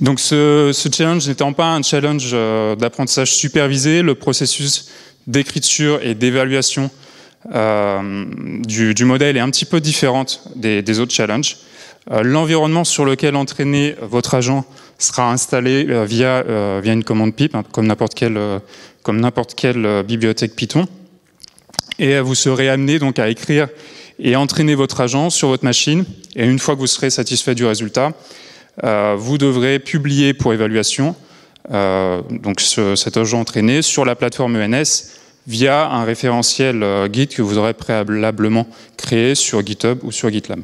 Donc 0.00 0.20
ce, 0.20 0.72
challenge 0.94 1.28
n'étant 1.28 1.52
pas 1.52 1.74
un 1.74 1.82
challenge 1.82 2.30
euh, 2.32 2.74
d'apprentissage 2.74 3.32
supervisé, 3.32 4.02
le 4.02 4.14
processus 4.14 4.88
d'écriture 5.26 6.00
et 6.02 6.14
d'évaluation 6.14 6.90
euh, 7.54 8.24
du, 8.64 9.04
modèle 9.04 9.36
est 9.36 9.40
un 9.40 9.50
petit 9.50 9.64
peu 9.64 9.80
différent 9.80 10.24
des, 10.56 11.00
autres 11.00 11.12
challenges. 11.12 11.58
Euh, 12.10 12.22
l'environnement 12.22 12.84
sur 12.84 13.04
lequel 13.04 13.36
entraîner 13.36 13.94
votre 14.00 14.34
agent 14.34 14.64
sera 14.98 15.30
installé 15.30 15.86
via, 16.06 16.44
une 16.84 17.04
commande 17.04 17.34
PIP, 17.34 17.54
hein, 17.54 17.62
comme 17.72 17.86
n'importe 17.86 18.14
quelle, 18.14 18.38
quelle 19.56 20.02
bibliothèque 20.02 20.54
Python. 20.54 20.86
Et 21.98 22.18
vous 22.20 22.34
serez 22.34 22.68
amené 22.68 22.98
donc 22.98 23.18
à 23.18 23.28
écrire 23.28 23.68
et 24.18 24.36
entraîner 24.36 24.74
votre 24.74 25.00
agent 25.00 25.30
sur 25.30 25.48
votre 25.48 25.64
machine. 25.64 26.04
Et 26.36 26.44
une 26.44 26.58
fois 26.58 26.74
que 26.74 26.80
vous 26.80 26.86
serez 26.86 27.10
satisfait 27.10 27.54
du 27.54 27.64
résultat, 27.64 28.12
vous 28.82 29.38
devrez 29.38 29.78
publier 29.78 30.34
pour 30.34 30.52
évaluation 30.52 31.14
euh, 31.70 32.22
donc 32.30 32.60
cet 32.60 33.16
agent 33.16 33.38
entraîné 33.38 33.82
sur 33.82 34.04
la 34.04 34.16
plateforme 34.16 34.56
ENS 34.56 35.12
via 35.46 35.88
un 35.88 36.04
référentiel 36.04 36.82
euh, 36.82 37.08
Git 37.12 37.28
que 37.28 37.42
vous 37.42 37.58
aurez 37.58 37.74
préalablement 37.74 38.66
créé 38.96 39.34
sur 39.34 39.64
GitHub 39.64 39.98
ou 40.02 40.10
sur 40.10 40.30
GitLab. 40.30 40.60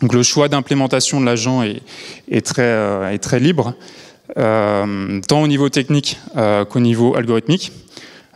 Donc 0.00 0.14
le 0.14 0.22
choix 0.22 0.48
d'implémentation 0.48 1.20
de 1.20 1.26
l'agent 1.26 1.62
est, 1.62 2.40
très, 2.44 3.38
libre, 3.38 3.74
tant 4.34 5.42
au 5.42 5.46
niveau 5.46 5.68
technique 5.68 6.18
qu'au 6.68 6.80
niveau 6.80 7.14
algorithmique. 7.14 7.70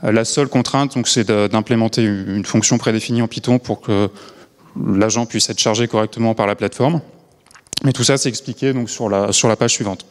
La 0.05 0.25
seule 0.25 0.47
contrainte, 0.47 0.97
c'est 1.07 1.29
d'implémenter 1.29 2.05
une 2.05 2.45
fonction 2.45 2.79
prédéfinie 2.79 3.21
en 3.21 3.27
Python 3.27 3.59
pour 3.59 3.81
que 3.81 4.11
l'agent 4.81 5.27
puisse 5.27 5.51
être 5.51 5.59
chargé 5.59 5.89
correctement 5.89 6.37
par 6.37 6.47
la 6.47 6.55
plateforme. 6.55 7.01
Mais 7.85 7.93
tout 7.93 8.05
ça, 8.05 8.17
c'est 8.17 8.29
expliqué 8.29 8.73
donc, 8.73 8.91
sur, 8.91 9.09
la, 9.09 9.57
page 9.57 9.73
suivante. 9.73 10.07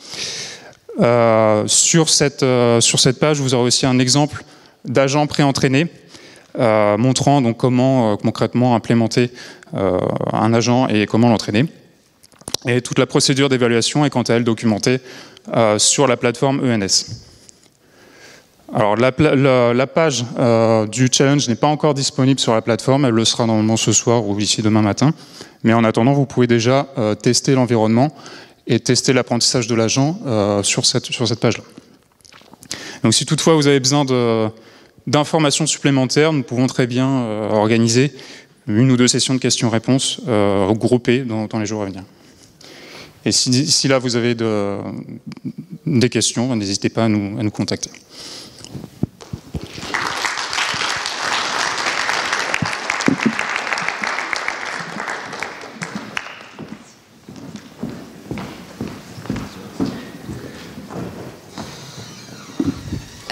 Euh, 1.02 1.64
sur, 1.68 2.10
cette, 2.10 2.44
euh, 2.44 2.80
sur 2.80 3.00
cette 3.00 3.20
page, 3.20 3.40
vous 3.40 3.54
aurez 3.54 3.66
aussi 3.66 3.86
un 3.86 4.00
exemple 4.00 4.44
d'agent 4.86 5.28
préentraîné 5.28 5.88
euh, 6.58 6.96
montrant 6.96 7.42
donc 7.42 7.58
comment 7.58 8.16
concrètement 8.16 8.76
implémenter 8.76 9.32
un 9.74 10.54
agent 10.54 10.88
et 10.88 11.06
comment 11.06 11.28
l'entraîner. 11.28 11.66
Et 12.66 12.82
toute 12.82 12.98
la 12.98 13.06
procédure 13.06 13.50
d'évaluation 13.50 14.06
est 14.06 14.10
quant 14.10 14.22
à 14.22 14.36
elle 14.36 14.46
documentée 14.46 15.00
sur 15.78 16.08
la 16.08 16.16
plateforme 16.16 16.62
ENS. 16.64 17.25
Alors 18.74 18.96
la, 18.96 19.12
page 19.88 20.26
du 20.92 21.08
challenge 21.12 21.48
n'est 21.48 21.56
pas 21.56 21.68
encore 21.68 21.94
disponible 21.94 22.40
sur 22.40 22.54
la 22.54 22.62
plateforme, 22.62 23.06
elle 23.06 23.14
le 23.14 23.26
sera 23.26 23.46
normalement 23.46 23.78
ce 23.78 23.92
soir 23.92 24.28
ou 24.28 24.40
ici 24.40 24.62
demain 24.62 24.82
matin. 24.82 25.14
Mais 25.64 25.74
en 25.74 25.84
attendant, 25.84 26.14
vous 26.14 26.26
pouvez 26.26 26.48
déjà 26.48 26.88
euh, 26.98 27.16
tester 27.16 27.54
l'environnement 27.54 28.16
et 28.68 28.80
tester 28.80 29.14
l'apprentissage 29.14 29.68
de 29.68 29.76
l'agent 29.76 30.20
euh, 30.26 30.62
sur 30.64 30.86
cette, 30.86 31.10
page-là. 31.40 31.64
Donc 33.04 33.14
si 33.14 33.26
toutefois 33.26 33.56
vous 33.56 33.68
avez 33.68 33.80
besoin 33.80 34.06
d'informations 35.08 35.66
supplémentaires, 35.66 36.34
nous 36.34 36.44
pouvons 36.44 36.68
très 36.68 36.88
bien 36.88 37.10
euh, 37.10 37.50
organiser 37.50 38.14
une 38.68 38.92
ou 38.92 38.98
deux 38.98 39.08
sessions 39.08 39.36
de 39.36 39.40
questions-réponses 39.40 40.22
regroupées 40.26 41.20
dans, 41.20 41.48
les 41.60 41.66
jours 41.68 41.84
à 41.84 41.86
venir. 41.86 42.04
Et 43.26 43.32
si, 43.32 43.88
là 43.88 44.00
vous 44.00 44.16
avez 44.16 44.36
des 45.86 46.10
questions, 46.10 46.56
n'hésitez 46.56 46.90
pas 46.90 47.06
à 47.06 47.10
nous 47.10 47.52
contacter. 47.52 47.92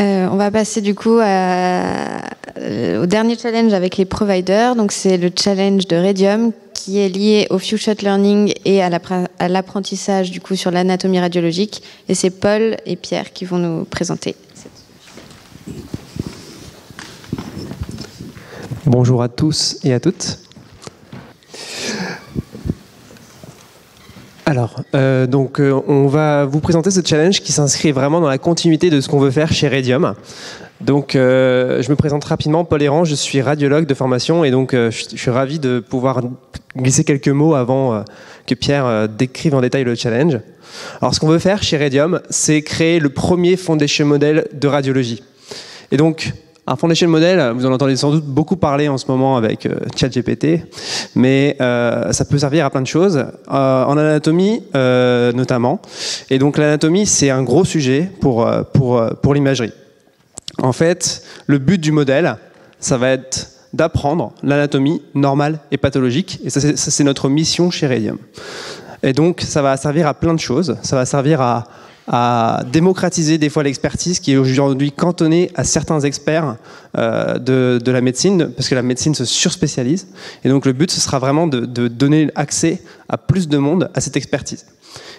Euh, 0.03 0.27
on 0.29 0.35
va 0.35 0.51
passer 0.51 0.81
du 0.81 0.95
coup 0.95 1.19
euh, 1.19 3.01
au 3.01 3.05
dernier 3.05 3.37
challenge 3.37 3.73
avec 3.73 3.97
les 3.97 4.05
providers. 4.05 4.75
Donc 4.75 4.91
c'est 4.91 5.17
le 5.17 5.31
challenge 5.37 5.87
de 5.87 5.95
Radium 5.95 6.51
qui 6.73 6.99
est 6.99 7.07
lié 7.07 7.47
au 7.49 7.59
future 7.59 7.93
learning 8.01 8.53
et 8.65 8.81
à 8.81 8.89
l'apprentissage 9.47 10.31
du 10.31 10.41
coup 10.41 10.55
sur 10.55 10.71
l'anatomie 10.71 11.19
radiologique. 11.19 11.81
Et 12.09 12.15
c'est 12.15 12.31
Paul 12.31 12.75
et 12.85 12.97
Pierre 12.97 13.31
qui 13.31 13.45
vont 13.45 13.57
nous 13.57 13.85
présenter. 13.85 14.35
Bonjour 18.85 19.23
à 19.23 19.29
tous 19.29 19.77
et 19.85 19.93
à 19.93 20.01
toutes. 20.01 20.39
Alors, 24.45 24.81
euh, 24.93 25.25
donc, 25.25 25.61
euh, 25.61 25.79
on 25.87 26.07
va 26.07 26.43
vous 26.43 26.59
présenter 26.59 26.91
ce 26.91 26.99
challenge 27.01 27.39
qui 27.39 27.53
s'inscrit 27.53 27.93
vraiment 27.93 28.19
dans 28.19 28.27
la 28.27 28.37
continuité 28.37 28.89
de 28.89 28.99
ce 28.99 29.07
qu'on 29.07 29.19
veut 29.19 29.31
faire 29.31 29.53
chez 29.53 29.69
Radium. 29.69 30.15
Donc, 30.81 31.15
euh, 31.15 31.81
je 31.81 31.89
me 31.91 31.95
présente 31.95 32.25
rapidement, 32.25 32.65
Paul 32.65 32.83
Errand, 32.83 33.05
je 33.05 33.15
suis 33.15 33.41
radiologue 33.41 33.85
de 33.85 33.93
formation 33.93 34.43
et 34.43 34.51
donc 34.51 34.73
je, 34.73 34.89
suis 34.89 35.31
ravi 35.31 35.59
de 35.59 35.79
pouvoir 35.79 36.21
glisser 36.75 37.05
quelques 37.05 37.29
mots 37.29 37.55
avant 37.55 38.03
que 38.45 38.53
Pierre 38.53 39.07
décrive 39.07 39.55
en 39.55 39.61
détail 39.61 39.85
le 39.85 39.95
challenge. 39.95 40.39
Alors, 41.01 41.15
ce 41.15 41.21
qu'on 41.21 41.29
veut 41.29 41.39
faire 41.39 41.63
chez 41.63 41.77
Radium, 41.77 42.19
c'est 42.29 42.63
créer 42.63 42.99
le 42.99 43.07
premier 43.07 43.55
foundation 43.55 44.05
model 44.05 44.45
de 44.51 44.67
radiologie. 44.67 45.23
Et 45.93 45.95
donc, 45.95 46.33
un 46.65 46.75
foundation 46.77 47.09
model, 47.09 47.51
vous 47.55 47.65
en 47.65 47.73
entendez 47.73 47.95
sans 47.95 48.11
doute 48.11 48.25
beaucoup 48.25 48.55
parler 48.55 48.87
en 48.87 48.97
ce 48.97 49.05
moment 49.07 49.35
avec 49.35 49.65
euh, 49.65 49.75
ChatGPT, 49.97 50.61
mais 51.15 51.57
euh, 51.59 52.11
ça 52.13 52.23
peut 52.23 52.37
servir 52.37 52.65
à 52.65 52.69
plein 52.69 52.81
de 52.81 52.87
choses, 52.87 53.17
euh, 53.17 53.83
en 53.83 53.97
anatomie 53.97 54.63
notamment. 54.73 55.81
Et 56.29 56.39
donc 56.39 56.57
l'anatomie, 56.57 57.05
c'est 57.05 57.29
un 57.29 57.43
gros 57.43 57.65
sujet 57.65 58.09
pour, 58.21 58.49
pour, 58.73 59.03
pour 59.21 59.33
l'imagerie. 59.33 59.73
En 60.61 60.71
fait, 60.71 61.23
le 61.47 61.57
but 61.57 61.79
du 61.79 61.91
modèle, 61.91 62.37
ça 62.79 62.97
va 62.97 63.09
être 63.09 63.49
d'apprendre 63.73 64.33
l'anatomie 64.43 65.01
normale 65.15 65.59
et 65.71 65.77
pathologique, 65.77 66.39
et 66.45 66.49
ça 66.49 66.61
c'est 66.75 67.03
notre 67.03 67.27
mission 67.27 67.71
chez 67.71 67.87
Radium. 67.87 68.17
Et 69.01 69.11
donc 69.11 69.41
ça 69.41 69.61
va 69.61 69.75
servir 69.75 70.07
à 70.07 70.13
plein 70.13 70.33
de 70.33 70.39
choses, 70.39 70.77
ça 70.81 70.95
va 70.95 71.05
servir 71.05 71.41
à 71.41 71.65
à 72.07 72.63
démocratiser 72.71 73.37
des 73.37 73.49
fois 73.49 73.63
l'expertise 73.63 74.19
qui 74.19 74.33
est 74.33 74.37
aujourd'hui 74.37 74.91
cantonnée 74.91 75.51
à 75.55 75.63
certains 75.63 76.01
experts 76.01 76.57
euh, 76.97 77.37
de, 77.39 77.91
la 77.91 78.01
médecine, 78.01 78.51
parce 78.55 78.67
que 78.67 78.75
la 78.75 78.81
médecine 78.81 79.15
se 79.15 79.25
surspécialise. 79.25 80.07
Et 80.43 80.49
donc 80.49 80.65
le 80.65 80.73
but, 80.73 80.91
ce 80.91 80.99
sera 80.99 81.19
vraiment 81.19 81.47
de, 81.47 81.87
donner 81.87 82.29
accès 82.35 82.81
à 83.09 83.17
plus 83.17 83.47
de 83.47 83.57
monde 83.57 83.89
à 83.93 84.01
cette 84.01 84.17
expertise. 84.17 84.65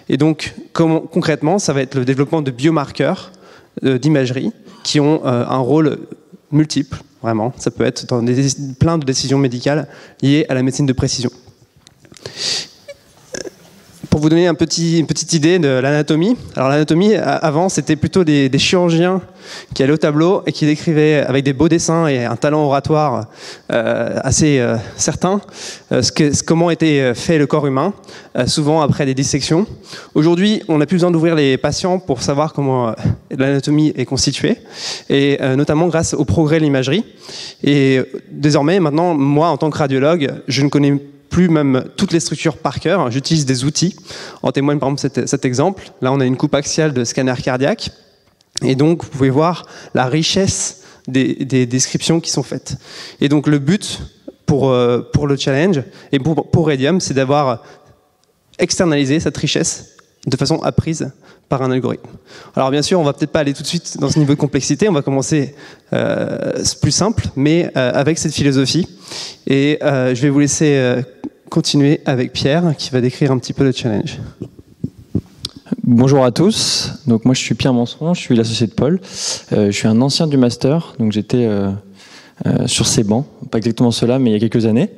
Et 0.09 0.17
donc 0.17 0.53
concrètement, 0.73 1.57
ça 1.59 1.73
va 1.73 1.81
être 1.81 1.95
le 1.95 2.05
développement 2.05 2.41
de 2.41 2.51
biomarqueurs 2.51 3.31
euh, 3.83 3.97
d'imagerie 3.97 4.51
qui 4.83 4.99
ont 4.99 5.25
euh, 5.25 5.45
un 5.47 5.57
rôle 5.57 5.97
multiple, 6.51 7.01
vraiment. 7.23 7.51
Ça 7.57 7.71
peut 7.71 7.85
être 7.85 8.05
dans 8.05 8.23
plein 8.79 8.97
de 8.99 9.05
décisions 9.05 9.39
médicales 9.39 9.87
liées 10.21 10.45
à 10.49 10.53
la 10.53 10.61
médecine 10.61 10.85
de 10.85 10.93
précision 10.93 11.31
pour 14.15 14.21
vous 14.21 14.29
donner 14.29 14.47
une 14.47 14.55
petite 14.55 15.33
idée 15.33 15.59
de 15.59 15.67
l'anatomie. 15.67 16.37
Alors 16.55 16.69
l'anatomie, 16.69 17.15
avant, 17.15 17.67
c'était 17.67 17.97
plutôt 17.97 18.23
des, 18.23 18.49
chirurgiens 18.57 19.19
qui 19.73 19.83
allaient 19.83 19.91
au 19.91 19.97
tableau 19.97 20.41
et 20.45 20.53
qui 20.53 20.65
décrivaient 20.65 21.17
avec 21.17 21.43
des 21.43 21.51
beaux 21.51 21.67
dessins 21.67 22.07
et 22.07 22.23
un 22.23 22.37
talent 22.37 22.63
oratoire 22.63 23.25
euh, 23.73 24.17
assez 24.23 24.59
euh, 24.59 24.77
certain 24.95 25.41
euh, 25.91 26.01
comment 26.45 26.71
était 26.71 27.13
fait 27.13 27.37
le 27.37 27.45
corps 27.45 27.67
humain, 27.67 27.93
souvent 28.45 28.79
après 28.79 29.05
des 29.05 29.13
dissections. 29.13 29.67
Aujourd'hui, 30.13 30.63
on 30.69 30.77
n'a 30.77 30.85
plus 30.85 30.95
besoin 30.95 31.11
d'ouvrir 31.11 31.35
les 31.35 31.57
patients 31.57 31.99
pour 31.99 32.21
savoir 32.21 32.53
comment 32.53 32.95
l'anatomie 33.29 33.91
est 33.97 34.05
constituée, 34.05 34.59
et 35.09 35.37
notamment 35.57 35.87
grâce 35.87 36.13
au 36.13 36.23
progrès 36.23 36.59
de 36.59 36.63
l'imagerie. 36.63 37.03
Et 37.65 37.99
désormais, 38.31 38.79
maintenant, 38.79 39.13
moi, 39.13 39.49
en 39.49 39.57
tant 39.57 39.69
que 39.69 39.77
radiologue, 39.77 40.31
je 40.47 40.61
ne 40.61 40.69
connais 40.69 41.01
plus 41.29 41.49
même 41.49 41.85
toutes 41.97 42.11
les 42.11 42.19
structures 42.19 42.57
par 42.57 42.79
cœur. 42.79 43.11
J'utilise 43.11 43.45
des 43.45 43.63
outils. 43.63 43.95
En 44.41 44.51
témoigne 44.51 44.79
par 44.79 44.89
exemple 44.89 45.27
cet, 45.27 45.45
exemple. 45.45 45.91
Là, 46.01 46.11
on 46.11 46.19
a 46.19 46.25
une 46.25 46.37
coupe 46.37 46.55
axiale 46.55 46.93
de 46.93 47.03
scanner 47.03 47.35
cardiaque. 47.43 47.89
Et 48.61 48.75
donc, 48.75 49.03
vous 49.03 49.09
pouvez 49.09 49.29
voir 49.29 49.65
la 49.93 50.05
richesse 50.05 50.83
des, 51.07 51.65
descriptions 51.65 52.19
qui 52.19 52.31
sont 52.31 52.43
faites. 52.43 52.77
Et 53.21 53.29
donc, 53.29 53.47
le 53.47 53.59
but 53.59 54.01
pour, 54.45 54.69
euh, 54.69 54.99
pour 55.13 55.27
le 55.27 55.35
challenge 55.35 55.83
et 56.11 56.19
pour, 56.19 56.49
pour 56.49 56.67
Radium, 56.67 56.99
c'est 56.99 57.13
d'avoir 57.13 57.63
externalisé 58.59 59.19
cette 59.19 59.37
richesse 59.37 59.95
de 60.25 60.37
façon 60.37 60.61
apprise 60.61 61.11
par 61.49 61.61
un 61.61 61.71
algorithme. 61.71 62.09
Alors 62.55 62.71
bien 62.71 62.81
sûr, 62.81 62.99
on 62.99 63.03
va 63.03 63.13
peut-être 63.13 63.31
pas 63.31 63.39
aller 63.39 63.53
tout 63.53 63.61
de 63.61 63.67
suite 63.67 63.97
dans 63.99 64.09
ce 64.09 64.19
niveau 64.19 64.33
de 64.33 64.39
complexité, 64.39 64.89
on 64.89 64.93
va 64.93 65.01
commencer 65.01 65.55
euh, 65.93 66.63
plus 66.81 66.91
simple, 66.91 67.27
mais 67.35 67.71
euh, 67.77 67.91
avec 67.93 68.17
cette 68.17 68.33
philosophie. 68.33 68.87
Et 69.47 69.77
euh, 69.83 70.15
je 70.15 70.21
vais 70.21 70.29
vous 70.29 70.39
laisser 70.39 71.03
continuer 71.49 72.01
avec 72.05 72.33
Pierre, 72.33 72.73
qui 72.77 72.89
va 72.89 73.01
décrire 73.01 73.31
un 73.31 73.37
petit 73.37 73.53
peu 73.53 73.63
le 73.63 73.71
challenge. 73.71 74.19
Bonjour 75.83 76.25
à 76.25 76.31
tous. 76.31 76.93
Donc 77.05 77.25
moi 77.25 77.35
je 77.35 77.41
suis 77.41 77.53
Pierre 77.53 77.73
Manson, 77.73 78.13
je 78.13 78.21
suis 78.21 78.35
l'associé 78.35 78.67
de 78.67 78.73
Paul. 78.73 78.99
je 79.51 79.71
suis 79.71 79.87
un 79.87 80.01
ancien 80.01 80.25
du 80.25 80.37
master, 80.37 80.95
donc 80.99 81.11
j'étais 81.11 81.47
sur 82.65 82.87
ces 82.87 83.03
bancs, 83.03 83.25
pas 83.51 83.59
exactement 83.59 83.91
cela, 83.91 84.17
mais 84.17 84.31
il 84.31 84.33
y 84.33 84.35
a 84.35 84.39
quelques 84.39 84.65
années. 84.65 84.89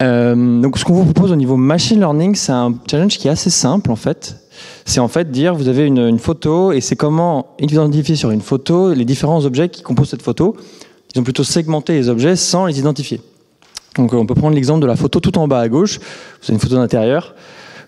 donc 0.00 0.78
ce 0.78 0.84
qu'on 0.84 0.94
vous 0.94 1.04
propose 1.04 1.30
au 1.30 1.36
niveau 1.36 1.56
machine 1.56 1.98
learning, 1.98 2.34
c'est 2.34 2.52
un 2.52 2.74
challenge 2.90 3.18
qui 3.18 3.28
est 3.28 3.32
assez 3.32 3.50
simple 3.50 3.90
en 3.90 3.96
fait. 3.96 4.47
C'est 4.84 5.00
en 5.00 5.08
fait 5.08 5.30
dire 5.30 5.54
vous 5.54 5.68
avez 5.68 5.86
une, 5.86 6.18
photo 6.18 6.72
et 6.72 6.80
c'est 6.80 6.96
comment 6.96 7.54
identifier 7.58 8.16
sur 8.16 8.30
une 8.30 8.40
photo 8.40 8.92
les 8.92 9.04
différents 9.04 9.44
objets 9.44 9.68
qui 9.68 9.82
composent 9.82 10.10
cette 10.10 10.22
photo. 10.22 10.56
Ils 11.14 11.20
ont 11.20 11.24
plutôt 11.24 11.44
segmenté 11.44 11.94
les 11.94 12.08
objets 12.08 12.36
sans 12.36 12.66
les 12.66 12.78
identifier. 12.78 13.20
Donc 13.96 14.12
on 14.12 14.26
peut 14.26 14.34
prendre 14.34 14.54
l'exemple 14.54 14.80
de 14.80 14.86
la 14.86 14.96
photo 14.96 15.20
tout 15.20 15.36
en 15.38 15.48
bas 15.48 15.60
à 15.60 15.68
gauche. 15.68 15.98
Vous 15.98 16.46
avez 16.46 16.54
une 16.54 16.60
photo 16.60 16.76
d'intérieur. 16.76 17.34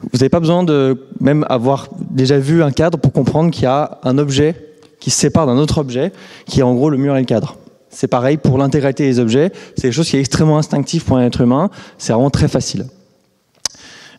Vous 0.01 0.18
n'avez 0.18 0.31
pas 0.31 0.41
besoin 0.41 0.62
de 0.64 1.07
même 1.21 1.45
avoir 1.49 1.89
déjà 1.99 2.39
vu 2.39 2.62
un 2.62 2.71
cadre 2.71 2.99
pour 2.99 3.12
comprendre 3.12 3.51
qu'il 3.51 3.64
y 3.64 3.66
a 3.66 3.99
un 4.03 4.16
objet 4.16 4.55
qui 4.99 5.11
se 5.11 5.18
sépare 5.18 5.47
d'un 5.47 5.59
autre 5.59 5.79
objet, 5.79 6.12
qui 6.47 6.61
est 6.61 6.62
en 6.62 6.75
gros 6.75 6.91
le 6.91 6.97
mur 6.97 7.16
et 7.16 7.21
le 7.21 7.27
cadre. 7.27 7.57
C'est 7.91 8.07
pareil 8.07 8.37
pour 8.37 8.57
l'intégralité 8.57 9.05
des 9.05 9.18
objets. 9.18 9.51
C'est 9.75 9.83
quelque 9.83 9.93
chose 9.93 10.09
qui 10.09 10.16
est 10.16 10.21
extrêmement 10.21 10.59
instinctif 10.59 11.05
pour 11.05 11.16
un 11.16 11.27
être 11.27 11.41
humain. 11.41 11.71
C'est 11.99 12.12
vraiment 12.12 12.31
très 12.31 12.49
facile. 12.49 12.87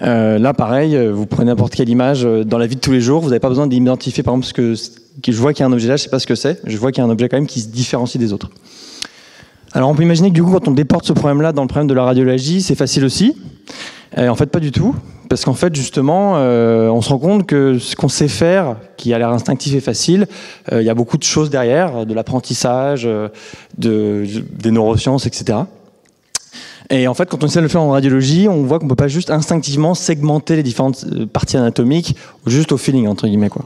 Euh, 0.02 0.40
là, 0.40 0.54
pareil, 0.54 0.96
euh, 0.96 1.12
vous 1.12 1.26
prenez 1.26 1.48
n'importe 1.52 1.76
quelle 1.76 1.90
image 1.90 2.26
euh, 2.26 2.44
dans 2.44 2.58
la 2.58 2.66
vie 2.66 2.76
de 2.76 2.82
tous 2.82 2.92
les 2.92 3.02
jours, 3.02 3.22
vous 3.22 3.30
n'avez 3.30 3.40
pas 3.40 3.50
besoin 3.50 3.68
d'identifier, 3.68 4.24
par 4.24 4.34
exemple, 4.34 4.48
ce 4.48 4.54
que, 4.54 5.32
je 5.32 5.40
vois 5.40 5.54
qu'il 5.54 5.62
y 5.62 5.64
a 5.64 5.68
un 5.68 5.74
objet 5.74 5.88
là, 5.88 5.96
je 5.96 6.02
ne 6.02 6.06
sais 6.06 6.10
pas 6.10 6.20
ce 6.20 6.26
que 6.26 6.36
c'est, 6.36 6.60
je 6.66 6.78
vois 6.78 6.92
qu'il 6.92 7.04
y 7.04 7.06
a 7.06 7.08
un 7.08 7.12
objet 7.12 7.30
quand 7.30 7.38
même 7.38 7.46
qui 7.46 7.62
se 7.62 7.68
différencie 7.68 8.20
des 8.20 8.34
autres. 8.34 8.50
Alors 9.74 9.90
on 9.90 9.96
peut 9.96 10.04
imaginer 10.04 10.30
que 10.30 10.34
du 10.34 10.44
coup, 10.44 10.52
quand 10.52 10.68
on 10.68 10.72
déporte 10.72 11.06
ce 11.06 11.14
problème-là 11.14 11.54
dans 11.54 11.62
le 11.62 11.68
problème 11.68 11.88
de 11.88 11.94
la 11.94 12.04
radiologie, 12.04 12.62
c'est 12.62 12.76
facile 12.76 13.06
aussi. 13.06 13.38
Et 14.18 14.28
en 14.28 14.36
fait, 14.36 14.48
pas 14.48 14.60
du 14.60 14.72
tout. 14.72 14.96
Parce 15.30 15.46
qu'en 15.46 15.54
fait, 15.54 15.74
justement, 15.74 16.34
euh, 16.36 16.90
on 16.90 17.02
se 17.02 17.08
rend 17.08 17.20
compte 17.20 17.48
que 17.48 17.80
ce 17.80 17.96
qu'on 17.96 18.10
sait 18.10 18.28
faire, 18.28 18.76
qui 18.98 19.14
a 19.14 19.18
l'air 19.18 19.30
instinctif 19.30 19.74
et 19.74 19.80
facile, 19.80 20.28
euh, 20.74 20.82
il 20.82 20.86
y 20.86 20.90
a 20.90 20.94
beaucoup 20.94 21.18
de 21.18 21.24
choses 21.24 21.50
derrière, 21.50 22.06
de 22.06 22.14
l'apprentissage, 22.14 23.08
de, 23.78 24.26
des 24.60 24.72
neurosciences, 24.72 25.26
etc. 25.26 25.60
Et 26.92 27.08
en 27.08 27.14
fait, 27.14 27.30
quand 27.30 27.44
on 27.44 27.48
essaie 27.48 27.60
de 27.60 27.64
le 27.64 27.70
faire 27.70 27.82
en 27.82 27.90
radiologie, 27.90 28.48
on 28.48 28.64
voit 28.64 28.78
qu'on 28.78 28.88
peut 28.88 28.96
pas 28.96 29.08
juste 29.08 29.32
instinctivement 29.32 29.96
segmenter 29.96 30.56
les 30.56 30.64
différentes 30.64 31.06
parties 31.32 31.58
anatomiques, 31.58 32.16
juste 32.46 32.72
au 32.72 32.78
feeling, 32.78 33.08
entre 33.08 33.28
guillemets. 33.28 33.50
Quoi. 33.50 33.66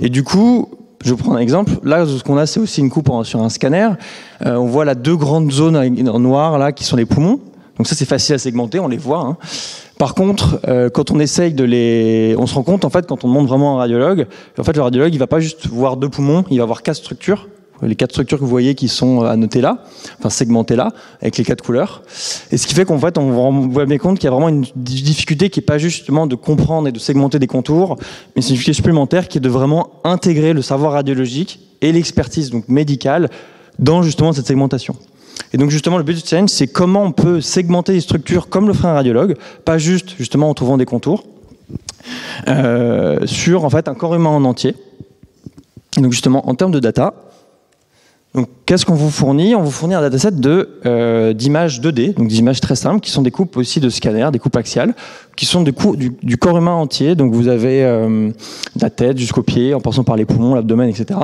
Et 0.00 0.08
du 0.08 0.22
coup, 0.22 0.70
je 1.04 1.12
prends 1.14 1.34
un 1.34 1.38
exemple. 1.38 1.72
Là, 1.82 2.06
ce 2.06 2.22
qu'on 2.22 2.38
a, 2.38 2.46
c'est 2.46 2.60
aussi 2.60 2.80
une 2.80 2.90
coupe 2.90 3.10
sur 3.24 3.42
un 3.42 3.48
scanner. 3.48 3.88
on 4.44 4.66
voit 4.66 4.84
là 4.84 4.94
deux 4.94 5.16
grandes 5.16 5.50
zones 5.50 5.76
en 5.76 6.20
noir 6.20 6.58
là 6.58 6.72
qui 6.72 6.84
sont 6.84 6.96
les 6.96 7.06
poumons. 7.06 7.40
Donc 7.76 7.86
ça, 7.86 7.94
c'est 7.94 8.06
facile 8.06 8.36
à 8.36 8.38
segmenter, 8.38 8.78
on 8.78 8.88
les 8.88 8.96
voit. 8.96 9.20
Hein. 9.20 9.36
Par 9.98 10.14
contre, 10.14 10.60
euh, 10.68 10.90
quand 10.90 11.10
on 11.10 11.18
essaye 11.20 11.54
de 11.54 11.64
les, 11.64 12.34
on 12.38 12.46
se 12.46 12.54
rend 12.54 12.62
compte 12.62 12.84
en 12.84 12.90
fait 12.90 13.06
quand 13.06 13.24
on 13.24 13.28
demande 13.28 13.46
vraiment 13.46 13.76
un 13.76 13.78
radiologue, 13.78 14.26
en 14.58 14.62
fait 14.62 14.76
le 14.76 14.82
radiologue 14.82 15.14
il 15.14 15.18
va 15.18 15.26
pas 15.26 15.40
juste 15.40 15.68
voir 15.68 15.96
deux 15.96 16.10
poumons, 16.10 16.44
il 16.50 16.58
va 16.58 16.66
voir 16.66 16.82
quatre 16.82 16.96
structures, 16.96 17.48
les 17.82 17.94
quatre 17.94 18.12
structures 18.12 18.38
que 18.38 18.44
vous 18.44 18.50
voyez 18.50 18.74
qui 18.74 18.88
sont 18.88 19.22
euh, 19.22 19.28
annotées 19.28 19.60
là, 19.60 19.84
enfin 20.18 20.30
segmentées 20.30 20.76
là, 20.76 20.92
avec 21.20 21.36
les 21.36 21.44
quatre 21.44 21.62
couleurs. 21.62 22.02
Et 22.50 22.56
ce 22.56 22.66
qui 22.66 22.74
fait 22.74 22.84
qu'en 22.84 22.98
fait 22.98 23.18
on 23.18 23.30
voit 23.68 23.86
bien 23.86 23.98
compte 23.98 24.18
qu'il 24.18 24.24
y 24.24 24.28
a 24.28 24.30
vraiment 24.30 24.48
une 24.48 24.66
difficulté 24.76 25.50
qui 25.50 25.60
est 25.60 25.62
pas 25.62 25.78
justement 25.78 26.26
de 26.26 26.34
comprendre 26.34 26.88
et 26.88 26.92
de 26.92 26.98
segmenter 26.98 27.38
des 27.38 27.46
contours, 27.46 27.96
mais 28.34 28.42
c'est 28.42 28.50
une 28.50 28.54
difficulté 28.54 28.76
supplémentaire 28.76 29.28
qui 29.28 29.38
est 29.38 29.40
de 29.40 29.48
vraiment 29.48 29.90
intégrer 30.04 30.52
le 30.52 30.62
savoir 30.62 30.92
radiologique 30.92 31.60
et 31.82 31.92
l'expertise 31.92 32.50
donc 32.50 32.68
médicale 32.68 33.30
dans 33.78 34.02
justement 34.02 34.32
cette 34.32 34.46
segmentation. 34.46 34.96
Et 35.52 35.58
donc 35.58 35.70
justement, 35.70 35.98
le 35.98 36.04
but 36.04 36.14
du 36.14 36.26
challenge, 36.26 36.50
c'est 36.50 36.66
comment 36.66 37.02
on 37.02 37.12
peut 37.12 37.40
segmenter 37.40 37.92
les 37.92 38.00
structures 38.00 38.48
comme 38.48 38.66
le 38.66 38.74
ferait 38.74 38.88
un 38.88 38.94
radiologue, 38.94 39.36
pas 39.64 39.78
juste 39.78 40.14
justement 40.18 40.48
en 40.48 40.54
trouvant 40.54 40.76
des 40.76 40.86
contours, 40.86 41.24
euh, 42.48 43.26
sur 43.26 43.64
en 43.64 43.70
fait 43.70 43.88
un 43.88 43.94
corps 43.94 44.14
humain 44.14 44.30
en 44.30 44.44
entier. 44.44 44.74
donc 45.96 46.12
justement, 46.12 46.48
en 46.48 46.54
termes 46.54 46.72
de 46.72 46.80
data, 46.80 47.14
donc 48.36 48.48
qu'est-ce 48.66 48.84
qu'on 48.84 48.94
vous 48.94 49.10
fournit? 49.10 49.54
On 49.54 49.62
vous 49.62 49.70
fournit 49.70 49.94
un 49.94 50.02
dataset 50.02 50.32
de 50.32 50.78
euh, 50.84 51.32
d'images 51.32 51.80
2D, 51.80 52.14
donc 52.14 52.28
des 52.28 52.38
images 52.38 52.60
très 52.60 52.76
simples, 52.76 53.00
qui 53.00 53.10
sont 53.10 53.22
des 53.22 53.30
coupes 53.30 53.56
aussi 53.56 53.80
de 53.80 53.88
scanner, 53.88 54.28
des 54.30 54.38
coupes 54.38 54.56
axiales, 54.56 54.94
qui 55.36 55.46
sont 55.46 55.62
du, 55.62 55.72
du, 56.22 56.36
corps 56.36 56.58
humain 56.58 56.74
entier. 56.74 57.14
Donc 57.14 57.32
vous 57.32 57.48
avez 57.48 57.82
euh, 57.82 58.30
la 58.78 58.90
tête 58.90 59.16
jusqu'aux 59.16 59.42
pieds, 59.42 59.72
en 59.72 59.80
passant 59.80 60.04
par 60.04 60.16
les 60.16 60.26
poumons, 60.26 60.54
l'abdomen, 60.54 60.90
etc. 60.90 61.18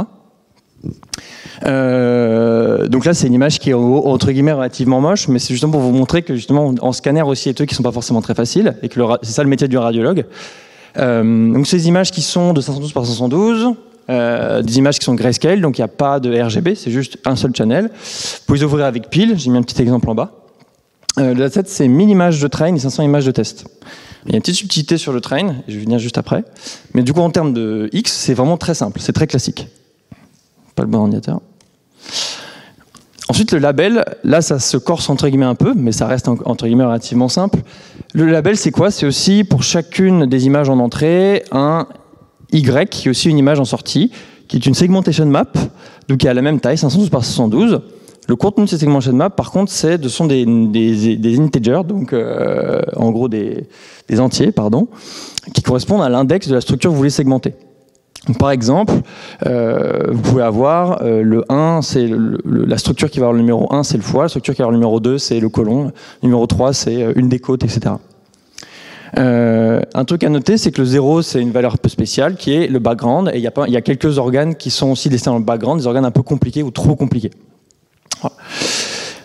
Euh, 1.67 2.89
donc 2.89 3.05
là, 3.05 3.13
c'est 3.13 3.27
une 3.27 3.35
image 3.35 3.59
qui 3.59 3.71
est 3.71 3.75
entre 3.75 4.33
guillemets 4.33 4.53
relativement 4.53 5.03
moche, 5.03 5.29
mais 5.29 5.39
c'est 5.39 5.53
justement 5.53 5.73
pour 5.73 5.83
vous 5.83 5.93
montrer 5.93 6.23
que 6.23 6.35
justement 6.35 6.75
en 6.81 6.93
scanner 6.93 7.23
aussi 7.23 7.51
et 7.51 7.55
eux 7.61 7.67
qui 7.67 7.75
sont 7.75 7.83
pas 7.83 7.93
forcément 7.93 8.23
très 8.23 8.35
faciles 8.35 8.75
et 8.83 8.89
que 8.89 8.99
c'est 9.23 9.33
ça 9.33 9.43
le 9.43 9.51
métier 9.51 9.69
du 9.69 9.77
radiologue. 9.77 10.25
Donc 10.97 11.67
ces 11.67 11.89
images 11.89 12.11
qui 12.11 12.23
sont 12.23 12.55
de 12.55 12.63
512 12.63 12.93
par 12.95 13.05
512, 13.05 13.75
euh, 14.11 14.63
des 14.63 14.79
images 14.79 14.99
qui 14.99 15.05
sont 15.05 15.15
grayscale, 15.15 15.61
donc 15.61 15.79
il 15.79 15.81
n'y 15.81 15.85
a 15.85 15.89
pas 15.89 16.21
de 16.21 16.41
RGB, 16.41 16.75
c'est 16.75 16.91
juste 16.91 17.19
un 17.25 17.37
seul 17.37 17.55
channel. 17.55 17.85
Vous 17.87 18.39
pouvez 18.47 18.59
les 18.59 18.65
ouvrir 18.65 18.85
avec 18.87 19.11
pile, 19.11 19.39
j'ai 19.39 19.51
mis 19.51 19.59
un 19.59 19.63
petit 19.63 19.81
exemple 19.81 20.11
en 20.11 20.15
bas. 20.15 20.33
Euh, 21.19 21.35
le 21.35 21.41
dataset, 21.41 21.65
c'est 21.67 21.89
1000 21.89 22.09
images 22.09 22.41
de 22.41 22.49
train 22.49 22.75
et 22.75 22.79
500 22.79 23.03
images 23.03 23.27
de 23.27 23.31
test. 23.31 23.67
Il 24.27 24.33
y 24.33 24.35
a 24.35 24.37
une 24.37 24.43
petite 24.43 24.57
subtilité 24.57 24.99
sur 24.99 25.13
le 25.13 25.21
train, 25.21 25.57
je 25.69 25.77
vais 25.77 25.85
venir 25.85 25.99
juste 25.99 26.19
après. 26.19 26.45
Mais 26.95 27.03
du 27.03 27.13
coup, 27.13 27.21
en 27.21 27.31
termes 27.31 27.53
de 27.53 27.91
X, 27.93 28.13
c'est 28.13 28.35
vraiment 28.35 28.57
très 28.57 28.75
simple, 28.75 29.01
c'est 29.01 29.13
très 29.13 29.27
classique. 29.27 29.69
Pas 30.75 30.83
le 30.83 30.89
bon 30.89 30.99
ordinateur. 30.99 31.41
Ensuite, 33.29 33.53
le 33.53 33.59
label, 33.59 34.05
là, 34.25 34.43
ça 34.43 34.59
se 34.59 34.77
corse 34.77 35.09
entre 35.09 35.29
guillemets 35.29 35.47
un 35.47 35.55
peu, 35.55 35.75
mais 35.75 35.93
ça 35.93 36.07
reste 36.07 36.29
entre 36.29 36.67
guillemets 36.67 36.85
relativement 36.85 37.29
simple. 37.29 37.61
Le 38.15 38.27
label, 38.27 38.57
c'est 38.57 38.71
quoi? 38.71 38.91
C'est 38.91 39.07
aussi 39.07 39.45
pour 39.45 39.63
chacune 39.63 40.27
des 40.27 40.47
images 40.47 40.69
en 40.69 40.79
entrée 40.79 41.45
un 41.51 41.87
Y, 42.53 42.89
qui 42.89 43.09
est 43.09 43.11
aussi 43.11 43.31
une 43.31 43.39
image 43.39 43.61
en 43.61 43.65
sortie, 43.65 44.11
qui 44.49 44.57
est 44.57 44.67
une 44.67 44.75
segmentation 44.75 45.27
map, 45.27 45.47
donc 46.09 46.19
qui 46.19 46.29
a 46.29 46.35
la 46.35 46.43
même 46.43 46.61
taille, 46.61 46.79
512 46.79 47.11
par 47.11 47.25
512. 47.25 47.81
Le 48.29 48.37
contenu 48.37 48.65
de 48.65 48.71
cette 48.71 48.81
segmentation 48.81 49.15
map, 49.15 49.31
par 49.31 49.51
contre, 49.51 49.73
c'est 49.73 49.99
de 49.99 50.09
sont 50.09 50.27
des, 50.27 50.45
des, 50.47 51.41
integers, 51.41 51.83
donc 51.87 52.13
euh, 52.13 52.81
en 52.97 53.11
gros 53.11 53.29
des, 53.29 53.67
des 54.09 54.21
entiers, 54.21 54.53
pardon, 54.53 54.89
qui 55.53 55.63
correspondent 55.63 56.03
à 56.03 56.09
l'index 56.09 56.49
de 56.49 56.55
la 56.55 56.61
structure 56.61 56.91
que 56.91 56.93
vous 56.93 56.99
voulez 56.99 57.11
segmenter 57.11 57.55
par 58.39 58.53
exemple, 58.53 58.95
euh, 59.47 60.11
vous 60.13 60.23
pouvez 60.23 60.43
avoir 60.43 61.03
euh, 61.03 61.23
le 61.23 61.45
1, 61.49 61.83
c'est 61.83 62.09
la 62.45 62.79
structure 62.79 63.11
qui 63.11 63.19
va 63.19 63.27
avoir 63.27 63.33
le 63.33 63.41
numéro 63.41 63.73
1, 63.73 63.83
c'est 63.83 63.97
le 63.97 64.03
foie, 64.03 64.23
la 64.23 64.29
structure 64.29 64.55
qui 64.55 64.59
va 64.59 64.67
avoir 64.67 64.73
le 64.73 64.79
numéro 64.79 65.01
2, 65.01 65.19
c'est 65.19 65.41
le 65.41 65.49
côlon, 65.49 65.87
le 65.87 65.91
numéro 66.23 66.47
3, 66.47 66.73
c'est 66.73 67.13
une 67.17 67.29
des 67.29 67.41
côtes, 67.41 67.65
etc. 67.65 67.95
un 69.17 70.05
truc 70.05 70.25
à 70.25 70.29
noter, 70.29 70.57
c'est 70.59 70.71
que 70.71 70.81
le 70.81 70.87
0, 70.87 71.23
c'est 71.23 71.41
une 71.41 71.53
valeur 71.53 71.75
un 71.75 71.77
peu 71.77 71.89
spéciale, 71.89 72.37
qui 72.37 72.55
est 72.55 72.67
le 72.67 72.79
background, 72.79 73.31
et 73.33 73.39
il 73.39 73.43
y, 73.43 73.77
a 73.77 73.81
quelques 73.83 74.19
organes 74.19 74.55
qui 74.55 74.71
sont 74.71 74.91
aussi 74.91 75.09
destinés 75.09 75.35
dans 75.35 75.39
le 75.39 75.45
background, 75.45 75.81
des 75.81 75.87
organes 75.87 76.05
un 76.05 76.11
peu 76.11 76.23
compliqués 76.23 76.63
ou 76.63 76.71
trop 76.71 76.97
compliqués. 76.97 77.31
Voilà. 78.21 78.37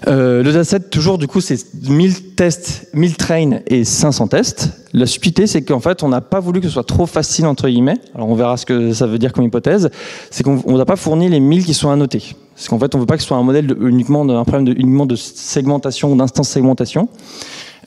Euh, 0.07 0.43
le 0.43 0.51
dataset, 0.53 0.79
toujours, 0.79 1.17
du 1.17 1.27
coup, 1.27 1.41
c'est 1.41 1.57
1000 1.89 2.35
tests, 2.35 2.89
1000 2.93 3.17
trains 3.17 3.59
et 3.65 3.83
500 3.83 4.27
tests. 4.27 4.69
La 4.93 5.05
subtilité, 5.05 5.47
c'est 5.47 5.63
qu'en 5.63 5.79
fait, 5.79 6.03
on 6.03 6.09
n'a 6.09 6.21
pas 6.21 6.39
voulu 6.39 6.61
que 6.61 6.67
ce 6.67 6.73
soit 6.73 6.85
trop 6.85 7.05
facile, 7.05 7.45
entre 7.45 7.67
guillemets. 7.67 7.97
Alors, 8.15 8.29
on 8.29 8.35
verra 8.35 8.57
ce 8.57 8.65
que 8.65 8.93
ça 8.93 9.05
veut 9.05 9.17
dire 9.17 9.33
comme 9.33 9.43
hypothèse. 9.43 9.89
C'est 10.29 10.43
qu'on 10.43 10.77
n'a 10.77 10.85
pas 10.85 10.95
fourni 10.95 11.29
les 11.29 11.39
1000 11.39 11.65
qui 11.65 11.73
sont 11.73 11.89
annotés. 11.89 12.35
Parce 12.55 12.69
qu'en 12.69 12.79
fait, 12.79 12.95
on 12.95 12.99
veut 12.99 13.05
pas 13.05 13.15
que 13.15 13.21
ce 13.21 13.27
soit 13.27 13.37
un 13.37 13.43
modèle 13.43 13.75
uniquement 13.81 14.23
d'un 14.23 14.43
problème 14.43 14.65
de, 14.65 14.73
uniquement 14.73 15.05
de 15.05 15.15
segmentation, 15.15 16.15
d'instance 16.15 16.49
segmentation. 16.49 17.09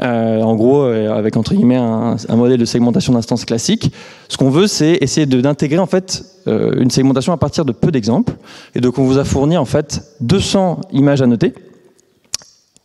Euh, 0.03 0.41
en 0.41 0.55
gros, 0.57 0.83
euh, 0.83 1.13
avec 1.13 1.37
entre 1.37 1.55
guillemets 1.55 1.77
un, 1.77 2.17
modèle 2.31 2.59
de 2.59 2.65
segmentation 2.65 3.13
d'instance 3.13 3.45
classique. 3.45 3.93
Ce 4.29 4.37
qu'on 4.37 4.51
veut, 4.51 4.67
c'est 4.67 4.99
essayer 5.01 5.27
d'intégrer 5.27 5.79
en 5.79 5.87
fait 5.87 6.25
une 6.47 6.91
segmentation 6.91 7.33
à 7.33 7.37
partir 7.37 7.65
de 7.65 7.73
peu 7.73 7.93
d'exemples. 7.93 8.33
Et 8.75 8.81
donc, 8.81 8.99
on 8.99 9.05
vous 9.05 9.19
a 9.19 9.25
fourni 9.25 9.57
en 9.57 9.67
fait 9.67 10.03
200 10.21 10.81
images 10.93 11.23
annotées 11.23 11.53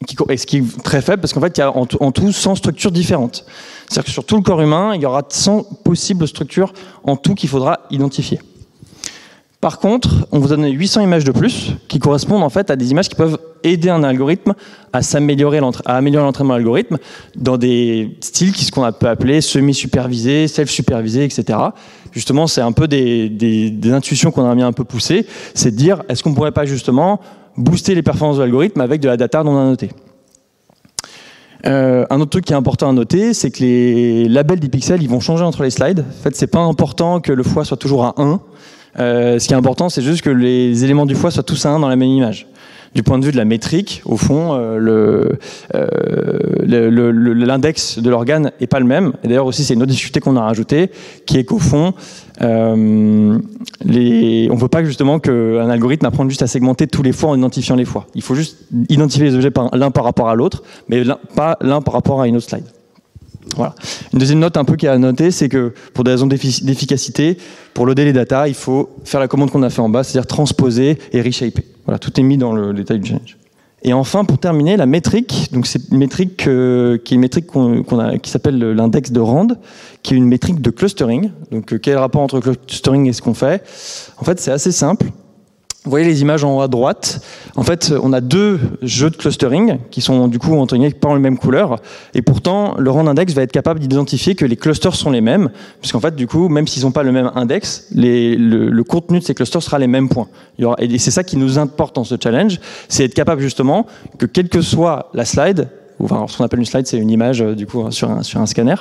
ce 0.07 0.45
qui 0.45 0.57
est 0.57 0.83
très 0.83 1.01
faible 1.01 1.21
parce 1.21 1.33
qu'en 1.33 1.41
fait, 1.41 1.57
il 1.57 1.61
y 1.61 1.63
a 1.63 1.71
en, 1.71 1.85
tout 1.85 2.31
100 2.31 2.55
structures 2.55 2.91
différentes. 2.91 3.45
C'est-à-dire 3.87 4.05
que 4.05 4.11
sur 4.11 4.25
tout 4.25 4.35
le 4.35 4.41
corps 4.41 4.61
humain, 4.61 4.93
il 4.95 5.01
y 5.01 5.05
aura 5.05 5.23
100 5.27 5.63
possibles 5.83 6.27
structures 6.27 6.73
en 7.03 7.15
tout 7.15 7.35
qu'il 7.35 7.49
faudra 7.49 7.81
identifier. 7.91 8.39
Par 9.65 9.79
contre, 9.79 10.27
on 10.31 10.37
vous 10.37 10.49
donne 10.49 10.71
800 10.71 11.01
images 11.01 11.23
de 11.23 11.31
plus 11.31 11.71
qui 11.87 11.97
correspondent 11.97 12.43
en 12.43 12.51
fait 12.51 12.69
à 12.69 12.75
des 12.75 12.91
images 12.91 13.09
qui 13.09 13.15
peuvent 13.15 13.39
aider 13.63 13.89
un 13.89 14.03
algorithme 14.03 14.53
à 14.93 15.01
s'améliorer, 15.01 15.59
à 15.85 15.97
améliorer 15.97 16.23
l'entraînement 16.23 16.53
de 16.53 16.59
l'algorithme 16.59 16.99
dans 17.35 17.57
des 17.57 18.15
styles 18.21 18.51
qui 18.51 18.63
ce 18.63 18.69
qu'on 18.69 18.87
peut 18.91 19.07
appeler 19.07 19.41
semi-supervisés, 19.41 20.47
self-supervisés, 20.47 21.23
etc. 21.23 21.57
Justement, 22.11 22.45
c'est 22.45 22.61
un 22.61 22.73
peu 22.73 22.87
des, 22.87 23.27
des 23.27 23.91
intuitions 23.91 24.29
qu'on 24.29 24.45
a 24.45 24.63
un 24.63 24.71
peu 24.71 24.83
poussées, 24.83 25.25
c'est 25.55 25.71
de 25.71 25.77
dire 25.77 26.03
est-ce 26.09 26.21
qu'on 26.21 26.35
pourrait 26.35 26.51
pas 26.51 26.65
justement 26.65 27.19
booster 27.57 27.95
les 27.95 28.03
performances 28.03 28.37
de 28.37 28.43
l'algorithme 28.43 28.81
avec 28.81 29.01
de 29.01 29.07
la 29.07 29.17
data 29.17 29.43
non 29.43 29.57
annotée? 29.57 29.89
Euh, 31.65 32.05
un 32.11 32.21
autre 32.21 32.29
truc 32.29 32.45
qui 32.45 32.53
est 32.53 32.55
important 32.55 32.89
à 32.89 32.93
noter, 32.93 33.33
c'est 33.33 33.49
que 33.49 33.63
les 33.63 34.29
labels 34.29 34.59
d'e-pixel, 34.59 35.01
ils 35.01 35.09
vont 35.09 35.19
changer 35.19 35.43
entre 35.43 35.63
les 35.63 35.71
slides. 35.71 36.05
En 36.07 36.23
fait, 36.23 36.35
c'est 36.35 36.47
pas 36.47 36.59
important 36.59 37.19
que 37.19 37.31
le 37.31 37.41
foie 37.41 37.65
soit 37.65 37.77
toujours 37.77 38.05
à 38.05 38.13
1. 38.17 38.39
Euh, 38.99 39.39
ce 39.39 39.47
qui 39.47 39.53
est 39.53 39.57
important, 39.57 39.89
c'est 39.89 40.01
juste 40.01 40.21
que 40.21 40.29
les 40.29 40.83
éléments 40.83 41.05
du 41.05 41.15
foie 41.15 41.31
soient 41.31 41.43
tous 41.43 41.65
à 41.65 41.69
1 41.69 41.79
dans 41.79 41.89
la 41.89 41.95
même 41.95 42.09
image 42.09 42.47
du 42.95 43.03
point 43.03 43.19
de 43.19 43.25
vue 43.25 43.33
de 43.33 43.37
la 43.37 43.45
métrique, 43.45 44.01
au 44.05 44.15
fond, 44.15 44.53
euh, 44.53 45.29
euh, 45.75 45.87
l'index 46.65 47.99
de 47.99 48.09
l'organe 48.09 48.51
n'est 48.59 48.67
pas 48.67 48.79
le 48.79 48.85
même. 48.85 49.11
D'ailleurs 49.23 49.45
aussi, 49.45 49.65
c'est 49.65 49.73
une 49.73 49.81
autre 49.81 49.91
difficulté 49.91 50.21
qu'on 50.21 50.37
a 50.37 50.41
rajoutée, 50.41 50.89
qui 51.25 51.37
est 51.37 51.43
qu'au 51.43 51.59
fond, 51.59 51.93
euh, 52.41 53.37
les, 53.83 54.47
on 54.49 54.55
ne 54.55 54.59
veut 54.59 54.69
pas 54.69 54.83
justement 54.85 55.19
qu'un 55.19 55.69
algorithme 55.69 56.05
apprenne 56.05 56.29
juste 56.29 56.41
à 56.41 56.47
segmenter 56.47 56.87
tous 56.87 57.03
les 57.03 57.11
foies 57.11 57.31
en 57.31 57.37
identifiant 57.37 57.75
les 57.75 57.85
foies. 57.85 58.07
Il 58.15 58.21
faut 58.21 58.35
juste 58.35 58.59
identifier 58.87 59.25
les 59.25 59.35
objets 59.35 59.51
l'un 59.73 59.91
par 59.91 60.05
rapport 60.05 60.29
à 60.29 60.35
l'autre, 60.35 60.63
mais 60.87 61.03
pas 61.35 61.57
l'un 61.59 61.81
par 61.81 61.95
rapport 61.95 62.21
à 62.21 62.29
une 62.29 62.37
autre 62.37 62.47
slide. 62.47 62.63
Voilà. 63.55 63.75
Une 64.13 64.19
deuxième 64.19 64.39
note 64.39 64.57
un 64.57 64.65
peu 64.65 64.75
qui 64.75 64.87
a 64.87 64.93
à 64.93 64.97
noter, 64.97 65.31
c'est 65.31 65.49
que 65.49 65.73
pour 65.93 66.03
des 66.03 66.11
raisons 66.11 66.27
d'efficacité, 66.27 67.37
pour 67.73 67.85
loader 67.85 68.05
les 68.05 68.13
data, 68.13 68.47
il 68.47 68.53
faut 68.53 68.89
faire 69.03 69.19
la 69.19 69.27
commande 69.27 69.51
qu'on 69.51 69.63
a 69.63 69.69
fait 69.69 69.81
en 69.81 69.89
bas, 69.89 70.03
c'est-à-dire 70.03 70.27
transposer 70.27 70.97
et 71.11 71.21
reshaper. 71.21 71.63
Voilà, 71.85 71.99
tout 71.99 72.19
est 72.19 72.23
mis 72.23 72.37
dans 72.37 72.53
le 72.53 72.73
détail 72.73 72.99
du 72.99 73.09
challenge. 73.09 73.37
Et 73.87 73.93
enfin, 73.93 74.25
pour 74.25 74.39
terminer, 74.39 74.77
la 74.77 74.87
métrique. 74.87 75.49
Donc, 75.51 75.67
c'est 75.67 75.91
une 75.91 75.99
métrique 75.99 76.47
euh, 76.47 76.97
qui 76.97 77.13
est 77.13 77.15
une 77.15 77.21
métrique 77.21 77.45
qu'on 77.45 77.83
qui 78.17 78.31
s'appelle 78.31 78.57
l'index 78.57 79.11
de 79.11 79.19
Rand, 79.19 79.49
qui 80.01 80.15
est 80.15 80.17
une 80.17 80.25
métrique 80.25 80.59
de 80.59 80.71
clustering. 80.71 81.29
Donc, 81.51 81.71
euh, 81.71 81.77
quel 81.77 81.97
rapport 81.97 82.21
entre 82.21 82.39
clustering 82.39 83.05
et 83.07 83.13
ce 83.13 83.21
qu'on 83.21 83.35
fait? 83.35 83.63
En 84.17 84.23
fait, 84.23 84.39
c'est 84.39 84.51
assez 84.51 84.71
simple. 84.71 85.05
Vous 85.85 85.91
voyez 85.91 86.05
les 86.05 86.23
images 86.23 86.43
en 86.43 86.57
haut 86.57 86.61
à 86.61 86.67
droite. 86.67 87.21
En 87.55 87.61
fait, 87.61 87.93
on 88.01 88.11
a 88.11 88.19
deux 88.19 88.59
jeux 88.81 89.11
de 89.11 89.15
clustering 89.15 89.77
qui 89.91 90.01
sont 90.01 90.27
du 90.27 90.39
coup 90.39 90.55
entre 90.57 90.75
pas 90.99 91.09
en 91.09 91.19
même 91.19 91.37
couleur. 91.37 91.79
Et 92.15 92.23
pourtant, 92.23 92.73
le 92.79 92.89
rand 92.89 93.05
index 93.05 93.33
va 93.33 93.43
être 93.43 93.51
capable 93.51 93.79
d'identifier 93.79 94.33
que 94.33 94.45
les 94.45 94.55
clusters 94.55 94.95
sont 94.95 95.11
les 95.11 95.21
mêmes, 95.21 95.51
puisqu'en 95.79 95.99
fait, 95.99 96.15
du 96.15 96.25
coup, 96.25 96.49
même 96.49 96.67
s'ils 96.67 96.83
n'ont 96.83 96.91
pas 96.91 97.03
le 97.03 97.11
même 97.11 97.31
index, 97.35 97.87
le, 97.93 98.81
contenu 98.81 99.19
de 99.19 99.23
ces 99.23 99.35
clusters 99.35 99.61
sera 99.61 99.77
les 99.77 99.87
mêmes 99.87 100.09
points. 100.09 100.27
et 100.79 100.97
c'est 100.97 101.11
ça 101.11 101.23
qui 101.23 101.37
nous 101.37 101.59
importe 101.59 101.95
dans 101.95 102.03
ce 102.03 102.15
challenge, 102.21 102.59
c'est 102.89 103.05
être 103.05 103.13
capable 103.13 103.41
justement 103.41 103.85
que 104.17 104.25
quelle 104.25 104.49
que 104.49 104.61
soit 104.61 105.09
la 105.13 105.23
slide, 105.25 105.69
enfin, 105.99 106.25
ce 106.27 106.37
qu'on 106.37 106.43
appelle 106.43 106.59
une 106.59 106.65
slide, 106.65 106.87
c'est 106.87 106.97
une 106.97 107.11
image 107.11 107.41
euh, 107.41 107.55
du 107.55 107.67
coup 107.67 107.89
sur 107.91 108.09
un, 108.09 108.23
sur 108.23 108.41
un 108.41 108.45
scanner. 108.45 108.75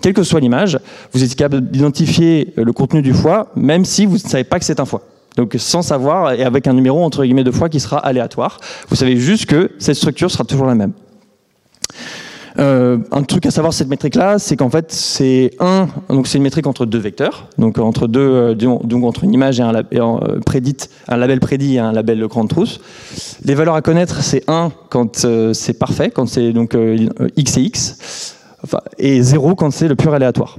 Quelle 0.00 0.12
que 0.12 0.22
soit 0.22 0.40
l'image, 0.40 0.78
vous 1.12 1.24
êtes 1.24 1.34
capable 1.34 1.70
d'identifier 1.70 2.52
le 2.56 2.72
contenu 2.72 3.02
du 3.02 3.14
foie, 3.14 3.48
même 3.56 3.84
si 3.84 4.06
vous 4.06 4.14
ne 4.14 4.18
savez 4.18 4.44
pas 4.44 4.58
que 4.58 4.64
c'est 4.64 4.80
un 4.80 4.84
foie. 4.84 5.02
Donc 5.36 5.54
sans 5.58 5.82
savoir, 5.82 6.32
et 6.32 6.44
avec 6.44 6.66
un 6.66 6.74
numéro 6.74 7.02
entre 7.02 7.24
guillemets 7.24 7.44
de 7.44 7.50
fois 7.50 7.68
qui 7.68 7.80
sera 7.80 7.98
aléatoire. 7.98 8.58
Vous 8.88 8.96
savez 8.96 9.16
juste 9.16 9.46
que 9.46 9.70
cette 9.78 9.96
structure 9.96 10.30
sera 10.30 10.44
toujours 10.44 10.66
la 10.66 10.74
même. 10.74 10.92
Euh, 12.58 12.98
un 13.12 13.22
truc 13.22 13.46
à 13.46 13.50
savoir 13.50 13.72
cette 13.72 13.88
métrique-là, 13.88 14.38
c'est 14.38 14.56
qu'en 14.56 14.68
fait 14.68 14.92
c'est 14.92 15.52
un, 15.58 15.88
donc 16.10 16.26
c'est 16.26 16.36
une 16.36 16.44
métrique 16.44 16.66
entre 16.66 16.84
deux 16.84 16.98
vecteurs, 16.98 17.48
donc 17.56 17.78
entre 17.78 18.06
deux, 18.06 18.20
euh, 18.20 18.54
donc 18.54 19.04
entre 19.04 19.24
une 19.24 19.32
image 19.32 19.58
et 19.58 19.62
un, 19.62 19.74
euh, 19.74 20.40
prédite, 20.44 20.90
un 21.08 21.16
label 21.16 21.40
prédit 21.40 21.76
et 21.76 21.78
un 21.78 21.92
label 21.92 22.26
grande 22.26 22.50
trousse. 22.50 22.80
Les 23.44 23.54
valeurs 23.54 23.74
à 23.74 23.80
connaître, 23.80 24.22
c'est 24.22 24.44
1 24.48 24.70
quand 24.90 25.26
c'est 25.54 25.78
parfait, 25.78 26.10
quand 26.10 26.26
c'est 26.26 26.52
donc 26.52 26.76
x 27.36 27.56
et 27.56 27.62
x, 27.62 28.36
et 28.98 29.22
0 29.22 29.54
quand 29.54 29.70
c'est 29.70 29.88
le 29.88 29.96
pur 29.96 30.12
aléatoire. 30.12 30.58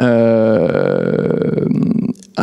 Euh, 0.00 1.66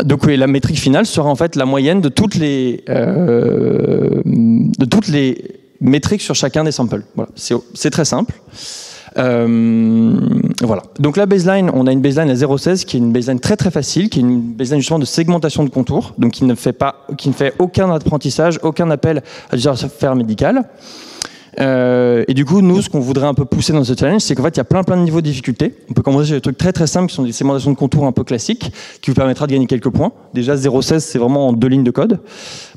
donc 0.04 0.24
oui, 0.24 0.38
la 0.38 0.48
métrique 0.48 0.80
finale 0.80 1.06
sera 1.06 1.30
en 1.30 1.36
fait 1.36 1.56
la 1.56 1.66
moyenne 1.66 2.02
de 2.02 2.10
toutes 2.10 2.36
les, 2.36 2.84
euh, 2.90 4.22
de 4.26 4.86
toutes 4.86 5.08
les 5.08 5.60
métriques 5.82 6.22
sur 6.22 6.36
chacun 6.36 6.64
des 6.64 6.72
samples. 6.72 7.04
Voilà, 7.16 7.30
c'est 7.36 7.90
très 7.90 8.06
simple. 8.06 8.34
Euh, 9.18 10.18
voilà. 10.62 10.84
Donc 11.00 11.18
la 11.18 11.26
baseline, 11.26 11.70
on 11.74 11.88
a 11.88 11.92
une 11.92 12.02
baseline 12.02 12.30
à 12.30 12.34
0,16 12.34 12.86
qui 12.86 12.96
est 12.96 13.00
une 13.00 13.12
baseline 13.12 13.40
très 13.40 13.58
très 13.58 13.72
facile, 13.72 14.10
qui 14.10 14.20
est 14.20 14.22
une 14.22 14.40
baseline 14.40 14.80
justement 14.80 15.00
de 15.00 15.06
segmentation 15.06 15.64
de 15.66 15.70
contours, 15.70 16.14
donc 16.18 16.32
qui 16.32 16.46
ne 16.46 16.56
fait 16.56 16.74
pas, 16.74 17.06
qui 17.18 17.28
ne 17.28 17.34
fait 17.34 17.54
aucun 17.60 17.92
apprentissage, 17.92 18.60
aucun 18.64 18.90
appel 18.90 19.22
à 19.50 19.58
des 19.58 19.68
affaires 19.68 20.16
médicales. 20.16 20.64
Euh, 21.60 22.24
et 22.28 22.34
du 22.34 22.46
coup, 22.46 22.62
nous, 22.62 22.82
ce 22.82 22.90
qu'on 22.90 23.00
voudrait 23.00 23.28
un 23.28 23.34
peu 23.34 23.46
pousser 23.46 23.74
dans 23.74 23.84
ce 23.84 23.94
challenge, 23.98 24.22
c'est 24.22 24.36
qu'en 24.36 24.44
fait, 24.44 24.56
il 24.56 24.58
y 24.58 24.62
a 24.62 24.66
plein 24.66 24.84
plein 24.84 24.98
de 24.98 25.04
niveaux 25.04 25.22
de 25.22 25.26
difficulté. 25.26 25.76
On 25.90 25.94
peut 25.94 26.02
commencer 26.02 26.28
sur 26.28 26.36
des 26.36 26.42
trucs 26.42 26.58
très 26.58 26.72
très 26.72 26.88
simples 26.88 27.10
qui 27.10 27.16
sont 27.16 27.24
des 27.24 27.32
segmentations 27.32 27.72
de 27.72 27.78
contours 27.78 28.06
un 28.06 28.12
peu 28.12 28.24
classiques, 28.24 28.72
qui 29.02 29.12
vous 29.12 29.16
permettra 29.16 29.48
de 29.48 29.52
gagner 29.52 29.68
quelques 29.68 29.90
points. 29.90 30.12
Déjà, 30.34 30.56
0,16, 30.56 31.00
c'est 31.00 31.20
vraiment 31.20 31.50
en 31.50 31.54
deux 31.54 31.68
lignes 31.68 31.84
de 31.84 31.92
code. 31.92 32.20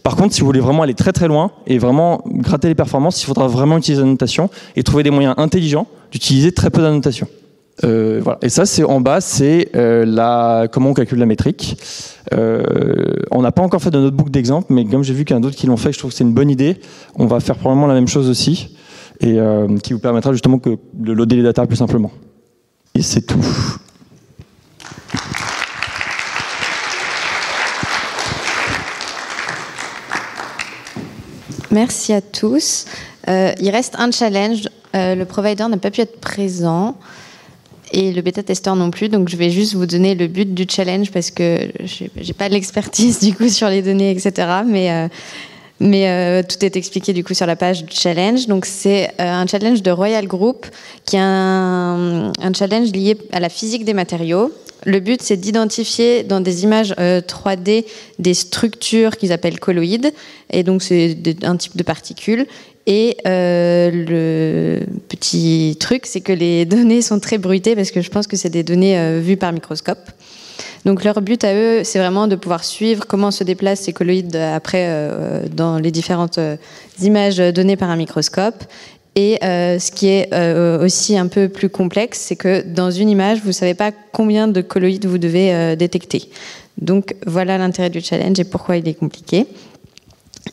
Par 0.03 0.17
contre, 0.17 0.35
si 0.35 0.41
vous 0.41 0.47
voulez 0.47 0.61
vraiment 0.61 0.83
aller 0.83 0.95
très 0.95 1.13
très 1.13 1.29
loin 1.29 1.53
et 1.67 1.79
vraiment 1.79 2.23
gratter 2.27 2.69
les 2.69 2.75
performances, 2.75 3.23
il 3.23 3.27
faudra 3.27 3.47
vraiment 3.47 3.79
utiliser 3.79 4.03
l'annotation 4.03 4.51
et 4.77 4.83
trouver 4.83 5.03
des 5.03 5.11
moyens 5.11 5.35
intelligents 5.39 5.87
d'utiliser 6.11 6.53
très 6.53 6.71
peu 6.71 6.83
d'annotation. 6.83 7.27
Euh, 7.83 8.21
voilà. 8.23 8.39
Et 8.43 8.49
ça, 8.49 8.67
c'est 8.67 8.85
en 8.85 9.01
bas, 9.01 9.21
c'est 9.21 9.71
euh, 9.75 10.05
la 10.07 10.69
comment 10.71 10.91
on 10.91 10.95
calcule 10.95 11.19
la 11.19 11.27
métrique. 11.27 11.77
Euh, 12.33 12.63
on 13.33 13.43
n'a 13.43 13.51
pas 13.51 13.63
encore 13.63 13.83
fait 13.83 13.91
de 13.91 13.99
notebook 13.99 14.31
d'exemple, 14.31 14.73
mais 14.73 14.85
comme 14.85 15.03
j'ai 15.03 15.15
vu 15.15 15.25
qu'il 15.25 15.35
y 15.35 15.37
en 15.37 15.41
a 15.41 15.43
d'autres 15.43 15.57
qui 15.57 15.67
l'ont 15.67 15.77
fait, 15.77 15.93
je 15.93 15.99
trouve 15.99 16.13
que 16.13 16.17
c'est 16.17 16.25
une 16.25 16.35
bonne 16.35 16.51
idée. 16.51 16.79
On 17.17 17.27
va 17.27 17.41
faire 17.41 17.57
probablement 17.57 17.89
la 17.89 17.95
même 17.95 18.09
chose 18.09 18.29
aussi, 18.29 18.77
et 19.21 19.39
qui 19.83 19.93
vous 19.93 19.99
permettra 19.99 20.33
justement 20.33 20.61
de 20.95 21.13
loader 21.13 21.37
les 21.37 21.43
data 21.43 21.67
plus 21.67 21.77
simplement. 21.77 22.13
Et 22.95 23.03
c'est 23.03 23.23
tout. 23.23 23.45
Merci 31.71 32.13
à 32.13 32.21
tous. 32.21 32.87
Il 33.27 33.71
reste 33.71 33.97
un 33.99 34.13
challenge. 34.13 34.69
le 34.95 35.25
provider 35.25 35.67
n'a 35.69 35.77
pas 35.77 35.91
pu 35.91 36.03
être 36.03 36.21
présent 36.21 36.97
et 37.95 38.13
le 38.13 38.21
bêta-testeur 38.23 38.75
non 38.75 38.91
plus. 38.91 39.09
Donc, 39.09 39.29
je 39.29 39.37
vais 39.37 39.51
juste 39.51 39.75
vous 39.75 39.87
donner 39.87 40.15
le 40.17 40.27
but 40.27 40.53
du 40.53 40.67
challenge 40.69 41.13
parce 41.13 41.31
que 41.31 41.71
je 41.85 42.05
n'ai 42.05 42.33
pas 42.33 42.49
l'expertise 42.49 43.21
du 43.23 43.35
coup 43.35 43.49
sur 43.49 43.69
les 43.69 43.83
données, 43.83 44.11
etc. 44.11 44.49
Mais, 44.67 44.91
euh, 44.91 45.09
euh, 45.83 46.43
tout 46.43 46.65
est 46.65 46.77
expliqué 46.77 47.13
du 47.13 47.23
coup 47.23 47.35
sur 47.35 47.47
la 47.47 47.57
page 47.57 47.85
du 47.85 47.95
challenge. 47.95 48.49
Donc, 48.49 48.67
c'est 48.67 49.09
euh, 49.21 49.31
un 49.31 49.47
challenge 49.47 49.83
de 49.83 49.93
Royal 49.93 50.27
Group 50.27 50.67
qui 51.05 51.17
est 51.17 51.21
un, 51.21 52.33
un, 52.43 52.53
challenge 52.53 52.91
lié 52.91 53.17
à 53.33 53.39
la 53.39 53.49
physique 53.49 53.85
des 53.85 53.95
matériaux. 53.95 54.53
Le 54.87 54.99
but, 55.01 55.23
c'est 55.23 55.37
d'identifier 55.37 56.25
dans 56.25 56.41
des 56.41 56.65
images 56.65 56.93
3D 56.93 57.87
des 58.19 58.35
structures 58.35 59.17
qu'ils 59.17 59.33
appellent 59.33 59.59
colloïdes. 59.59 60.13
Et 60.51 60.63
donc, 60.63 60.83
c'est 60.83 61.17
un 61.43 61.57
type 61.57 61.75
de 61.75 61.83
particules. 61.83 62.47
Et 62.87 63.17
euh, 63.27 63.91
le 63.91 64.81
petit 65.09 65.77
truc, 65.81 66.07
c'est 66.07 66.21
que 66.21 66.33
les 66.33 66.65
données 66.67 67.03
sont 67.03 67.19
très 67.19 67.39
bruitées 67.39 67.75
parce 67.75 67.91
que 67.91 68.01
je 68.01 68.11
pense 68.11 68.27
que 68.27 68.37
c'est 68.37 68.51
des 68.51 68.63
données 68.63 68.99
euh, 68.99 69.21
vues 69.23 69.37
par 69.37 69.53
microscope. 69.53 70.11
Donc 70.85 71.03
leur 71.03 71.23
but 71.23 71.43
à 71.45 71.55
eux, 71.55 71.83
c'est 71.83 71.99
vraiment 71.99 72.29
de 72.29 72.37
pouvoir 72.37 72.63
suivre 72.63 73.07
comment 73.07 73.31
se 73.31 73.43
déplacent 73.43 73.81
ces 73.81 73.95
colloïdes 73.95 74.37
après 74.37 74.87
euh, 74.87 75.45
dans 75.51 75.79
les 75.79 75.91
différentes 75.91 76.39
images 77.01 77.39
données 77.39 77.77
par 77.77 77.89
un 77.91 77.97
microscope. 77.97 78.65
Et 79.17 79.39
ce 79.41 79.91
qui 79.93 80.09
est 80.09 80.29
aussi 80.83 81.17
un 81.17 81.29
peu 81.29 81.49
plus 81.49 81.69
complexe, 81.69 82.19
c'est 82.19 82.35
que 82.35 82.63
dans 82.63 82.91
une 82.91 83.09
image, 83.09 83.39
vous 83.41 83.49
ne 83.49 83.53
savez 83.53 83.75
pas 83.75 83.93
combien 84.13 84.49
de 84.49 84.61
colloïdes 84.61 85.07
vous 85.07 85.19
devez 85.19 85.77
détecter. 85.77 86.29
Donc 86.79 87.15
voilà 87.25 87.57
l'intérêt 87.57 87.91
du 87.91 88.01
challenge 88.01 88.41
et 88.41 88.45
pourquoi 88.45 88.77
il 88.77 88.89
est 88.89 88.95
compliqué 88.95 89.47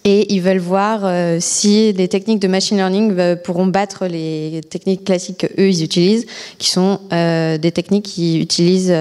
et 0.03 0.33
ils 0.33 0.41
veulent 0.41 0.57
voir 0.57 1.01
euh, 1.03 1.37
si 1.39 1.93
les 1.93 2.07
techniques 2.07 2.39
de 2.39 2.47
machine 2.47 2.77
learning 2.77 3.15
euh, 3.19 3.35
pourront 3.35 3.67
battre 3.67 4.07
les 4.07 4.61
techniques 4.69 5.03
classiques 5.03 5.47
qu'eux 5.47 5.69
ils 5.69 5.83
utilisent, 5.83 6.25
qui 6.57 6.69
sont 6.69 6.99
euh, 7.13 7.57
des 7.57 7.71
techniques 7.71 8.05
qui 8.05 8.39
utilisent, 8.39 8.93